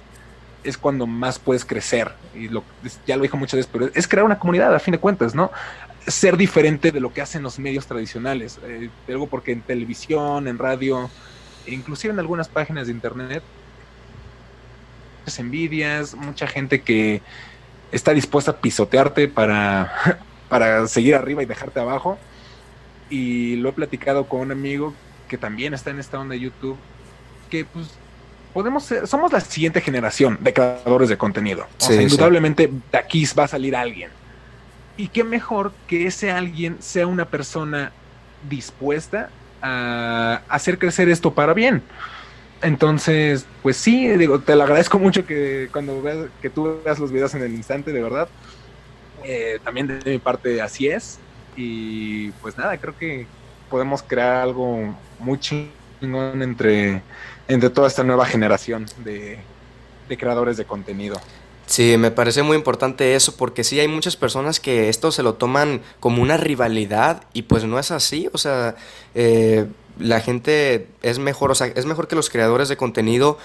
es 0.63 0.77
cuando 0.77 1.07
más 1.07 1.39
puedes 1.39 1.63
crecer. 1.63 2.11
Y 2.33 2.49
lo, 2.49 2.63
ya 3.07 3.15
lo 3.15 3.23
dijo 3.23 3.37
muchas 3.37 3.59
veces, 3.59 3.69
pero 3.71 3.89
es 3.93 4.07
crear 4.07 4.25
una 4.25 4.39
comunidad, 4.39 4.73
a 4.73 4.79
fin 4.79 4.91
de 4.91 4.99
cuentas, 4.99 5.33
¿no? 5.35 5.51
Ser 6.05 6.37
diferente 6.37 6.91
de 6.91 6.99
lo 6.99 7.13
que 7.13 7.21
hacen 7.21 7.43
los 7.43 7.59
medios 7.59 7.85
tradicionales. 7.85 8.59
Eh, 8.63 8.89
algo 9.07 9.27
porque 9.27 9.51
en 9.51 9.61
televisión, 9.61 10.47
en 10.47 10.57
radio, 10.57 11.09
e 11.65 11.73
inclusive 11.73 12.13
en 12.13 12.19
algunas 12.19 12.49
páginas 12.49 12.87
de 12.87 12.93
internet, 12.93 13.43
envidias, 15.39 16.15
mucha 16.15 16.47
gente 16.47 16.81
que 16.81 17.21
está 17.91 18.13
dispuesta 18.13 18.51
a 18.51 18.57
pisotearte 18.57 19.27
para, 19.27 20.19
para 20.49 20.87
seguir 20.87 21.15
arriba 21.15 21.43
y 21.43 21.45
dejarte 21.45 21.79
abajo. 21.79 22.17
Y 23.09 23.57
lo 23.57 23.69
he 23.69 23.73
platicado 23.73 24.27
con 24.27 24.41
un 24.41 24.51
amigo 24.51 24.93
que 25.27 25.37
también 25.37 25.73
está 25.73 25.91
en 25.91 25.99
esta 25.99 26.19
onda 26.19 26.33
de 26.33 26.41
YouTube, 26.41 26.77
que 27.49 27.65
pues 27.65 27.87
podemos 28.53 28.83
ser, 28.83 29.07
somos 29.07 29.31
la 29.33 29.41
siguiente 29.41 29.81
generación 29.81 30.37
de 30.41 30.53
creadores 30.53 31.09
de 31.09 31.17
contenido. 31.17 31.67
O 31.79 31.83
sea, 31.83 32.01
indudablemente 32.01 32.71
de 32.91 32.97
aquí 32.97 33.27
va 33.37 33.43
a 33.43 33.47
salir 33.47 33.75
alguien. 33.75 34.09
Y 34.97 35.09
qué 35.09 35.23
mejor 35.23 35.73
que 35.87 36.07
ese 36.07 36.31
alguien 36.31 36.77
sea 36.79 37.05
una 37.05 37.25
persona 37.25 37.91
dispuesta 38.49 39.29
a 39.61 40.41
hacer 40.47 40.79
crecer 40.79 41.09
esto 41.09 41.33
para 41.33 41.53
bien. 41.53 41.83
Entonces, 42.61 43.45
pues 43.61 43.77
sí, 43.77 44.07
digo, 44.09 44.39
te 44.39 44.55
lo 44.55 44.63
agradezco 44.63 44.97
mucho 44.97 45.25
que 45.25 45.69
cuando 45.71 46.01
veas, 46.01 46.27
que 46.41 46.49
tú 46.49 46.79
veas 46.83 46.99
los 46.99 47.11
videos 47.11 47.33
en 47.35 47.43
el 47.43 47.53
instante, 47.53 47.91
de 47.91 48.01
verdad. 48.01 48.27
Eh, 49.23 49.59
también 49.63 49.87
de 49.87 50.11
mi 50.11 50.19
parte 50.19 50.61
así 50.61 50.87
es. 50.87 51.19
Y 51.55 52.31
pues 52.41 52.57
nada, 52.57 52.77
creo 52.77 52.97
que 52.97 53.27
podemos 53.69 54.03
crear 54.03 54.37
algo 54.37 54.95
muy 55.19 55.39
chingón 55.39 56.41
entre, 56.41 57.01
entre 57.47 57.69
toda 57.69 57.87
esta 57.87 58.03
nueva 58.03 58.25
generación 58.25 58.85
de, 59.03 59.39
creadores 60.17 60.57
de 60.57 60.65
contenido. 60.65 61.19
Sí, 61.65 61.97
me 61.97 62.11
parece 62.11 62.43
muy 62.43 62.55
importante 62.57 63.15
eso 63.15 63.35
porque 63.37 63.63
sí 63.63 63.79
hay 63.79 63.87
muchas 63.87 64.15
personas 64.15 64.59
que 64.59 64.87
esto 64.87 65.11
se 65.11 65.23
lo 65.23 65.33
toman 65.33 65.81
como 65.99 66.21
una 66.21 66.37
rivalidad 66.37 67.23
y 67.33 67.43
pues 67.43 67.63
no 67.63 67.79
es 67.79 67.89
así, 67.89 68.29
o 68.33 68.37
sea, 68.37 68.75
eh, 69.15 69.65
la 69.99 70.19
gente 70.21 70.87
es 71.01 71.19
mejor, 71.19 71.51
o 71.51 71.55
sea, 71.55 71.67
es 71.67 71.85
mejor 71.85 72.07
que 72.07 72.15
los 72.15 72.29
creadores 72.29 72.69
de 72.69 72.77
contenido 72.77 73.37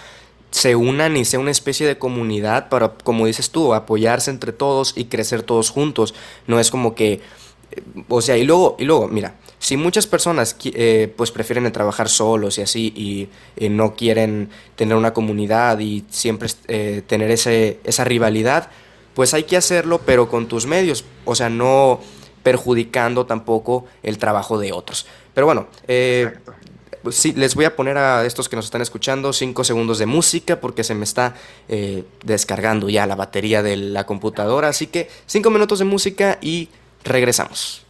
se 0.50 0.74
unan 0.74 1.16
y 1.16 1.24
sea 1.24 1.38
una 1.38 1.50
especie 1.50 1.86
de 1.86 1.98
comunidad 1.98 2.68
para, 2.68 2.92
como 2.92 3.26
dices 3.26 3.50
tú, 3.50 3.72
apoyarse 3.72 4.30
entre 4.30 4.52
todos 4.52 4.94
y 4.96 5.04
crecer 5.04 5.42
todos 5.42 5.70
juntos. 5.70 6.14
No 6.46 6.58
es 6.58 6.70
como 6.70 6.94
que, 6.94 7.14
eh, 7.70 7.82
o 8.08 8.20
sea, 8.20 8.36
y 8.36 8.44
luego, 8.44 8.76
y 8.78 8.84
luego, 8.84 9.08
mira, 9.08 9.36
si 9.60 9.76
muchas 9.76 10.06
personas 10.06 10.56
eh, 10.64 11.12
pues 11.16 11.30
prefieren 11.30 11.70
trabajar 11.70 12.08
solos 12.08 12.58
y 12.58 12.62
así 12.62 13.28
y, 13.56 13.68
no 13.68 13.94
quieren 13.94 14.48
tener 14.74 14.96
una 14.96 15.12
comunidad 15.12 15.78
y 15.78 16.04
siempre 16.08 16.48
eh, 16.66 17.02
tener 17.06 17.30
ese, 17.30 17.78
esa 17.84 18.04
rivalidad, 18.04 18.70
pues 19.14 19.34
hay 19.34 19.44
que 19.44 19.56
hacerlo 19.56 20.00
pero 20.04 20.28
con 20.28 20.48
tus 20.48 20.66
medios, 20.66 21.04
o 21.26 21.34
sea, 21.34 21.50
no 21.50 22.00
perjudicando 22.42 23.26
tampoco 23.26 23.84
el 24.02 24.18
trabajo 24.18 24.58
de 24.58 24.72
otros. 24.72 25.06
Pero 25.34 25.46
bueno, 25.46 25.68
eh, 25.86 26.32
sí, 27.10 27.32
les 27.32 27.54
voy 27.54 27.64
a 27.64 27.76
poner 27.76 27.96
a 27.98 28.24
estos 28.24 28.48
que 28.48 28.56
nos 28.56 28.64
están 28.64 28.82
escuchando 28.82 29.32
cinco 29.32 29.64
segundos 29.64 29.98
de 29.98 30.06
música 30.06 30.60
porque 30.60 30.84
se 30.84 30.94
me 30.94 31.04
está 31.04 31.34
descargando 32.24 32.88
ya 32.88 33.06
la 33.06 33.16
batería 33.16 33.62
de 33.62 33.76
la 33.76 34.06
computadora, 34.06 34.68
así 34.68 34.86
que 34.88 35.08
cinco 35.26 35.50
minutos 35.50 35.78
de 35.78 35.84
música 35.84 36.38
y 36.40 36.68
regresamos. 37.04 37.86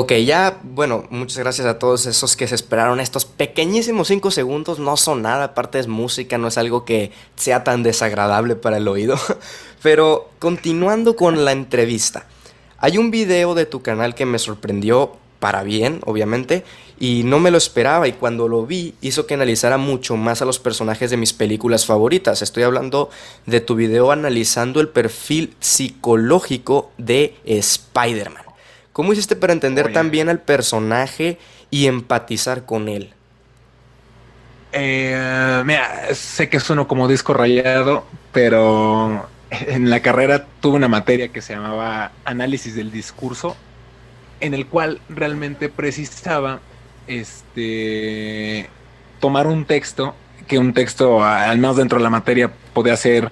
Ok, 0.00 0.12
ya, 0.24 0.60
bueno, 0.62 1.06
muchas 1.10 1.38
gracias 1.38 1.66
a 1.66 1.80
todos 1.80 2.06
esos 2.06 2.36
que 2.36 2.46
se 2.46 2.54
esperaron 2.54 3.00
estos 3.00 3.24
pequeñísimos 3.24 4.06
5 4.06 4.30
segundos. 4.30 4.78
No 4.78 4.96
son 4.96 5.22
nada, 5.22 5.44
aparte 5.44 5.80
es 5.80 5.88
música, 5.88 6.38
no 6.38 6.46
es 6.46 6.56
algo 6.56 6.84
que 6.84 7.10
sea 7.34 7.64
tan 7.64 7.82
desagradable 7.82 8.54
para 8.54 8.76
el 8.76 8.86
oído. 8.86 9.16
Pero 9.82 10.30
continuando 10.38 11.16
con 11.16 11.44
la 11.44 11.52
entrevista, 11.52 12.26
hay 12.78 12.98
un 12.98 13.10
video 13.10 13.54
de 13.54 13.66
tu 13.66 13.82
canal 13.82 14.14
que 14.14 14.26
me 14.26 14.38
sorprendió 14.38 15.16
para 15.38 15.62
bien, 15.62 16.00
obviamente, 16.04 16.64
y 16.98 17.22
no 17.24 17.38
me 17.38 17.50
lo 17.50 17.58
esperaba 17.58 18.08
y 18.08 18.12
cuando 18.12 18.48
lo 18.48 18.66
vi 18.66 18.94
hizo 19.00 19.26
que 19.26 19.34
analizara 19.34 19.78
mucho 19.78 20.16
más 20.16 20.42
a 20.42 20.44
los 20.44 20.58
personajes 20.58 21.10
de 21.10 21.16
mis 21.16 21.32
películas 21.32 21.86
favoritas. 21.86 22.42
Estoy 22.42 22.64
hablando 22.64 23.10
de 23.46 23.60
tu 23.60 23.76
video 23.76 24.10
analizando 24.10 24.80
el 24.80 24.88
perfil 24.88 25.54
psicológico 25.60 26.90
de 26.98 27.36
Spider-Man. 27.44 28.42
¿Cómo 28.92 29.12
hiciste 29.12 29.36
para 29.36 29.52
entender 29.52 29.92
tan 29.92 30.10
bien 30.10 30.28
al 30.28 30.40
personaje 30.40 31.38
y 31.70 31.86
empatizar 31.86 32.66
con 32.66 32.88
él? 32.88 33.14
Eh, 34.72 35.62
mira, 35.64 36.12
sé 36.14 36.48
que 36.48 36.58
sueno 36.58 36.88
como 36.88 37.06
disco 37.06 37.32
rayado, 37.32 38.04
pero 38.32 39.28
en 39.50 39.90
la 39.90 40.00
carrera 40.00 40.46
tuve 40.60 40.76
una 40.76 40.88
materia 40.88 41.28
que 41.28 41.40
se 41.40 41.54
llamaba 41.54 42.12
análisis 42.24 42.74
del 42.74 42.90
discurso, 42.90 43.56
en 44.40 44.54
el 44.54 44.66
cual 44.66 45.00
realmente 45.08 45.68
precisaba 45.68 46.60
este 47.06 48.68
tomar 49.20 49.46
un 49.46 49.64
texto, 49.64 50.14
que 50.46 50.58
un 50.58 50.72
texto, 50.72 51.24
al 51.24 51.58
menos 51.58 51.76
dentro 51.76 51.98
de 51.98 52.04
la 52.04 52.10
materia, 52.10 52.50
podía 52.72 52.96
ser 52.96 53.30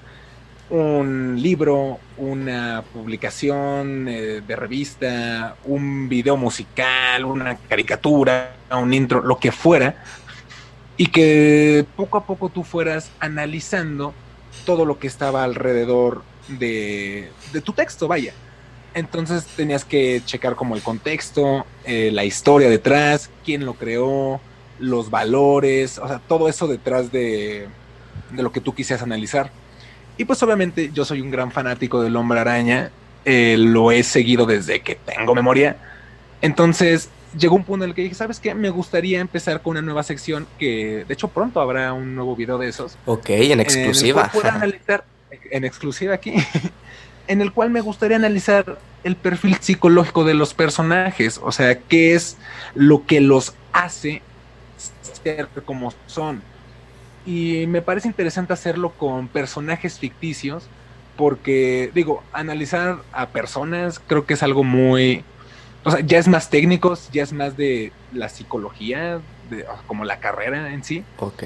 un 0.68 1.40
libro, 1.40 2.00
una 2.16 2.82
publicación 2.92 4.08
eh, 4.08 4.42
de 4.44 4.56
revista, 4.56 5.54
un 5.64 6.08
video 6.08 6.36
musical, 6.36 7.24
una 7.24 7.56
caricatura, 7.56 8.56
un 8.72 8.92
intro, 8.92 9.22
lo 9.22 9.38
que 9.38 9.52
fuera, 9.52 10.02
y 10.96 11.06
que 11.06 11.86
poco 11.94 12.18
a 12.18 12.24
poco 12.24 12.48
tú 12.48 12.64
fueras 12.64 13.10
analizando 13.20 14.12
todo 14.66 14.84
lo 14.84 14.98
que 14.98 15.06
estaba 15.06 15.44
alrededor 15.44 16.22
de, 16.48 17.30
tu 17.64 17.72
texto, 17.72 18.06
vaya. 18.06 18.34
Entonces 18.92 19.46
tenías 19.56 19.84
que 19.84 20.20
checar 20.24 20.56
como 20.56 20.74
el 20.74 20.82
contexto, 20.82 21.64
eh, 21.84 22.10
la 22.12 22.24
historia 22.24 22.68
detrás, 22.68 23.30
quién 23.44 23.64
lo 23.64 23.74
creó, 23.74 24.40
los 24.78 25.10
valores, 25.10 25.98
o 25.98 26.08
sea, 26.08 26.18
todo 26.18 26.48
eso 26.48 26.66
detrás 26.66 27.12
de, 27.12 27.68
lo 28.32 28.52
que 28.52 28.60
tú 28.60 28.74
quisieras 28.74 29.02
analizar. 29.02 29.50
Y 30.18 30.24
pues 30.24 30.42
obviamente 30.42 30.90
yo 30.92 31.04
soy 31.04 31.20
un 31.20 31.30
gran 31.30 31.52
fanático 31.52 32.02
del 32.02 32.16
hombre 32.16 32.40
araña, 32.40 32.90
eh, 33.24 33.56
lo 33.58 33.92
he 33.92 34.02
seguido 34.02 34.46
desde 34.46 34.80
que 34.80 34.94
tengo 34.94 35.34
memoria. 35.34 35.76
Entonces 36.40 37.10
llegó 37.38 37.56
un 37.56 37.64
punto 37.64 37.84
en 37.84 37.90
el 37.90 37.94
que 37.94 38.02
dije, 38.02 38.14
¿sabes 38.14 38.40
qué? 38.40 38.54
Me 38.54 38.70
gustaría 38.70 39.20
empezar 39.20 39.62
con 39.62 39.72
una 39.72 39.82
nueva 39.82 40.02
sección 40.02 40.46
que 40.58 41.04
de 41.06 41.14
hecho 41.14 41.28
pronto 41.28 41.60
habrá 41.60 41.92
un 41.92 42.14
nuevo 42.14 42.36
video 42.36 42.58
de 42.58 42.68
esos. 42.68 42.96
Ok, 43.06 43.30
en 43.30 43.60
exclusiva. 43.60 44.30
En, 44.34 44.46
analizar, 44.46 45.04
en 45.50 45.64
exclusiva 45.64 46.14
aquí, 46.14 46.34
en 47.28 47.40
el 47.40 47.52
cual 47.52 47.70
me 47.70 47.80
gustaría 47.80 48.16
analizar 48.16 48.78
el 49.04 49.16
perfil 49.16 49.56
psicológico 49.60 50.24
de 50.24 50.34
los 50.34 50.54
personajes, 50.54 51.40
o 51.42 51.52
sea, 51.52 51.78
qué 51.78 52.14
es 52.14 52.36
lo 52.74 53.06
que 53.06 53.20
los 53.20 53.54
hace 53.72 54.22
ser 55.22 55.48
como 55.64 55.92
son 56.06 56.42
y 57.26 57.66
me 57.66 57.82
parece 57.82 58.06
interesante 58.06 58.52
hacerlo 58.52 58.90
con 58.90 59.26
personajes 59.26 59.98
ficticios, 59.98 60.68
porque, 61.16 61.90
digo, 61.92 62.22
analizar 62.32 62.98
a 63.12 63.26
personas 63.30 64.00
creo 64.06 64.24
que 64.24 64.34
es 64.34 64.42
algo 64.42 64.62
muy... 64.62 65.24
O 65.86 65.90
sea, 65.90 66.00
ya 66.00 66.18
es 66.18 66.26
más 66.26 66.50
técnico, 66.50 66.98
ya 67.12 67.22
es 67.22 67.32
más 67.32 67.56
de 67.56 67.92
la 68.12 68.28
psicología, 68.28 69.20
de, 69.48 69.64
como 69.86 70.04
la 70.04 70.18
carrera 70.18 70.72
en 70.72 70.82
sí. 70.82 71.04
Ok. 71.18 71.44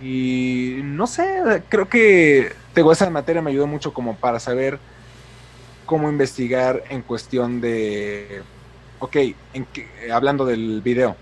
Y 0.00 0.80
no 0.82 1.06
sé, 1.06 1.62
creo 1.68 1.88
que 1.88 2.52
digo, 2.74 2.90
esa 2.90 3.10
materia 3.10 3.42
me 3.42 3.50
ayudó 3.50 3.66
mucho 3.66 3.92
como 3.92 4.16
para 4.16 4.40
saber 4.40 4.78
cómo 5.84 6.08
investigar 6.08 6.84
en 6.88 7.02
cuestión 7.02 7.60
de, 7.60 8.42
ok, 8.98 9.16
en 9.52 9.66
hablando 10.10 10.46
del 10.46 10.80
video, 10.80 11.14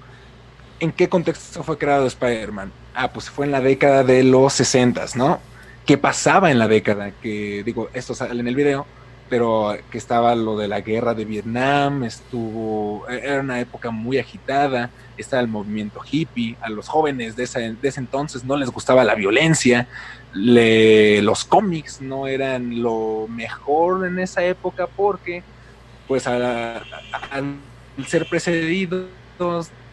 ¿en 0.78 0.92
qué 0.92 1.08
contexto 1.08 1.64
fue 1.64 1.76
creado 1.76 2.06
Spider-Man? 2.06 2.70
ah, 2.96 3.12
pues 3.12 3.30
fue 3.30 3.46
en 3.46 3.52
la 3.52 3.60
década 3.60 4.02
de 4.02 4.24
los 4.24 4.54
60, 4.54 5.04
¿no? 5.16 5.40
¿Qué 5.84 5.98
pasaba 5.98 6.50
en 6.50 6.58
la 6.58 6.66
década? 6.66 7.12
Que 7.12 7.62
digo, 7.64 7.90
esto 7.92 8.14
sale 8.14 8.40
en 8.40 8.48
el 8.48 8.56
video, 8.56 8.86
pero 9.28 9.76
que 9.90 9.98
estaba 9.98 10.34
lo 10.34 10.56
de 10.56 10.68
la 10.68 10.80
guerra 10.80 11.14
de 11.14 11.24
Vietnam, 11.24 12.04
estuvo, 12.04 13.08
era 13.08 13.40
una 13.40 13.60
época 13.60 13.90
muy 13.90 14.18
agitada, 14.18 14.90
estaba 15.16 15.42
el 15.42 15.48
movimiento 15.48 16.00
hippie, 16.08 16.56
a 16.60 16.68
los 16.68 16.88
jóvenes 16.88 17.34
de 17.36 17.44
ese, 17.44 17.74
de 17.74 17.88
ese 17.88 18.00
entonces 18.00 18.44
no 18.44 18.56
les 18.56 18.70
gustaba 18.70 19.04
la 19.04 19.14
violencia, 19.14 19.88
los 20.32 21.44
cómics 21.44 22.00
no 22.00 22.26
eran 22.26 22.82
lo 22.82 23.26
mejor 23.28 24.06
en 24.06 24.18
esa 24.18 24.44
época 24.44 24.86
porque, 24.86 25.42
pues, 26.06 26.26
al 26.26 26.82
ser 28.06 28.28
precedidos 28.28 29.08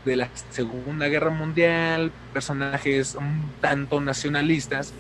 de 0.05 0.15
la 0.15 0.29
Segunda 0.51 1.07
Guerra 1.07 1.29
Mundial, 1.29 2.11
personajes 2.33 3.15
un 3.15 3.51
tanto 3.61 4.01
nacionalistas, 4.01 4.93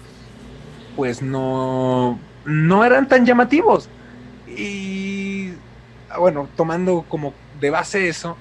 pues 0.95 1.21
no, 1.21 2.19
no 2.45 2.85
eran 2.85 3.07
tan 3.07 3.25
llamativos. 3.25 3.89
Y 4.57 5.53
bueno, 6.17 6.47
tomando 6.55 7.05
como 7.07 7.33
de 7.59 7.69
base 7.69 8.07
eso, 8.07 8.37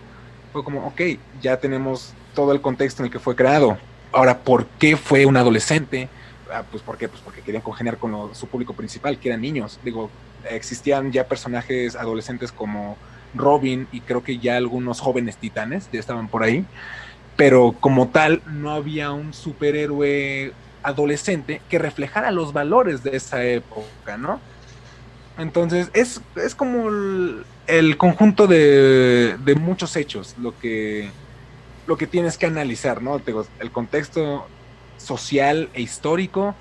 fue 0.53 0.65
como, 0.65 0.87
ok, 0.87 1.01
ya 1.41 1.57
tenemos 1.57 2.13
todo 2.35 2.53
el 2.53 2.61
contexto 2.61 3.03
en 3.03 3.07
el 3.07 3.13
que 3.13 3.19
fue 3.19 3.37
creado. 3.37 3.79
Ahora, 4.13 4.39
¿por 4.39 4.67
qué 4.67 4.97
fue 4.97 5.25
un 5.27 5.37
adolescente? 5.37 6.09
Ah, 6.53 6.65
pues 6.71 6.83
¿por 6.83 6.99
qué? 6.99 7.09
Pues 7.09 7.23
porque 7.23 7.41
querían 7.41 7.63
congeniar 7.63 7.97
con 7.97 8.35
su 8.35 8.47
público 8.47 8.75
principal, 8.75 9.19
que 9.19 9.31
eran 9.31 9.41
niños. 9.41 9.79
Digo, 9.85 10.11
existían 10.51 11.13
ya 11.13 11.27
personajes 11.27 11.97
adolescentes 11.97 12.53
como 12.53 12.97
Robin 13.35 13.89
y 13.93 14.01
creo 14.01 14.23
que 14.23 14.39
ya 14.39 14.57
algunos 14.57 15.01
jóvenes 15.01 15.37
titanes 15.37 15.89
ya 15.93 16.01
estaban 16.01 16.29
por 16.29 16.43
ahí, 16.43 16.67
pero 17.37 17.75
como 17.81 18.09
tal 18.09 18.43
no 18.47 18.71
había 18.71 19.13
un 19.13 19.33
superhéroe 19.33 20.53
adolescente 20.83 21.63
que 21.69 21.79
reflejara 21.79 22.31
los 22.31 22.53
valores 22.53 23.03
de 23.03 23.17
esa 23.17 23.45
época, 23.45 24.19
¿no? 24.19 24.41
Entonces 25.39 25.91
es, 25.95 26.21
es 26.37 26.55
como 26.55 26.89
el, 27.67 27.97
conjunto 27.97 28.47
de, 28.47 29.37
de, 29.45 29.55
muchos 29.55 29.97
hechos 29.97 30.35
lo 30.41 30.59
que, 30.59 31.09
lo 31.87 31.97
que 31.97 32.07
tienes 32.07 32.37
que 32.37 32.47
analizar, 32.47 33.03
¿no? 33.03 33.21
El 33.59 33.71
contexto 33.71 34.47
social 34.99 35.69
e 35.75 35.83
histórico, 35.83 36.55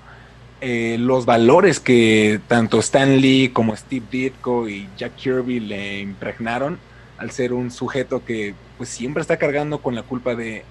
eh, 0.60 0.96
los 0.98 1.26
valores 1.26 1.80
que 1.80 2.40
tanto 2.48 2.78
Stan 2.78 3.20
Lee 3.20 3.50
como 3.52 3.76
Steve 3.76 4.06
Ditko 4.10 4.68
y 4.68 4.88
Jack 4.96 5.16
Kirby 5.16 5.60
le 5.60 6.00
impregnaron 6.00 6.78
al 7.18 7.30
ser 7.30 7.52
un 7.52 7.70
sujeto 7.70 8.24
que 8.24 8.54
pues 8.78 8.88
siempre 8.88 9.20
está 9.20 9.36
cargando 9.36 9.78
con 9.78 9.94
la 9.94 10.02
culpa 10.02 10.34
de 10.34 10.64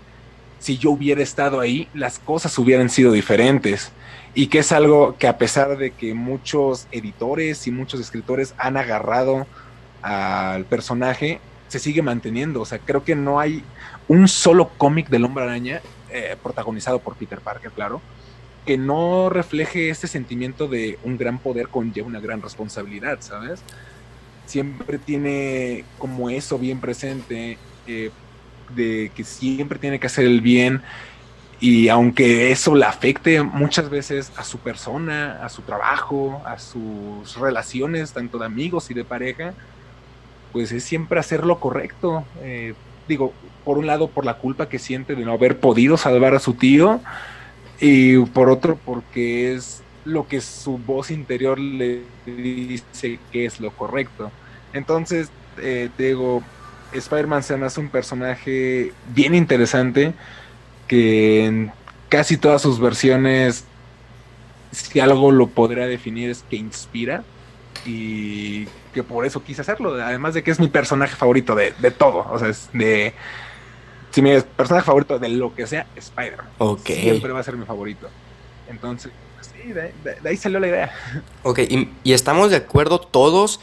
si 0.62 0.78
yo 0.78 0.92
hubiera 0.92 1.22
estado 1.22 1.60
ahí, 1.60 1.90
las 1.94 2.20
cosas 2.20 2.58
hubieran 2.60 2.90
sido 2.90 3.12
diferentes. 3.12 3.92
Y 4.34 4.48
que 4.48 4.60
es 4.60 4.72
algo 4.72 5.18
que 5.18 5.28
a 5.28 5.38
pesar 5.38 5.78
de 5.78 5.92
que 5.92 6.14
muchos 6.14 6.88
editores 6.92 7.68
y 7.68 7.72
muchos 7.72 8.00
escritores 8.00 8.54
han 8.58 8.78
agarrado 8.78 9.48
al 10.04 10.64
personaje, 10.66 11.42
se 11.68 11.80
sigue 11.80 12.04
manteniendo. 12.04 12.62
O 12.62 12.66
sea, 12.66 12.78
creo 12.80 13.04
que 13.04 13.16
no 13.16 13.40
hay 13.40 13.64
un 14.08 14.28
solo 14.28 14.70
cómic 14.78 15.10
del 15.10 15.26
hombre 15.26 15.44
araña, 15.44 15.82
eh, 16.12 16.38
protagonizado 16.42 17.00
por 17.00 17.16
Peter 17.16 17.42
Parker, 17.42 17.72
claro, 17.72 18.00
que 18.66 18.78
no 18.78 19.30
refleje 19.30 19.90
este 19.90 20.08
sentimiento 20.08 20.68
de 20.68 21.00
un 21.04 21.18
gran 21.18 21.40
poder 21.40 21.70
conlleva 21.70 22.08
una 22.08 22.20
gran 22.20 22.42
responsabilidad, 22.42 23.18
¿sabes? 23.22 23.62
Siempre 24.46 25.00
tiene 25.00 25.86
como 25.98 26.30
eso 26.30 26.60
bien 26.60 26.80
presente, 26.80 27.58
eh, 27.88 28.12
de 28.76 29.12
que 29.16 29.24
siempre 29.24 29.80
tiene 29.80 30.00
que 30.00 30.08
hacer 30.08 30.26
el 30.26 30.42
bien 30.42 30.82
y 31.62 31.90
aunque 31.90 32.52
eso 32.52 32.76
le 32.76 32.86
afecte 32.86 33.44
muchas 33.44 33.90
veces 33.90 34.32
a 34.36 34.44
su 34.44 34.58
persona, 34.58 35.40
a 35.44 35.50
su 35.50 35.62
trabajo, 35.62 36.42
a 36.44 36.58
sus 36.58 37.38
relaciones, 37.40 38.14
tanto 38.14 38.40
de 38.40 38.48
amigos 38.48 38.90
y 38.90 38.96
de 38.96 39.06
pareja, 39.06 39.54
pues 40.52 40.72
es 40.72 40.84
siempre 40.84 41.20
hacer 41.20 41.46
lo 41.46 41.60
correcto. 41.60 42.26
Eh, 42.42 42.74
digo, 43.08 43.32
por 43.64 43.78
un 43.78 43.86
lado 43.86 44.08
por 44.08 44.26
la 44.26 44.40
culpa 44.40 44.70
que 44.70 44.80
siente 44.80 45.14
de 45.16 45.24
no 45.24 45.34
haber 45.34 45.60
podido 45.60 45.98
salvar 45.98 46.34
a 46.34 46.40
su 46.40 46.56
tío, 46.56 47.00
y 47.80 48.18
por 48.18 48.50
otro 48.50 48.80
porque 48.84 49.54
es 49.54 49.84
lo 50.04 50.28
que 50.28 50.42
su 50.42 50.80
voz 50.80 51.12
interior 51.12 51.60
le 51.60 52.02
dice 52.26 53.20
que 53.32 53.46
es 53.46 53.60
lo 53.60 53.70
correcto. 53.72 54.32
Entonces, 54.74 55.30
eh, 55.60 55.90
digo, 55.98 56.42
Spider-Man 56.94 57.44
se 57.44 57.58
me 57.58 57.66
hace 57.66 57.80
un 57.80 57.90
personaje 57.90 58.94
bien 59.14 59.36
interesante 59.36 60.14
que 60.88 61.46
en 61.46 61.72
casi 62.10 62.38
todas 62.38 62.62
sus 62.62 62.80
versiones, 62.80 63.64
si 64.72 65.00
algo 65.00 65.32
lo 65.32 65.48
podría 65.48 65.88
definir 65.88 66.30
es 66.30 66.44
que 66.50 66.58
inspira 66.58 67.24
y 67.86 68.66
que 68.94 69.04
por 69.04 69.26
eso 69.26 69.44
quise 69.44 69.62
hacerlo, 69.62 69.96
además 69.96 70.34
de 70.34 70.44
que 70.44 70.52
es 70.52 70.60
mi 70.60 70.68
personaje 70.68 71.16
favorito 71.16 71.56
de, 71.56 71.74
de 71.80 71.92
todo, 71.92 72.28
o 72.30 72.38
sea, 72.38 72.50
es 72.50 72.70
de 72.74 73.14
si 74.12 74.22
mi 74.22 74.40
personaje 74.42 74.86
favorito 74.86 75.18
de 75.18 75.30
lo 75.30 75.56
que 75.56 75.66
sea, 75.66 75.88
Spider-Man. 75.96 76.50
Ok. 76.58 76.86
Siempre 76.86 77.32
va 77.32 77.40
a 77.40 77.44
ser 77.44 77.56
mi 77.56 77.66
favorito. 77.66 78.10
Entonces, 78.70 79.12
pues 79.36 79.52
sí, 79.54 79.72
de, 79.72 79.94
ahí 80.26 80.38
salió 80.38 80.60
la 80.60 80.68
idea. 80.68 80.92
Ok, 81.44 81.60
y, 81.60 82.14
estamos 82.14 82.52
de 82.52 82.58
acuerdo 82.58 83.00
todos 83.00 83.60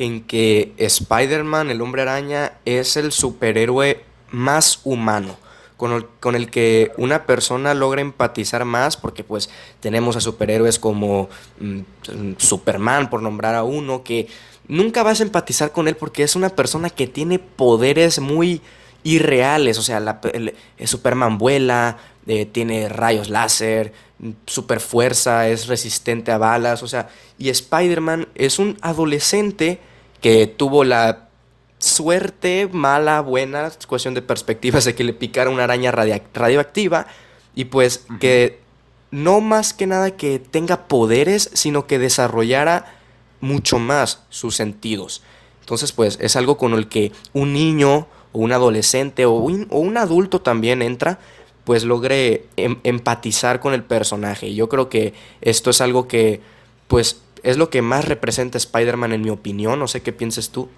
en 0.00 0.22
que 0.22 0.72
Spider-Man, 0.78 1.70
el 1.70 1.82
hombre 1.82 2.00
araña, 2.00 2.54
es 2.64 2.96
el 2.96 3.12
superhéroe 3.12 4.02
más 4.30 4.80
humano. 4.84 5.36
Con 5.76 5.92
el, 5.92 6.06
con 6.20 6.36
el, 6.36 6.50
que 6.50 6.90
una 6.96 7.26
persona 7.26 7.74
logra 7.74 8.00
empatizar 8.00 8.64
más, 8.64 8.96
porque 8.96 9.24
pues 9.24 9.50
tenemos 9.80 10.16
a 10.16 10.20
superhéroes 10.20 10.78
como 10.78 11.28
mm, 11.58 12.32
Superman, 12.38 13.10
por 13.10 13.20
nombrar 13.20 13.54
a 13.54 13.62
uno, 13.62 14.02
que 14.02 14.26
nunca 14.68 15.02
vas 15.02 15.20
a 15.20 15.22
empatizar 15.22 15.70
con 15.70 15.86
él 15.86 15.96
porque 15.96 16.22
es 16.22 16.34
una 16.34 16.48
persona 16.48 16.88
que 16.88 17.06
tiene 17.06 17.38
poderes 17.38 18.20
muy 18.20 18.62
irreales. 19.02 19.76
O 19.76 19.82
sea, 19.82 19.98
el, 20.32 20.54
Superman 20.84 21.36
vuela, 21.36 21.98
eh, 22.26 22.46
tiene 22.46 22.88
rayos 22.88 23.28
láser, 23.28 23.92
super 24.46 24.80
fuerza, 24.80 25.48
es 25.48 25.66
resistente 25.66 26.32
a 26.32 26.38
balas. 26.38 26.82
O 26.82 26.88
sea, 26.88 27.10
y 27.38 27.50
Spider-Man 27.50 28.28
es 28.34 28.58
un 28.58 28.78
adolescente 28.80 29.78
que 30.20 30.46
tuvo 30.46 30.84
la 30.84 31.28
suerte, 31.78 32.68
mala, 32.72 33.20
buena, 33.20 33.66
es 33.66 33.86
cuestión 33.86 34.14
de 34.14 34.22
perspectivas, 34.22 34.84
de 34.84 34.94
que 34.94 35.04
le 35.04 35.12
picara 35.12 35.50
una 35.50 35.64
araña 35.64 35.90
radioactiva. 35.90 37.06
Y 37.54 37.64
pues 37.66 38.06
que 38.20 38.60
no 39.10 39.40
más 39.40 39.72
que 39.74 39.86
nada 39.86 40.16
que 40.16 40.38
tenga 40.38 40.86
poderes, 40.86 41.50
sino 41.54 41.86
que 41.86 41.98
desarrollara 41.98 42.94
mucho 43.40 43.78
más 43.78 44.22
sus 44.28 44.54
sentidos. 44.56 45.22
Entonces, 45.60 45.92
pues 45.92 46.18
es 46.20 46.36
algo 46.36 46.56
con 46.56 46.74
el 46.74 46.88
que 46.88 47.12
un 47.32 47.52
niño 47.52 48.06
o 48.32 48.38
un 48.38 48.52
adolescente 48.52 49.26
o 49.26 49.32
un, 49.32 49.96
adulto 49.96 50.40
también 50.40 50.82
entra, 50.82 51.18
pues 51.64 51.84
logre 51.84 52.46
em, 52.56 52.78
empatizar 52.84 53.60
con 53.60 53.74
el 53.74 53.82
personaje. 53.82 54.54
Yo 54.54 54.68
creo 54.68 54.88
que 54.88 55.14
esto 55.40 55.70
es 55.70 55.80
algo 55.80 56.06
que, 56.08 56.40
pues, 56.88 57.22
es 57.42 57.56
lo 57.56 57.70
que 57.70 57.82
más 57.82 58.06
representa 58.06 58.58
Spider-Man 58.58 59.12
en 59.12 59.22
mi 59.22 59.30
opinión. 59.30 59.78
No 59.78 59.88
sé 59.88 60.02
qué 60.02 60.12
pienses 60.12 60.50
tú. 60.50 60.68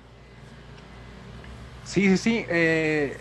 Sí, 1.85 2.09
sí, 2.11 2.17
sí. 2.17 2.45
Eh, 2.49 3.17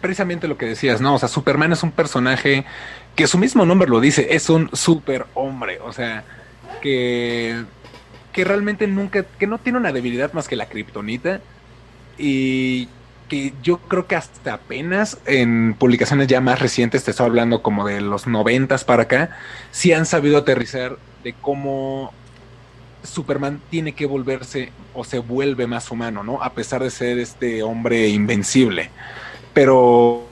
precisamente 0.00 0.48
lo 0.48 0.56
que 0.56 0.66
decías, 0.66 1.00
¿no? 1.00 1.14
O 1.14 1.18
sea, 1.18 1.28
Superman 1.28 1.72
es 1.72 1.82
un 1.82 1.92
personaje 1.92 2.64
que 3.14 3.26
su 3.26 3.38
mismo 3.38 3.66
nombre 3.66 3.88
lo 3.88 4.00
dice, 4.00 4.28
es 4.30 4.48
un 4.50 4.70
super 4.72 5.26
hombre, 5.34 5.78
o 5.80 5.92
sea, 5.92 6.24
que, 6.80 7.64
que 8.32 8.44
realmente 8.44 8.86
nunca, 8.86 9.24
que 9.24 9.46
no 9.46 9.58
tiene 9.58 9.78
una 9.78 9.92
debilidad 9.92 10.32
más 10.32 10.48
que 10.48 10.56
la 10.56 10.68
kriptonita 10.68 11.40
y 12.18 12.88
que 13.28 13.54
yo 13.62 13.78
creo 13.78 14.06
que 14.06 14.16
hasta 14.16 14.54
apenas 14.54 15.18
en 15.24 15.74
publicaciones 15.74 16.26
ya 16.26 16.40
más 16.40 16.58
recientes, 16.58 17.04
te 17.04 17.12
estoy 17.12 17.26
hablando 17.26 17.62
como 17.62 17.86
de 17.86 18.00
los 18.00 18.26
noventas 18.26 18.84
para 18.84 19.04
acá, 19.04 19.38
sí 19.70 19.92
han 19.92 20.06
sabido 20.06 20.38
aterrizar 20.38 20.98
de 21.22 21.34
cómo 21.34 22.12
Superman 23.02 23.60
tiene 23.70 23.92
que 23.92 24.06
volverse 24.06 24.72
o 24.94 25.04
se 25.04 25.18
vuelve 25.18 25.66
más 25.66 25.90
humano, 25.90 26.22
¿no? 26.22 26.42
A 26.42 26.52
pesar 26.52 26.82
de 26.82 26.90
ser 26.90 27.18
este 27.18 27.62
hombre 27.62 28.08
invencible. 28.08 28.90
Pero 29.54 30.26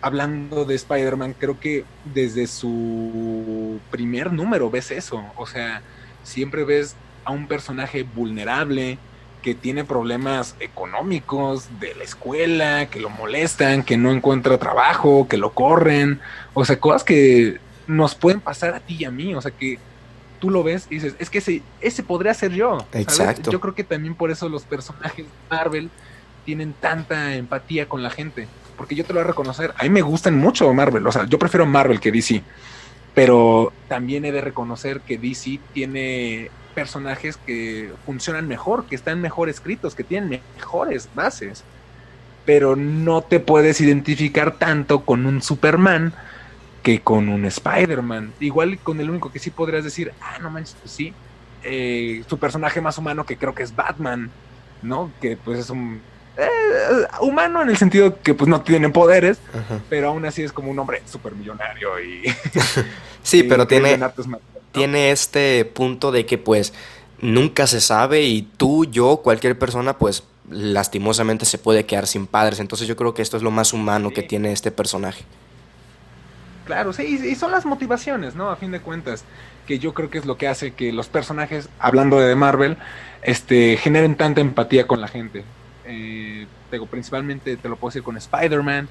hablando 0.00 0.64
de 0.64 0.74
Spider-Man, 0.76 1.34
creo 1.38 1.58
que 1.58 1.84
desde 2.04 2.46
su 2.46 3.80
primer 3.90 4.32
número 4.32 4.70
ves 4.70 4.90
eso. 4.90 5.24
O 5.36 5.46
sea, 5.46 5.82
siempre 6.22 6.64
ves 6.64 6.94
a 7.24 7.32
un 7.32 7.48
personaje 7.48 8.04
vulnerable 8.04 8.98
que 9.42 9.54
tiene 9.54 9.84
problemas 9.84 10.56
económicos 10.60 11.68
de 11.80 11.94
la 11.94 12.04
escuela, 12.04 12.86
que 12.86 13.00
lo 13.00 13.10
molestan, 13.10 13.82
que 13.82 13.96
no 13.96 14.10
encuentra 14.12 14.58
trabajo, 14.58 15.28
que 15.28 15.36
lo 15.36 15.52
corren. 15.52 16.20
O 16.54 16.64
sea, 16.64 16.78
cosas 16.78 17.04
que 17.04 17.58
nos 17.86 18.14
pueden 18.14 18.40
pasar 18.40 18.74
a 18.74 18.80
ti 18.80 18.96
y 18.98 19.04
a 19.04 19.10
mí. 19.10 19.34
O 19.34 19.40
sea, 19.40 19.50
que 19.50 19.78
tú 20.36 20.50
lo 20.50 20.62
ves 20.62 20.86
y 20.90 20.96
dices, 20.96 21.14
es 21.18 21.30
que 21.30 21.38
ese, 21.38 21.62
ese 21.80 22.02
podría 22.02 22.34
ser 22.34 22.52
yo. 22.52 22.78
Exacto. 22.92 23.50
Yo 23.50 23.60
creo 23.60 23.74
que 23.74 23.84
también 23.84 24.14
por 24.14 24.30
eso 24.30 24.48
los 24.48 24.62
personajes 24.62 25.26
de 25.26 25.32
Marvel 25.50 25.90
tienen 26.44 26.74
tanta 26.74 27.34
empatía 27.34 27.88
con 27.88 28.02
la 28.02 28.10
gente. 28.10 28.48
Porque 28.76 28.94
yo 28.94 29.04
te 29.04 29.12
lo 29.12 29.20
voy 29.20 29.24
a 29.24 29.28
reconocer, 29.28 29.74
a 29.76 29.82
mí 29.84 29.90
me 29.90 30.02
gustan 30.02 30.38
mucho 30.38 30.72
Marvel, 30.72 31.06
o 31.06 31.12
sea, 31.12 31.26
yo 31.26 31.38
prefiero 31.38 31.66
Marvel 31.66 31.98
que 31.98 32.12
DC. 32.12 32.42
Pero 33.14 33.72
también 33.88 34.24
he 34.26 34.32
de 34.32 34.42
reconocer 34.42 35.00
que 35.00 35.16
DC 35.16 35.58
tiene 35.72 36.50
personajes 36.74 37.38
que 37.38 37.90
funcionan 38.04 38.46
mejor, 38.46 38.84
que 38.84 38.94
están 38.94 39.20
mejor 39.22 39.48
escritos, 39.48 39.94
que 39.94 40.04
tienen 40.04 40.42
mejores 40.56 41.08
bases. 41.14 41.64
Pero 42.44 42.76
no 42.76 43.22
te 43.22 43.40
puedes 43.40 43.80
identificar 43.80 44.58
tanto 44.58 45.00
con 45.00 45.24
un 45.24 45.40
Superman 45.40 46.12
que 46.86 47.00
con 47.00 47.28
un 47.28 47.44
Spider-Man. 47.44 48.34
Igual 48.38 48.78
con 48.78 49.00
el 49.00 49.10
único 49.10 49.32
que 49.32 49.40
sí 49.40 49.50
podrías 49.50 49.82
decir, 49.82 50.12
ah, 50.20 50.38
no 50.40 50.50
manches, 50.50 50.76
pues 50.80 50.92
sí, 50.92 51.12
eh, 51.64 52.22
su 52.28 52.38
personaje 52.38 52.80
más 52.80 52.96
humano 52.96 53.26
que 53.26 53.36
creo 53.36 53.56
que 53.56 53.64
es 53.64 53.74
Batman, 53.74 54.30
¿no? 54.82 55.10
Que 55.20 55.36
pues 55.36 55.58
es 55.58 55.70
un 55.70 56.00
eh, 56.36 56.46
humano 57.22 57.60
en 57.60 57.70
el 57.70 57.76
sentido 57.76 58.22
que 58.22 58.34
pues 58.34 58.48
no 58.48 58.60
tiene 58.60 58.88
poderes, 58.88 59.40
pero 59.90 60.10
aún 60.10 60.26
así 60.26 60.44
es 60.44 60.52
como 60.52 60.70
un 60.70 60.78
hombre 60.78 61.02
súper 61.06 61.34
millonario 61.34 62.00
y... 62.00 62.22
sí, 63.24 63.42
pero 63.42 63.66
tiene, 63.66 63.98
tiene 64.70 65.10
este 65.10 65.64
punto 65.64 66.12
de 66.12 66.24
que 66.24 66.38
pues 66.38 66.72
nunca 67.20 67.66
se 67.66 67.80
sabe 67.80 68.22
y 68.22 68.42
tú, 68.42 68.84
yo, 68.84 69.22
cualquier 69.24 69.58
persona 69.58 69.98
pues 69.98 70.22
lastimosamente 70.48 71.46
se 71.46 71.58
puede 71.58 71.84
quedar 71.84 72.06
sin 72.06 72.28
padres. 72.28 72.60
Entonces 72.60 72.86
yo 72.86 72.94
creo 72.94 73.12
que 73.12 73.22
esto 73.22 73.36
es 73.36 73.42
lo 73.42 73.50
más 73.50 73.72
humano 73.72 74.12
que 74.12 74.22
tiene 74.22 74.52
este 74.52 74.70
personaje. 74.70 75.24
Claro, 76.66 76.92
sí, 76.92 77.20
y 77.24 77.34
son 77.36 77.52
las 77.52 77.64
motivaciones, 77.64 78.34
¿no? 78.34 78.50
A 78.50 78.56
fin 78.56 78.72
de 78.72 78.80
cuentas, 78.80 79.24
que 79.66 79.78
yo 79.78 79.94
creo 79.94 80.10
que 80.10 80.18
es 80.18 80.26
lo 80.26 80.36
que 80.36 80.48
hace 80.48 80.72
que 80.72 80.92
los 80.92 81.06
personajes, 81.06 81.68
hablando 81.78 82.18
de 82.18 82.34
Marvel, 82.34 82.76
este, 83.22 83.76
generen 83.76 84.16
tanta 84.16 84.40
empatía 84.40 84.86
con 84.86 85.00
la 85.00 85.06
gente. 85.06 85.44
Eh, 85.84 86.46
principalmente 86.90 87.56
te 87.56 87.68
lo 87.68 87.76
puedo 87.76 87.90
decir 87.90 88.02
con 88.02 88.16
Spider-Man. 88.16 88.88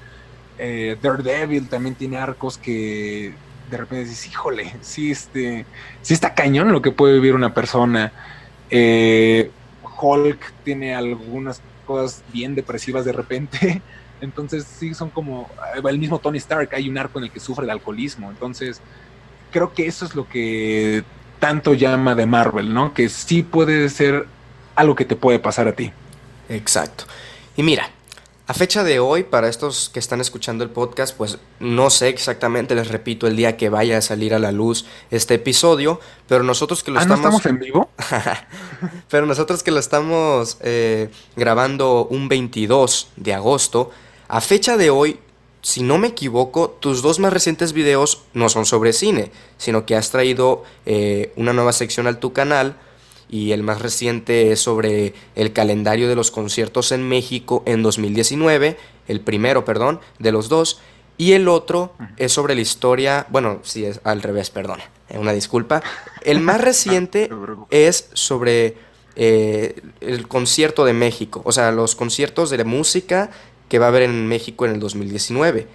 Eh, 0.58 0.96
Daredevil 1.00 1.68
también 1.68 1.94
tiene 1.94 2.16
arcos 2.16 2.56
que 2.56 3.34
de 3.70 3.76
repente 3.76 4.08
dices, 4.08 4.26
híjole, 4.26 4.74
sí, 4.80 5.10
este, 5.10 5.66
sí 6.00 6.14
está 6.14 6.34
cañón 6.34 6.72
lo 6.72 6.80
que 6.80 6.92
puede 6.92 7.14
vivir 7.14 7.34
una 7.34 7.52
persona. 7.52 8.12
Eh, 8.70 9.50
Hulk 10.00 10.52
tiene 10.64 10.94
algunas 10.94 11.60
cosas 11.86 12.22
bien 12.32 12.54
depresivas 12.54 13.04
de 13.04 13.12
repente. 13.12 13.80
Entonces, 14.20 14.64
sí, 14.64 14.94
son 14.94 15.10
como 15.10 15.48
el 15.88 15.98
mismo 15.98 16.18
Tony 16.18 16.38
Stark. 16.38 16.74
Hay 16.74 16.88
un 16.88 16.98
arco 16.98 17.18
en 17.18 17.26
el 17.26 17.30
que 17.30 17.40
sufre 17.40 17.66
de 17.66 17.72
alcoholismo. 17.72 18.30
Entonces, 18.30 18.80
creo 19.50 19.72
que 19.72 19.86
eso 19.86 20.04
es 20.04 20.14
lo 20.14 20.28
que 20.28 21.04
tanto 21.38 21.74
llama 21.74 22.14
de 22.14 22.26
Marvel, 22.26 22.72
¿no? 22.72 22.94
Que 22.94 23.08
sí 23.08 23.42
puede 23.42 23.88
ser 23.88 24.26
algo 24.74 24.94
que 24.94 25.04
te 25.04 25.16
puede 25.16 25.38
pasar 25.38 25.68
a 25.68 25.72
ti. 25.72 25.92
Exacto. 26.48 27.04
Y 27.56 27.62
mira, 27.62 27.90
a 28.48 28.54
fecha 28.54 28.84
de 28.84 29.00
hoy, 29.00 29.24
para 29.24 29.48
estos 29.48 29.88
que 29.88 29.98
están 29.98 30.20
escuchando 30.20 30.62
el 30.62 30.70
podcast, 30.70 31.16
pues 31.16 31.38
no 31.58 31.90
sé 31.90 32.08
exactamente, 32.08 32.76
les 32.76 32.88
repito, 32.88 33.26
el 33.26 33.34
día 33.34 33.56
que 33.56 33.70
vaya 33.70 33.98
a 33.98 34.00
salir 34.00 34.34
a 34.34 34.38
la 34.38 34.52
luz 34.52 34.86
este 35.10 35.34
episodio, 35.34 35.98
pero 36.28 36.44
nosotros 36.44 36.84
que 36.84 36.92
lo 36.92 37.00
ah, 37.00 37.02
estamos... 37.02 37.24
¿no 37.24 37.36
estamos 37.38 37.46
en 37.46 37.58
vivo? 37.58 37.90
pero 39.10 39.26
nosotros 39.26 39.64
que 39.64 39.72
lo 39.72 39.80
estamos 39.80 40.58
eh, 40.60 41.10
grabando 41.34 42.06
un 42.08 42.28
22 42.28 43.08
de 43.16 43.34
agosto, 43.34 43.90
a 44.28 44.40
fecha 44.40 44.76
de 44.76 44.90
hoy, 44.90 45.18
si 45.60 45.82
no 45.82 45.98
me 45.98 46.06
equivoco, 46.06 46.70
tus 46.70 47.02
dos 47.02 47.18
más 47.18 47.32
recientes 47.32 47.72
videos 47.72 48.22
no 48.32 48.48
son 48.48 48.64
sobre 48.64 48.92
cine, 48.92 49.32
sino 49.58 49.86
que 49.86 49.96
has 49.96 50.12
traído 50.12 50.62
eh, 50.84 51.32
una 51.34 51.52
nueva 51.52 51.72
sección 51.72 52.06
al 52.06 52.20
tu 52.20 52.32
canal 52.32 52.76
y 53.28 53.52
el 53.52 53.62
más 53.62 53.82
reciente 53.82 54.52
es 54.52 54.60
sobre 54.60 55.14
el 55.34 55.52
calendario 55.52 56.08
de 56.08 56.14
los 56.14 56.30
conciertos 56.30 56.92
en 56.92 57.08
México 57.08 57.62
en 57.66 57.82
2019, 57.82 58.76
el 59.08 59.20
primero, 59.20 59.64
perdón, 59.64 60.00
de 60.18 60.32
los 60.32 60.48
dos, 60.48 60.80
y 61.18 61.32
el 61.32 61.48
otro 61.48 61.94
es 62.18 62.32
sobre 62.32 62.54
la 62.54 62.60
historia, 62.60 63.26
bueno, 63.30 63.60
sí, 63.62 63.84
es 63.84 64.00
al 64.04 64.22
revés, 64.22 64.50
perdón, 64.50 64.80
eh, 65.08 65.18
una 65.18 65.32
disculpa. 65.32 65.82
El 66.22 66.40
más 66.40 66.60
reciente 66.62 67.30
es 67.70 68.10
sobre 68.12 68.76
eh, 69.16 69.80
el 70.00 70.28
concierto 70.28 70.84
de 70.84 70.92
México, 70.92 71.40
o 71.44 71.52
sea, 71.52 71.72
los 71.72 71.94
conciertos 71.94 72.50
de 72.50 72.62
música 72.64 73.30
que 73.68 73.78
va 73.78 73.86
a 73.86 73.88
haber 73.88 74.02
en 74.02 74.26
México 74.26 74.66
en 74.66 74.72
el 74.72 74.80
2019. 74.80 75.66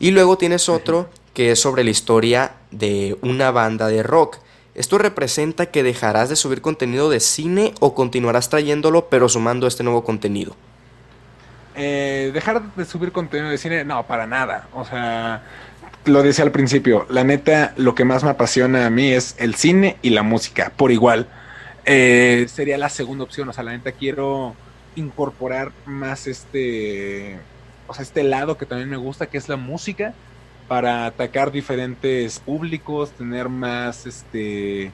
Y 0.00 0.10
luego 0.10 0.38
tienes 0.38 0.68
otro 0.68 1.10
que 1.34 1.52
es 1.52 1.60
sobre 1.60 1.84
la 1.84 1.90
historia 1.90 2.54
de 2.70 3.16
una 3.20 3.50
banda 3.50 3.88
de 3.88 4.02
rock 4.02 4.38
¿Esto 4.78 4.96
representa 4.96 5.66
que 5.66 5.82
dejarás 5.82 6.28
de 6.28 6.36
subir 6.36 6.60
contenido 6.60 7.10
de 7.10 7.18
cine 7.18 7.74
o 7.80 7.96
continuarás 7.96 8.48
trayéndolo 8.48 9.08
pero 9.08 9.28
sumando 9.28 9.66
este 9.66 9.82
nuevo 9.82 10.04
contenido? 10.04 10.54
Eh, 11.74 12.30
dejar 12.32 12.62
de 12.76 12.84
subir 12.84 13.10
contenido 13.10 13.50
de 13.50 13.58
cine, 13.58 13.84
no, 13.84 14.06
para 14.06 14.28
nada. 14.28 14.68
O 14.72 14.84
sea, 14.84 15.42
lo 16.04 16.22
decía 16.22 16.44
al 16.44 16.52
principio, 16.52 17.06
la 17.10 17.24
neta, 17.24 17.74
lo 17.76 17.96
que 17.96 18.04
más 18.04 18.22
me 18.22 18.30
apasiona 18.30 18.86
a 18.86 18.90
mí 18.90 19.10
es 19.10 19.34
el 19.38 19.56
cine 19.56 19.96
y 20.00 20.10
la 20.10 20.22
música, 20.22 20.70
por 20.76 20.92
igual. 20.92 21.26
Eh, 21.84 22.46
sería 22.48 22.78
la 22.78 22.88
segunda 22.88 23.24
opción, 23.24 23.48
o 23.48 23.52
sea, 23.52 23.64
la 23.64 23.72
neta 23.72 23.90
quiero 23.90 24.54
incorporar 24.94 25.72
más 25.86 26.28
este, 26.28 27.36
o 27.88 27.94
sea, 27.94 28.04
este 28.04 28.22
lado 28.22 28.56
que 28.56 28.64
también 28.64 28.88
me 28.88 28.96
gusta, 28.96 29.26
que 29.26 29.38
es 29.38 29.48
la 29.48 29.56
música 29.56 30.14
para 30.68 31.06
atacar 31.06 31.50
diferentes 31.50 32.38
públicos, 32.38 33.10
tener 33.12 33.48
más 33.48 34.06
este 34.06 34.92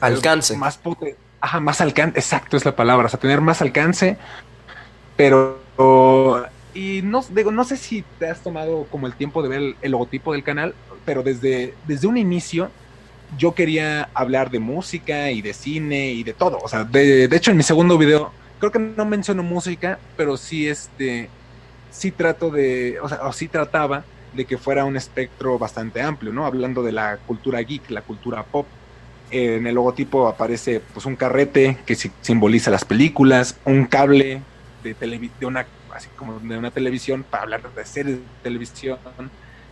alcance. 0.00 0.56
Más 0.56 0.78
Ajá, 1.40 1.60
más 1.60 1.80
alcance, 1.80 2.18
exacto 2.18 2.56
es 2.56 2.64
la 2.64 2.76
palabra, 2.76 3.06
o 3.06 3.08
sea, 3.08 3.18
tener 3.18 3.40
más 3.40 3.62
alcance, 3.62 4.16
pero 5.16 5.60
y 6.74 7.00
no 7.02 7.24
digo, 7.30 7.50
no 7.50 7.64
sé 7.64 7.76
si 7.76 8.04
te 8.18 8.28
has 8.28 8.40
tomado 8.40 8.86
como 8.90 9.06
el 9.06 9.14
tiempo 9.14 9.42
de 9.42 9.48
ver 9.48 9.74
el, 9.80 9.90
logotipo 9.90 10.32
del 10.32 10.42
canal, 10.42 10.74
pero 11.04 11.22
desde, 11.22 11.74
desde 11.86 12.06
un 12.06 12.16
inicio 12.16 12.70
yo 13.38 13.54
quería 13.54 14.08
hablar 14.14 14.50
de 14.50 14.58
música 14.58 15.30
y 15.30 15.42
de 15.42 15.54
cine 15.54 16.10
y 16.12 16.22
de 16.22 16.32
todo. 16.32 16.58
O 16.58 16.68
sea, 16.68 16.84
de, 16.84 17.28
de 17.28 17.36
hecho 17.36 17.50
en 17.50 17.56
mi 17.56 17.62
segundo 17.62 17.96
video, 17.96 18.30
creo 18.58 18.72
que 18.72 18.78
no 18.78 19.04
menciono 19.04 19.42
música, 19.42 19.98
pero 20.16 20.36
sí 20.36 20.68
este 20.68 21.28
sí 21.90 22.10
trato 22.10 22.50
de, 22.50 22.98
o 23.00 23.08
sea, 23.08 23.26
o 23.26 23.32
sí 23.32 23.48
trataba 23.48 24.04
de 24.36 24.44
que 24.44 24.58
fuera 24.58 24.84
un 24.84 24.96
espectro 24.96 25.58
bastante 25.58 26.02
amplio, 26.02 26.32
¿no? 26.32 26.46
Hablando 26.46 26.82
de 26.82 26.92
la 26.92 27.18
cultura 27.26 27.60
geek, 27.60 27.90
la 27.90 28.02
cultura 28.02 28.42
pop. 28.42 28.66
en 29.30 29.66
el 29.66 29.74
logotipo 29.74 30.28
aparece 30.28 30.80
pues 30.94 31.04
un 31.06 31.16
carrete 31.16 31.78
que 31.84 31.96
simboliza 32.20 32.70
las 32.70 32.84
películas, 32.84 33.56
un 33.64 33.86
cable 33.86 34.40
de, 34.84 34.94
de 34.94 35.46
una 35.46 35.66
así 35.96 36.08
como 36.16 36.38
de 36.38 36.58
una 36.58 36.70
televisión 36.70 37.24
para 37.28 37.44
hablar 37.44 37.74
de 37.74 37.84
series 37.84 38.18
de 38.18 38.22
televisión. 38.42 38.98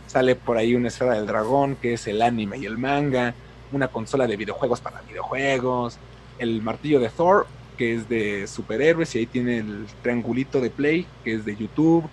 Sale 0.07 0.35
por 0.35 0.57
ahí 0.57 0.75
una 0.75 0.89
esfera 0.89 1.13
del 1.13 1.25
dragón, 1.25 1.75
que 1.75 1.93
es 1.93 2.07
el 2.07 2.21
anime 2.21 2.57
y 2.57 2.65
el 2.65 2.77
manga, 2.77 3.33
una 3.71 3.87
consola 3.87 4.27
de 4.27 4.35
videojuegos 4.35 4.81
para 4.81 5.01
videojuegos, 5.01 5.97
el 6.37 6.61
martillo 6.61 6.99
de 6.99 7.09
Thor, 7.09 7.47
que 7.77 7.95
es 7.95 8.09
de 8.09 8.47
superhéroes, 8.47 9.15
y 9.15 9.19
ahí 9.19 9.25
tiene 9.25 9.59
el 9.59 9.85
triangulito 10.01 10.61
de 10.61 10.69
Play, 10.69 11.07
que 11.23 11.35
es 11.35 11.45
de 11.45 11.55
YouTube, 11.55 12.07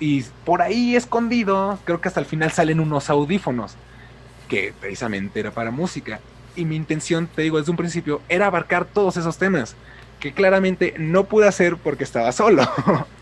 y 0.00 0.22
por 0.44 0.62
ahí 0.62 0.96
escondido, 0.96 1.78
creo 1.84 2.00
que 2.00 2.08
hasta 2.08 2.20
el 2.20 2.26
final 2.26 2.52
salen 2.52 2.80
unos 2.80 3.10
audífonos, 3.10 3.74
que 4.48 4.72
precisamente 4.80 5.40
era 5.40 5.50
para 5.50 5.70
música. 5.70 6.20
Y 6.56 6.64
mi 6.64 6.76
intención, 6.76 7.26
te 7.26 7.42
digo 7.42 7.58
desde 7.58 7.70
un 7.70 7.76
principio, 7.76 8.20
era 8.28 8.46
abarcar 8.46 8.84
todos 8.84 9.16
esos 9.16 9.38
temas, 9.38 9.76
que 10.20 10.32
claramente 10.32 10.94
no 10.98 11.24
pude 11.24 11.48
hacer 11.48 11.76
porque 11.76 12.04
estaba 12.04 12.32
solo. 12.32 12.62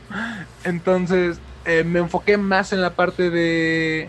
Entonces 0.64 1.38
eh, 1.64 1.84
me 1.84 2.00
enfoqué 2.00 2.36
más 2.36 2.72
en 2.72 2.82
la 2.82 2.94
parte 2.94 3.30
de, 3.30 4.08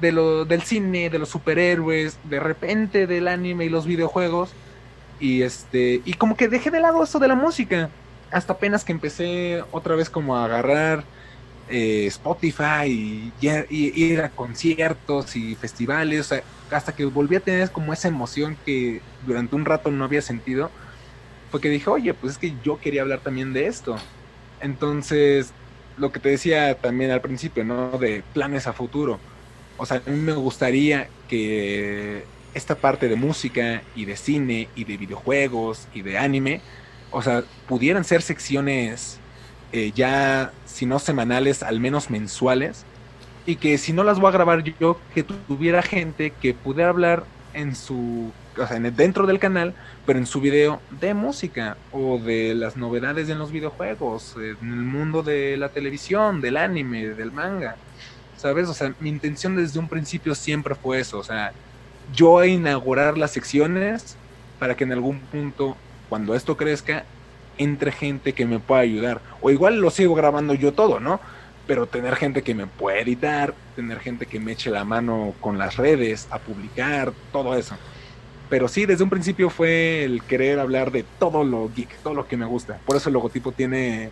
de 0.00 0.12
lo, 0.12 0.44
del 0.44 0.62
cine, 0.62 1.10
de 1.10 1.18
los 1.18 1.28
superhéroes, 1.28 2.18
de 2.24 2.40
repente 2.40 3.06
del 3.06 3.28
anime 3.28 3.66
y 3.66 3.68
los 3.68 3.86
videojuegos. 3.86 4.50
Y 5.20 5.42
este, 5.42 6.02
y 6.04 6.14
como 6.14 6.36
que 6.36 6.48
dejé 6.48 6.70
de 6.70 6.80
lado 6.80 7.02
esto 7.02 7.18
de 7.18 7.28
la 7.28 7.34
música. 7.34 7.90
Hasta 8.30 8.54
apenas 8.54 8.84
que 8.84 8.92
empecé 8.92 9.62
otra 9.72 9.94
vez 9.94 10.08
como 10.10 10.36
a 10.36 10.44
agarrar 10.46 11.04
eh, 11.74 12.06
Spotify 12.06 12.86
y, 12.86 13.32
ir 13.70 14.20
a 14.20 14.28
conciertos 14.28 15.36
y 15.36 15.54
festivales, 15.54 16.34
hasta 16.70 16.94
que 16.94 17.06
volví 17.06 17.36
a 17.36 17.40
tener 17.40 17.70
como 17.70 17.94
esa 17.94 18.08
emoción 18.08 18.58
que 18.66 19.00
durante 19.26 19.56
un 19.56 19.64
rato 19.64 19.90
no 19.90 20.04
había 20.04 20.20
sentido, 20.20 20.70
fue 21.50 21.62
que 21.62 21.70
dije, 21.70 21.88
oye, 21.88 22.12
pues 22.12 22.34
es 22.34 22.38
que 22.38 22.52
yo 22.62 22.78
quería 22.78 23.00
hablar 23.00 23.20
también 23.20 23.54
de 23.54 23.68
esto. 23.68 23.96
Entonces, 24.60 25.54
lo 25.96 26.12
que 26.12 26.20
te 26.20 26.28
decía 26.28 26.74
también 26.74 27.10
al 27.10 27.22
principio, 27.22 27.64
¿no? 27.64 27.98
De 27.98 28.22
planes 28.34 28.66
a 28.66 28.74
futuro. 28.74 29.18
O 29.78 29.86
sea, 29.86 30.02
a 30.06 30.10
mí 30.10 30.20
me 30.20 30.32
gustaría 30.34 31.08
que 31.26 32.24
esta 32.52 32.74
parte 32.74 33.08
de 33.08 33.16
música 33.16 33.82
y 33.96 34.04
de 34.04 34.16
cine 34.16 34.68
y 34.76 34.84
de 34.84 34.98
videojuegos 34.98 35.88
y 35.94 36.02
de 36.02 36.18
anime, 36.18 36.60
o 37.10 37.22
sea, 37.22 37.44
pudieran 37.66 38.04
ser 38.04 38.20
secciones 38.20 39.18
eh, 39.72 39.92
ya, 39.94 40.52
si 40.66 40.86
no 40.86 40.98
semanales, 40.98 41.62
al 41.62 41.80
menos 41.80 42.10
mensuales, 42.10 42.84
y 43.46 43.56
que 43.56 43.78
si 43.78 43.92
no 43.92 44.04
las 44.04 44.20
voy 44.20 44.28
a 44.28 44.32
grabar 44.32 44.62
yo, 44.62 45.00
que 45.14 45.22
tuviera 45.22 45.82
gente 45.82 46.32
que 46.40 46.54
pudiera 46.54 46.90
hablar 46.90 47.24
en 47.54 47.74
su, 47.74 48.32
o 48.56 48.66
sea, 48.66 48.78
dentro 48.78 49.26
del 49.26 49.38
canal, 49.38 49.74
pero 50.06 50.18
en 50.18 50.26
su 50.26 50.40
video 50.40 50.80
de 51.00 51.14
música 51.14 51.76
o 51.90 52.18
de 52.18 52.54
las 52.54 52.76
novedades 52.76 53.28
en 53.28 53.38
los 53.38 53.50
videojuegos, 53.50 54.36
en 54.36 54.72
el 54.72 54.82
mundo 54.82 55.22
de 55.22 55.56
la 55.56 55.68
televisión, 55.68 56.40
del 56.40 56.56
anime, 56.56 57.08
del 57.08 57.32
manga. 57.32 57.76
¿Sabes? 58.36 58.68
O 58.68 58.74
sea, 58.74 58.92
mi 58.98 59.08
intención 59.08 59.54
desde 59.56 59.78
un 59.78 59.88
principio 59.88 60.34
siempre 60.34 60.74
fue 60.74 60.98
eso, 60.98 61.18
o 61.18 61.24
sea, 61.24 61.52
yo 62.12 62.44
inaugurar 62.44 63.16
las 63.16 63.30
secciones 63.30 64.16
para 64.58 64.76
que 64.76 64.84
en 64.84 64.92
algún 64.92 65.20
punto, 65.20 65.76
cuando 66.08 66.34
esto 66.34 66.56
crezca, 66.56 67.04
entre 67.62 67.92
gente 67.92 68.32
que 68.32 68.46
me 68.46 68.58
pueda 68.58 68.80
ayudar. 68.80 69.20
O 69.40 69.50
igual 69.50 69.80
lo 69.80 69.90
sigo 69.90 70.14
grabando 70.14 70.54
yo 70.54 70.72
todo, 70.72 71.00
¿no? 71.00 71.20
Pero 71.66 71.86
tener 71.86 72.16
gente 72.16 72.42
que 72.42 72.54
me 72.54 72.66
pueda 72.66 72.98
editar, 72.98 73.54
tener 73.76 74.00
gente 74.00 74.26
que 74.26 74.40
me 74.40 74.52
eche 74.52 74.70
la 74.70 74.84
mano 74.84 75.34
con 75.40 75.58
las 75.58 75.76
redes, 75.76 76.28
a 76.30 76.38
publicar, 76.38 77.12
todo 77.32 77.54
eso. 77.56 77.76
Pero 78.48 78.68
sí, 78.68 78.84
desde 78.84 79.04
un 79.04 79.10
principio 79.10 79.48
fue 79.48 80.04
el 80.04 80.22
querer 80.24 80.58
hablar 80.58 80.90
de 80.92 81.04
todo 81.18 81.44
lo 81.44 81.70
geek, 81.74 81.88
todo 82.02 82.14
lo 82.14 82.28
que 82.28 82.36
me 82.36 82.44
gusta. 82.44 82.78
Por 82.84 82.96
eso 82.96 83.08
el 83.08 83.14
logotipo 83.14 83.52
tiene 83.52 84.10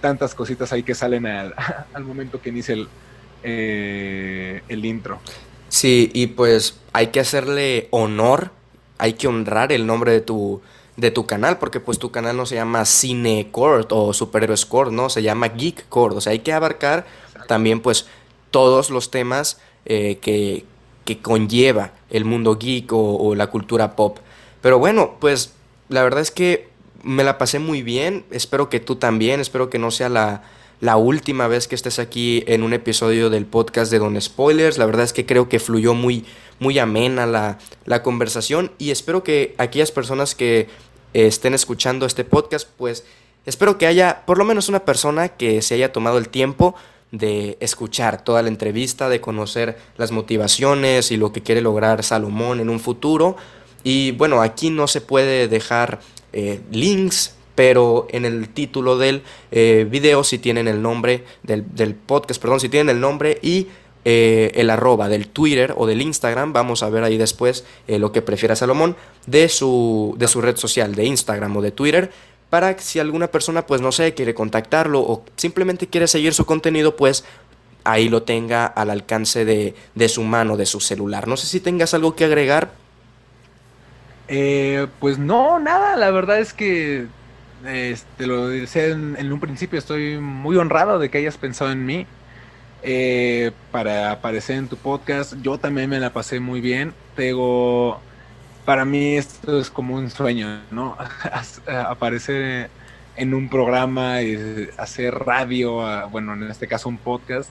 tantas 0.00 0.34
cositas 0.34 0.72
ahí 0.72 0.82
que 0.82 0.94
salen 0.94 1.26
al, 1.26 1.54
momento 2.04 2.40
que 2.40 2.50
inicia 2.50 2.74
el, 2.74 2.88
eh, 3.42 4.62
el 4.68 4.84
intro. 4.84 5.20
Sí, 5.68 6.10
y 6.12 6.28
pues 6.28 6.80
hay 6.92 7.08
que 7.08 7.20
hacerle 7.20 7.88
honor, 7.90 8.50
hay 8.98 9.14
que 9.14 9.28
honrar 9.28 9.72
el 9.72 9.86
nombre 9.86 10.12
de 10.12 10.20
tu, 10.20 10.60
de 10.96 11.10
tu 11.10 11.26
canal, 11.26 11.58
porque 11.58 11.80
pues 11.80 11.98
tu 11.98 12.10
canal 12.10 12.36
no 12.36 12.46
se 12.46 12.56
llama 12.56 12.84
Cine 12.84 13.48
Court 13.50 13.90
o 13.92 14.12
Superhéroes 14.12 14.66
Court, 14.66 14.92
¿no? 14.92 15.08
Se 15.08 15.22
llama 15.22 15.48
Geek 15.48 15.88
Court, 15.88 16.16
o 16.16 16.20
sea, 16.20 16.32
hay 16.32 16.40
que 16.40 16.52
abarcar 16.52 17.06
también 17.48 17.80
pues 17.80 18.06
todos 18.50 18.90
los 18.90 19.10
temas 19.10 19.58
eh, 19.84 20.18
que, 20.20 20.64
que, 21.04 21.18
conlleva 21.20 21.92
el 22.10 22.24
mundo 22.24 22.56
geek 22.56 22.92
o, 22.92 23.16
o 23.16 23.34
la 23.34 23.48
cultura 23.48 23.96
pop. 23.96 24.18
Pero 24.60 24.78
bueno, 24.78 25.16
pues 25.18 25.54
la 25.88 26.02
verdad 26.02 26.20
es 26.20 26.30
que 26.30 26.68
me 27.02 27.24
la 27.24 27.38
pasé 27.38 27.58
muy 27.58 27.82
bien, 27.82 28.24
espero 28.30 28.68
que 28.68 28.78
tú 28.78 28.96
también, 28.96 29.40
espero 29.40 29.70
que 29.70 29.78
no 29.78 29.90
sea 29.90 30.08
la 30.08 30.42
la 30.82 30.96
última 30.96 31.46
vez 31.46 31.68
que 31.68 31.76
estés 31.76 32.00
aquí 32.00 32.42
en 32.48 32.64
un 32.64 32.72
episodio 32.72 33.30
del 33.30 33.46
podcast 33.46 33.92
de 33.92 34.00
Don 34.00 34.20
Spoilers. 34.20 34.78
La 34.78 34.86
verdad 34.86 35.04
es 35.04 35.12
que 35.12 35.24
creo 35.24 35.48
que 35.48 35.60
fluyó 35.60 35.94
muy, 35.94 36.24
muy 36.58 36.80
amena 36.80 37.24
la, 37.24 37.58
la 37.84 38.02
conversación 38.02 38.72
y 38.78 38.90
espero 38.90 39.22
que 39.22 39.54
aquellas 39.58 39.92
personas 39.92 40.34
que 40.34 40.62
eh, 40.62 40.66
estén 41.28 41.54
escuchando 41.54 42.04
este 42.04 42.24
podcast, 42.24 42.68
pues 42.76 43.04
espero 43.46 43.78
que 43.78 43.86
haya 43.86 44.26
por 44.26 44.38
lo 44.38 44.44
menos 44.44 44.68
una 44.68 44.80
persona 44.80 45.28
que 45.28 45.62
se 45.62 45.76
haya 45.76 45.92
tomado 45.92 46.18
el 46.18 46.28
tiempo 46.28 46.74
de 47.12 47.58
escuchar 47.60 48.24
toda 48.24 48.42
la 48.42 48.48
entrevista, 48.48 49.08
de 49.08 49.20
conocer 49.20 49.78
las 49.98 50.10
motivaciones 50.10 51.12
y 51.12 51.16
lo 51.16 51.32
que 51.32 51.42
quiere 51.42 51.60
lograr 51.60 52.02
Salomón 52.02 52.58
en 52.58 52.68
un 52.68 52.80
futuro. 52.80 53.36
Y 53.84 54.10
bueno, 54.10 54.42
aquí 54.42 54.70
no 54.70 54.88
se 54.88 55.00
puede 55.00 55.46
dejar 55.46 56.00
eh, 56.32 56.60
links 56.72 57.36
pero 57.54 58.06
en 58.10 58.24
el 58.24 58.48
título 58.48 58.98
del 58.98 59.22
eh, 59.50 59.86
video 59.88 60.24
si 60.24 60.38
tienen 60.38 60.68
el 60.68 60.82
nombre 60.82 61.24
del, 61.42 61.94
podcast, 61.94 62.40
perdón, 62.40 62.60
si 62.60 62.68
tienen 62.68 62.94
el 62.94 63.00
nombre 63.00 63.38
y 63.42 63.68
eh, 64.04 64.52
el 64.54 64.70
arroba 64.70 65.08
del 65.08 65.28
Twitter 65.28 65.74
o 65.76 65.86
del 65.86 66.00
Instagram, 66.02 66.52
vamos 66.52 66.82
a 66.82 66.88
ver 66.88 67.04
ahí 67.04 67.18
después 67.18 67.64
eh, 67.86 67.98
lo 67.98 68.12
que 68.12 68.22
prefiera 68.22 68.56
Salomón, 68.56 68.96
de 69.26 69.48
su, 69.48 70.14
de 70.18 70.28
su 70.28 70.40
red 70.40 70.56
social, 70.56 70.94
de 70.94 71.04
Instagram 71.04 71.56
o 71.56 71.62
de 71.62 71.70
Twitter, 71.70 72.10
para 72.50 72.74
que 72.76 72.82
si 72.82 72.98
alguna 72.98 73.28
persona, 73.28 73.66
pues 73.66 73.80
no 73.80 73.92
sé, 73.92 74.14
quiere 74.14 74.34
contactarlo 74.34 75.00
o 75.00 75.24
simplemente 75.36 75.86
quiere 75.86 76.06
seguir 76.06 76.34
su 76.34 76.44
contenido, 76.44 76.96
pues 76.96 77.24
ahí 77.84 78.08
lo 78.08 78.22
tenga 78.22 78.66
al 78.66 78.90
alcance 78.90 79.44
de, 79.44 79.74
de 79.94 80.08
su 80.08 80.22
mano, 80.22 80.56
de 80.56 80.66
su 80.66 80.80
celular. 80.80 81.28
No 81.28 81.36
sé 81.36 81.46
si 81.46 81.60
tengas 81.60 81.94
algo 81.94 82.14
que 82.14 82.24
agregar. 82.24 82.72
pues 85.00 85.18
no, 85.18 85.58
nada, 85.60 85.96
la 85.96 86.10
verdad 86.10 86.40
es 86.40 86.52
que 86.52 87.06
este, 87.66 88.26
lo 88.26 88.48
decía 88.48 88.86
en, 88.86 89.32
un 89.32 89.40
principio, 89.40 89.78
estoy 89.78 90.18
muy 90.18 90.56
honrado 90.56 90.98
de 90.98 91.10
que 91.10 91.18
hayas 91.18 91.36
pensado 91.36 91.70
en 91.70 91.86
mí 91.86 92.06
eh, 92.82 93.52
para 93.70 94.10
aparecer 94.12 94.56
en 94.56 94.68
tu 94.68 94.76
podcast. 94.76 95.34
Yo 95.42 95.58
también 95.58 95.90
me 95.90 96.00
la 96.00 96.12
pasé 96.12 96.40
muy 96.40 96.60
bien. 96.60 96.92
Tengo, 97.14 98.00
para 98.64 98.84
mí 98.84 99.16
esto 99.16 99.60
es 99.60 99.70
como 99.70 99.94
un 99.94 100.10
sueño, 100.10 100.60
¿no? 100.70 100.96
aparecer 101.86 102.70
en 103.16 103.34
un 103.34 103.48
programa 103.48 104.22
y 104.22 104.68
hacer 104.78 105.14
radio, 105.14 106.08
bueno, 106.10 106.32
en 106.34 106.44
este 106.44 106.66
caso 106.66 106.88
un 106.88 106.98
podcast, 106.98 107.50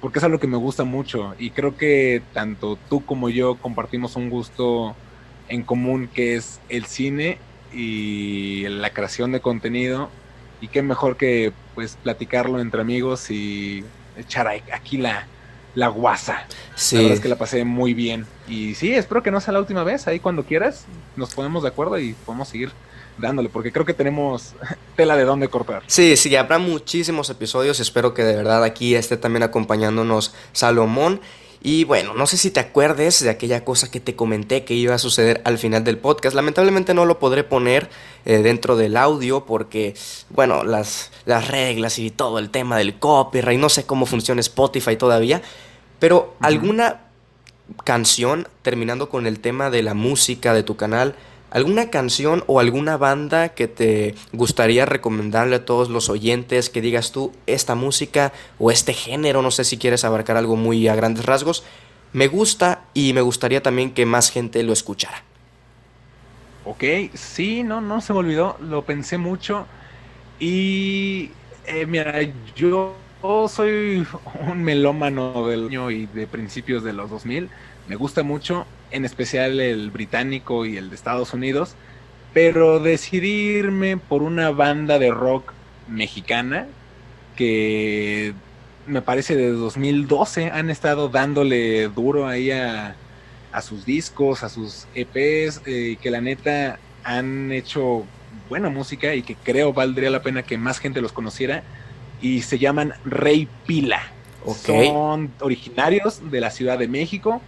porque 0.00 0.18
es 0.18 0.24
algo 0.24 0.40
que 0.40 0.46
me 0.46 0.56
gusta 0.56 0.84
mucho 0.84 1.34
y 1.38 1.50
creo 1.50 1.76
que 1.76 2.22
tanto 2.32 2.78
tú 2.88 3.04
como 3.04 3.28
yo 3.28 3.56
compartimos 3.56 4.16
un 4.16 4.30
gusto 4.30 4.96
en 5.48 5.62
común 5.62 6.08
que 6.12 6.36
es 6.36 6.60
el 6.68 6.86
cine 6.86 7.38
y 7.74 8.66
la 8.68 8.90
creación 8.92 9.32
de 9.32 9.40
contenido. 9.40 10.10
Y 10.60 10.68
qué 10.68 10.82
mejor 10.82 11.16
que 11.16 11.52
pues 11.74 11.98
platicarlo 12.02 12.60
entre 12.60 12.80
amigos 12.80 13.30
y 13.30 13.84
echar 14.16 14.48
aquí 14.48 14.98
la, 14.98 15.26
la 15.74 15.88
guasa. 15.88 16.46
La 16.92 16.98
verdad 16.98 17.14
es 17.14 17.20
que 17.20 17.28
la 17.28 17.36
pasé 17.36 17.64
muy 17.64 17.94
bien. 17.94 18.26
Y 18.48 18.74
sí, 18.74 18.92
espero 18.94 19.22
que 19.22 19.30
no 19.30 19.40
sea 19.40 19.52
la 19.52 19.60
última 19.60 19.84
vez. 19.84 20.06
Ahí 20.06 20.20
cuando 20.20 20.44
quieras 20.44 20.86
nos 21.16 21.34
ponemos 21.34 21.62
de 21.62 21.70
acuerdo 21.70 21.98
y 21.98 22.12
podemos 22.12 22.48
seguir 22.48 22.70
dándole, 23.18 23.48
porque 23.48 23.72
creo 23.72 23.84
que 23.84 23.94
tenemos 23.94 24.54
tela 24.96 25.16
de 25.16 25.24
dónde 25.24 25.48
cortar. 25.48 25.82
Sí, 25.86 26.16
sí, 26.16 26.34
habrá 26.36 26.58
muchísimos 26.58 27.28
episodios. 27.30 27.80
Espero 27.80 28.14
que 28.14 28.24
de 28.24 28.36
verdad 28.36 28.64
aquí 28.64 28.94
esté 28.94 29.16
también 29.16 29.42
acompañándonos 29.42 30.34
Salomón. 30.52 31.20
Y 31.64 31.84
bueno, 31.84 32.12
no 32.14 32.26
sé 32.26 32.36
si 32.36 32.50
te 32.50 32.58
acuerdes 32.58 33.22
de 33.22 33.30
aquella 33.30 33.64
cosa 33.64 33.88
que 33.88 34.00
te 34.00 34.16
comenté 34.16 34.64
que 34.64 34.74
iba 34.74 34.96
a 34.96 34.98
suceder 34.98 35.40
al 35.44 35.58
final 35.58 35.84
del 35.84 35.96
podcast. 35.96 36.34
Lamentablemente 36.34 36.92
no 36.92 37.04
lo 37.04 37.20
podré 37.20 37.44
poner 37.44 37.88
eh, 38.24 38.38
dentro 38.38 38.74
del 38.74 38.96
audio 38.96 39.44
porque, 39.44 39.94
bueno, 40.30 40.64
las, 40.64 41.12
las 41.24 41.46
reglas 41.46 42.00
y 42.00 42.10
todo 42.10 42.40
el 42.40 42.50
tema 42.50 42.76
del 42.76 42.98
copyright, 42.98 43.60
no 43.60 43.68
sé 43.68 43.86
cómo 43.86 44.06
funciona 44.06 44.40
Spotify 44.40 44.96
todavía. 44.96 45.40
Pero 46.00 46.34
alguna 46.40 47.02
canción, 47.84 48.48
terminando 48.62 49.08
con 49.08 49.28
el 49.28 49.38
tema 49.38 49.70
de 49.70 49.84
la 49.84 49.94
música 49.94 50.54
de 50.54 50.64
tu 50.64 50.76
canal, 50.76 51.14
¿Alguna 51.52 51.90
canción 51.90 52.44
o 52.46 52.60
alguna 52.60 52.96
banda 52.96 53.50
que 53.50 53.68
te 53.68 54.14
gustaría 54.32 54.86
recomendarle 54.86 55.56
a 55.56 55.64
todos 55.66 55.90
los 55.90 56.08
oyentes 56.08 56.70
que 56.70 56.80
digas 56.80 57.12
tú, 57.12 57.30
esta 57.46 57.74
música 57.74 58.32
o 58.58 58.70
este 58.70 58.94
género, 58.94 59.42
no 59.42 59.50
sé 59.50 59.64
si 59.64 59.76
quieres 59.76 60.02
abarcar 60.04 60.38
algo 60.38 60.56
muy 60.56 60.88
a 60.88 60.94
grandes 60.94 61.26
rasgos, 61.26 61.62
me 62.14 62.26
gusta 62.26 62.84
y 62.94 63.12
me 63.12 63.20
gustaría 63.20 63.62
también 63.62 63.92
que 63.92 64.06
más 64.06 64.30
gente 64.30 64.62
lo 64.62 64.72
escuchara? 64.72 65.24
Ok, 66.64 66.84
sí, 67.12 67.62
no, 67.62 67.82
no 67.82 68.00
se 68.00 68.14
me 68.14 68.20
olvidó, 68.20 68.56
lo 68.58 68.86
pensé 68.86 69.18
mucho 69.18 69.66
y 70.40 71.32
eh, 71.66 71.84
mira, 71.86 72.14
yo 72.56 72.96
soy 73.48 74.06
un 74.48 74.62
melómano 74.62 75.46
del 75.46 75.66
año 75.66 75.90
y 75.90 76.06
de 76.06 76.26
principios 76.26 76.82
de 76.82 76.94
los 76.94 77.10
2000, 77.10 77.50
me 77.88 77.96
gusta 77.96 78.22
mucho 78.22 78.66
en 78.90 79.04
especial 79.04 79.60
el 79.60 79.90
británico 79.90 80.66
y 80.66 80.76
el 80.76 80.90
de 80.90 80.96
Estados 80.96 81.32
Unidos, 81.32 81.74
pero 82.32 82.78
decidirme 82.78 83.96
por 83.96 84.22
una 84.22 84.50
banda 84.50 84.98
de 84.98 85.10
rock 85.10 85.52
mexicana 85.88 86.66
que 87.36 88.34
me 88.86 89.02
parece 89.02 89.36
de 89.36 89.50
2012 89.50 90.50
han 90.50 90.70
estado 90.70 91.08
dándole 91.08 91.88
duro 91.88 92.26
ahí 92.26 92.50
a, 92.50 92.94
sus 93.62 93.84
discos, 93.84 94.42
a 94.42 94.48
sus 94.48 94.86
EPs, 94.94 95.62
eh, 95.66 95.90
y 95.92 95.96
que 95.96 96.10
la 96.10 96.20
neta 96.20 96.78
han 97.04 97.52
hecho 97.52 98.04
buena 98.48 98.70
música 98.70 99.14
y 99.14 99.22
que 99.22 99.34
creo 99.34 99.72
valdría 99.72 100.10
la 100.10 100.22
pena 100.22 100.42
que 100.42 100.56
más 100.56 100.78
gente 100.78 101.00
los 101.00 101.12
conociera. 101.12 101.62
y 102.20 102.42
se 102.42 102.58
llaman 102.58 102.94
Rey 103.04 103.48
Pila. 103.66 104.00
Son 104.64 105.32
originarios 105.40 106.30
de 106.30 106.40
la 106.40 106.50
Ciudad 106.50 106.78
de 106.78 106.88
México 106.88 107.42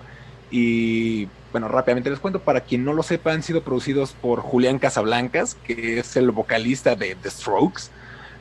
y 0.51 1.29
bueno, 1.53 1.69
rápidamente 1.69 2.11
les 2.11 2.19
cuento, 2.19 2.41
para 2.41 2.63
quien 2.63 2.85
no 2.85 2.93
lo 2.93 3.03
sepa, 3.03 3.33
han 3.33 3.43
sido 3.43 3.63
producidos 3.63 4.13
por 4.13 4.41
Julián 4.41 4.79
Casablancas, 4.79 5.57
que 5.65 6.01
es 6.01 6.17
el 6.17 6.31
vocalista 6.31 6.97
de 6.97 7.15
The 7.15 7.31
Strokes. 7.31 7.85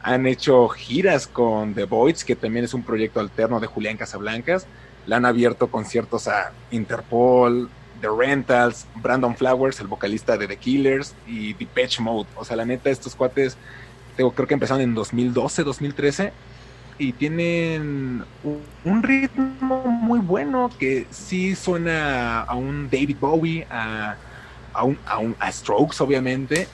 Han 0.01 0.25
hecho 0.25 0.67
giras 0.69 1.27
con 1.27 1.75
The 1.75 1.85
Voids, 1.85 2.25
que 2.25 2.35
también 2.35 2.65
es 2.65 2.73
un 2.73 2.83
proyecto 2.83 3.19
alterno 3.19 3.59
de 3.59 3.67
Julián 3.67 3.97
Casablancas. 3.97 4.65
Le 5.05 5.15
han 5.15 5.25
abierto 5.25 5.67
conciertos 5.67 6.27
a 6.27 6.51
Interpol, 6.71 7.69
The 8.01 8.07
Rentals, 8.17 8.87
Brandon 8.95 9.35
Flowers, 9.35 9.79
el 9.79 9.87
vocalista 9.87 10.35
de 10.35 10.47
The 10.47 10.57
Killers, 10.57 11.13
y 11.27 11.53
Depeche 11.53 12.01
Mode. 12.01 12.27
O 12.35 12.43
sea, 12.43 12.55
la 12.55 12.65
neta, 12.65 12.89
estos 12.89 13.15
cuates, 13.15 13.57
creo 14.15 14.33
que 14.33 14.53
empezaron 14.55 14.81
en 14.81 14.95
2012, 14.95 15.63
2013 15.63 16.33
y 16.97 17.13
tienen 17.13 18.23
un, 18.83 19.03
ritmo 19.03 19.83
muy 19.85 20.19
bueno 20.19 20.69
que 20.77 21.07
sí 21.11 21.55
suena 21.55 22.41
a 22.41 22.55
un 22.55 22.89
David 22.89 23.17
Bowie, 23.19 23.67
a, 23.69 24.15
un, 24.83 24.97
a, 25.39 25.51
Strokes 25.51 26.01
obviamente, 26.01 26.67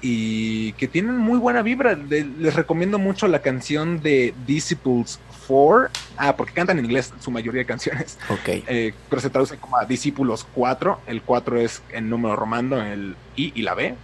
y 0.00 0.72
que 0.74 0.88
tienen 0.88 1.16
muy 1.16 1.38
buena 1.38 1.62
vibra. 1.62 1.94
les 1.94 2.54
recomiendo 2.54 2.98
mucho 2.98 3.28
la 3.28 3.40
canción 3.40 4.02
de 4.02 4.34
Disciples 4.46 5.20
4, 5.46 5.90
ah, 6.16 6.36
porque 6.36 6.52
cantan 6.52 6.78
en 6.78 6.84
inglés 6.84 7.12
su 7.20 7.30
mayoría 7.30 7.60
de 7.60 7.66
canciones, 7.66 8.18
okay. 8.28 8.64
Eh, 8.66 8.94
pero 9.08 9.20
se 9.20 9.30
traduce 9.30 9.56
como 9.56 9.76
a 9.76 9.84
Discípulos 9.84 10.46
4, 10.54 11.00
el 11.06 11.22
4 11.22 11.60
es 11.60 11.82
en 11.90 12.10
número 12.10 12.36
romando, 12.36 12.80
el 12.80 13.16
I 13.36 13.52
y 13.54 13.62
la 13.62 13.74
B, 13.74 13.94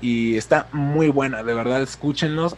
y 0.00 0.36
está 0.36 0.68
muy 0.72 1.08
buena, 1.08 1.42
de 1.42 1.54
verdad, 1.54 1.82
escúchenlos 1.82 2.56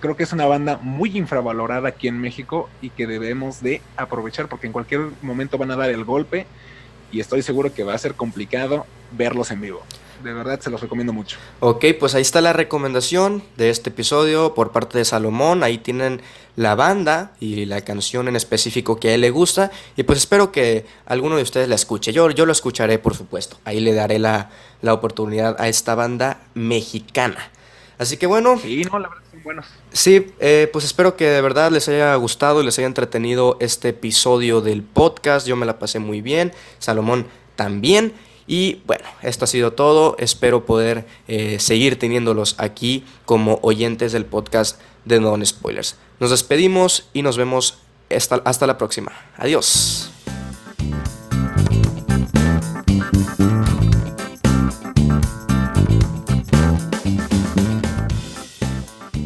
creo 0.00 0.16
que 0.16 0.22
es 0.22 0.32
una 0.32 0.46
banda 0.46 0.78
muy 0.82 1.16
infravalorada 1.16 1.88
aquí 1.88 2.08
en 2.08 2.20
México 2.20 2.68
y 2.82 2.90
que 2.90 3.06
debemos 3.06 3.62
de 3.62 3.80
aprovechar 3.96 4.48
porque 4.48 4.66
en 4.66 4.72
cualquier 4.72 5.00
momento 5.22 5.58
van 5.58 5.70
a 5.70 5.76
dar 5.76 5.90
el 5.90 6.04
golpe 6.04 6.46
y 7.10 7.20
estoy 7.20 7.42
seguro 7.42 7.72
que 7.72 7.84
va 7.84 7.94
a 7.94 7.98
ser 7.98 8.14
complicado 8.14 8.86
verlos 9.12 9.50
en 9.50 9.60
vivo. 9.60 9.82
De 10.22 10.32
verdad 10.32 10.58
se 10.58 10.68
los 10.68 10.80
recomiendo 10.80 11.12
mucho. 11.12 11.38
Ok, 11.60 11.84
pues 11.98 12.16
ahí 12.16 12.22
está 12.22 12.40
la 12.40 12.52
recomendación 12.52 13.42
de 13.56 13.70
este 13.70 13.90
episodio 13.90 14.52
por 14.52 14.72
parte 14.72 14.98
de 14.98 15.04
Salomón. 15.04 15.62
Ahí 15.62 15.78
tienen 15.78 16.20
la 16.56 16.74
banda 16.74 17.32
y 17.38 17.66
la 17.66 17.82
canción 17.82 18.26
en 18.26 18.34
específico 18.34 18.98
que 18.98 19.10
a 19.10 19.14
él 19.14 19.20
le 19.20 19.30
gusta. 19.30 19.70
Y 19.96 20.02
pues 20.02 20.18
espero 20.18 20.50
que 20.50 20.86
alguno 21.06 21.36
de 21.36 21.44
ustedes 21.44 21.68
la 21.68 21.76
escuche. 21.76 22.12
Yo, 22.12 22.30
yo 22.30 22.46
lo 22.46 22.52
escucharé, 22.52 22.98
por 22.98 23.14
supuesto. 23.14 23.58
Ahí 23.64 23.78
le 23.78 23.94
daré 23.94 24.18
la, 24.18 24.50
la 24.82 24.92
oportunidad 24.92 25.54
a 25.60 25.68
esta 25.68 25.94
banda 25.94 26.40
mexicana. 26.54 27.52
Así 27.98 28.16
que 28.16 28.26
bueno. 28.26 28.58
Sí, 28.58 28.84
no, 28.90 28.98
la 28.98 29.08
verdad 29.08 29.24
son 29.30 29.42
buenos. 29.42 29.66
Sí, 29.92 30.26
eh, 30.38 30.68
pues 30.72 30.84
espero 30.84 31.16
que 31.16 31.26
de 31.26 31.40
verdad 31.40 31.70
les 31.70 31.88
haya 31.88 32.14
gustado 32.14 32.62
y 32.62 32.64
les 32.64 32.78
haya 32.78 32.86
entretenido 32.86 33.56
este 33.60 33.88
episodio 33.88 34.60
del 34.60 34.82
podcast. 34.82 35.46
Yo 35.46 35.56
me 35.56 35.66
la 35.66 35.78
pasé 35.78 35.98
muy 35.98 36.20
bien. 36.20 36.52
Salomón 36.78 37.26
también. 37.56 38.12
Y 38.46 38.82
bueno, 38.86 39.04
esto 39.22 39.44
ha 39.44 39.48
sido 39.48 39.72
todo. 39.72 40.16
Espero 40.18 40.64
poder 40.64 41.06
eh, 41.26 41.58
seguir 41.58 41.98
teniéndolos 41.98 42.54
aquí 42.58 43.04
como 43.26 43.58
oyentes 43.62 44.12
del 44.12 44.24
podcast 44.24 44.80
de 45.04 45.20
Non 45.20 45.44
Spoilers. 45.44 45.96
Nos 46.20 46.30
despedimos 46.30 47.08
y 47.12 47.22
nos 47.22 47.36
vemos 47.36 47.78
hasta, 48.10 48.36
hasta 48.44 48.66
la 48.66 48.78
próxima. 48.78 49.12
Adiós. 49.36 50.10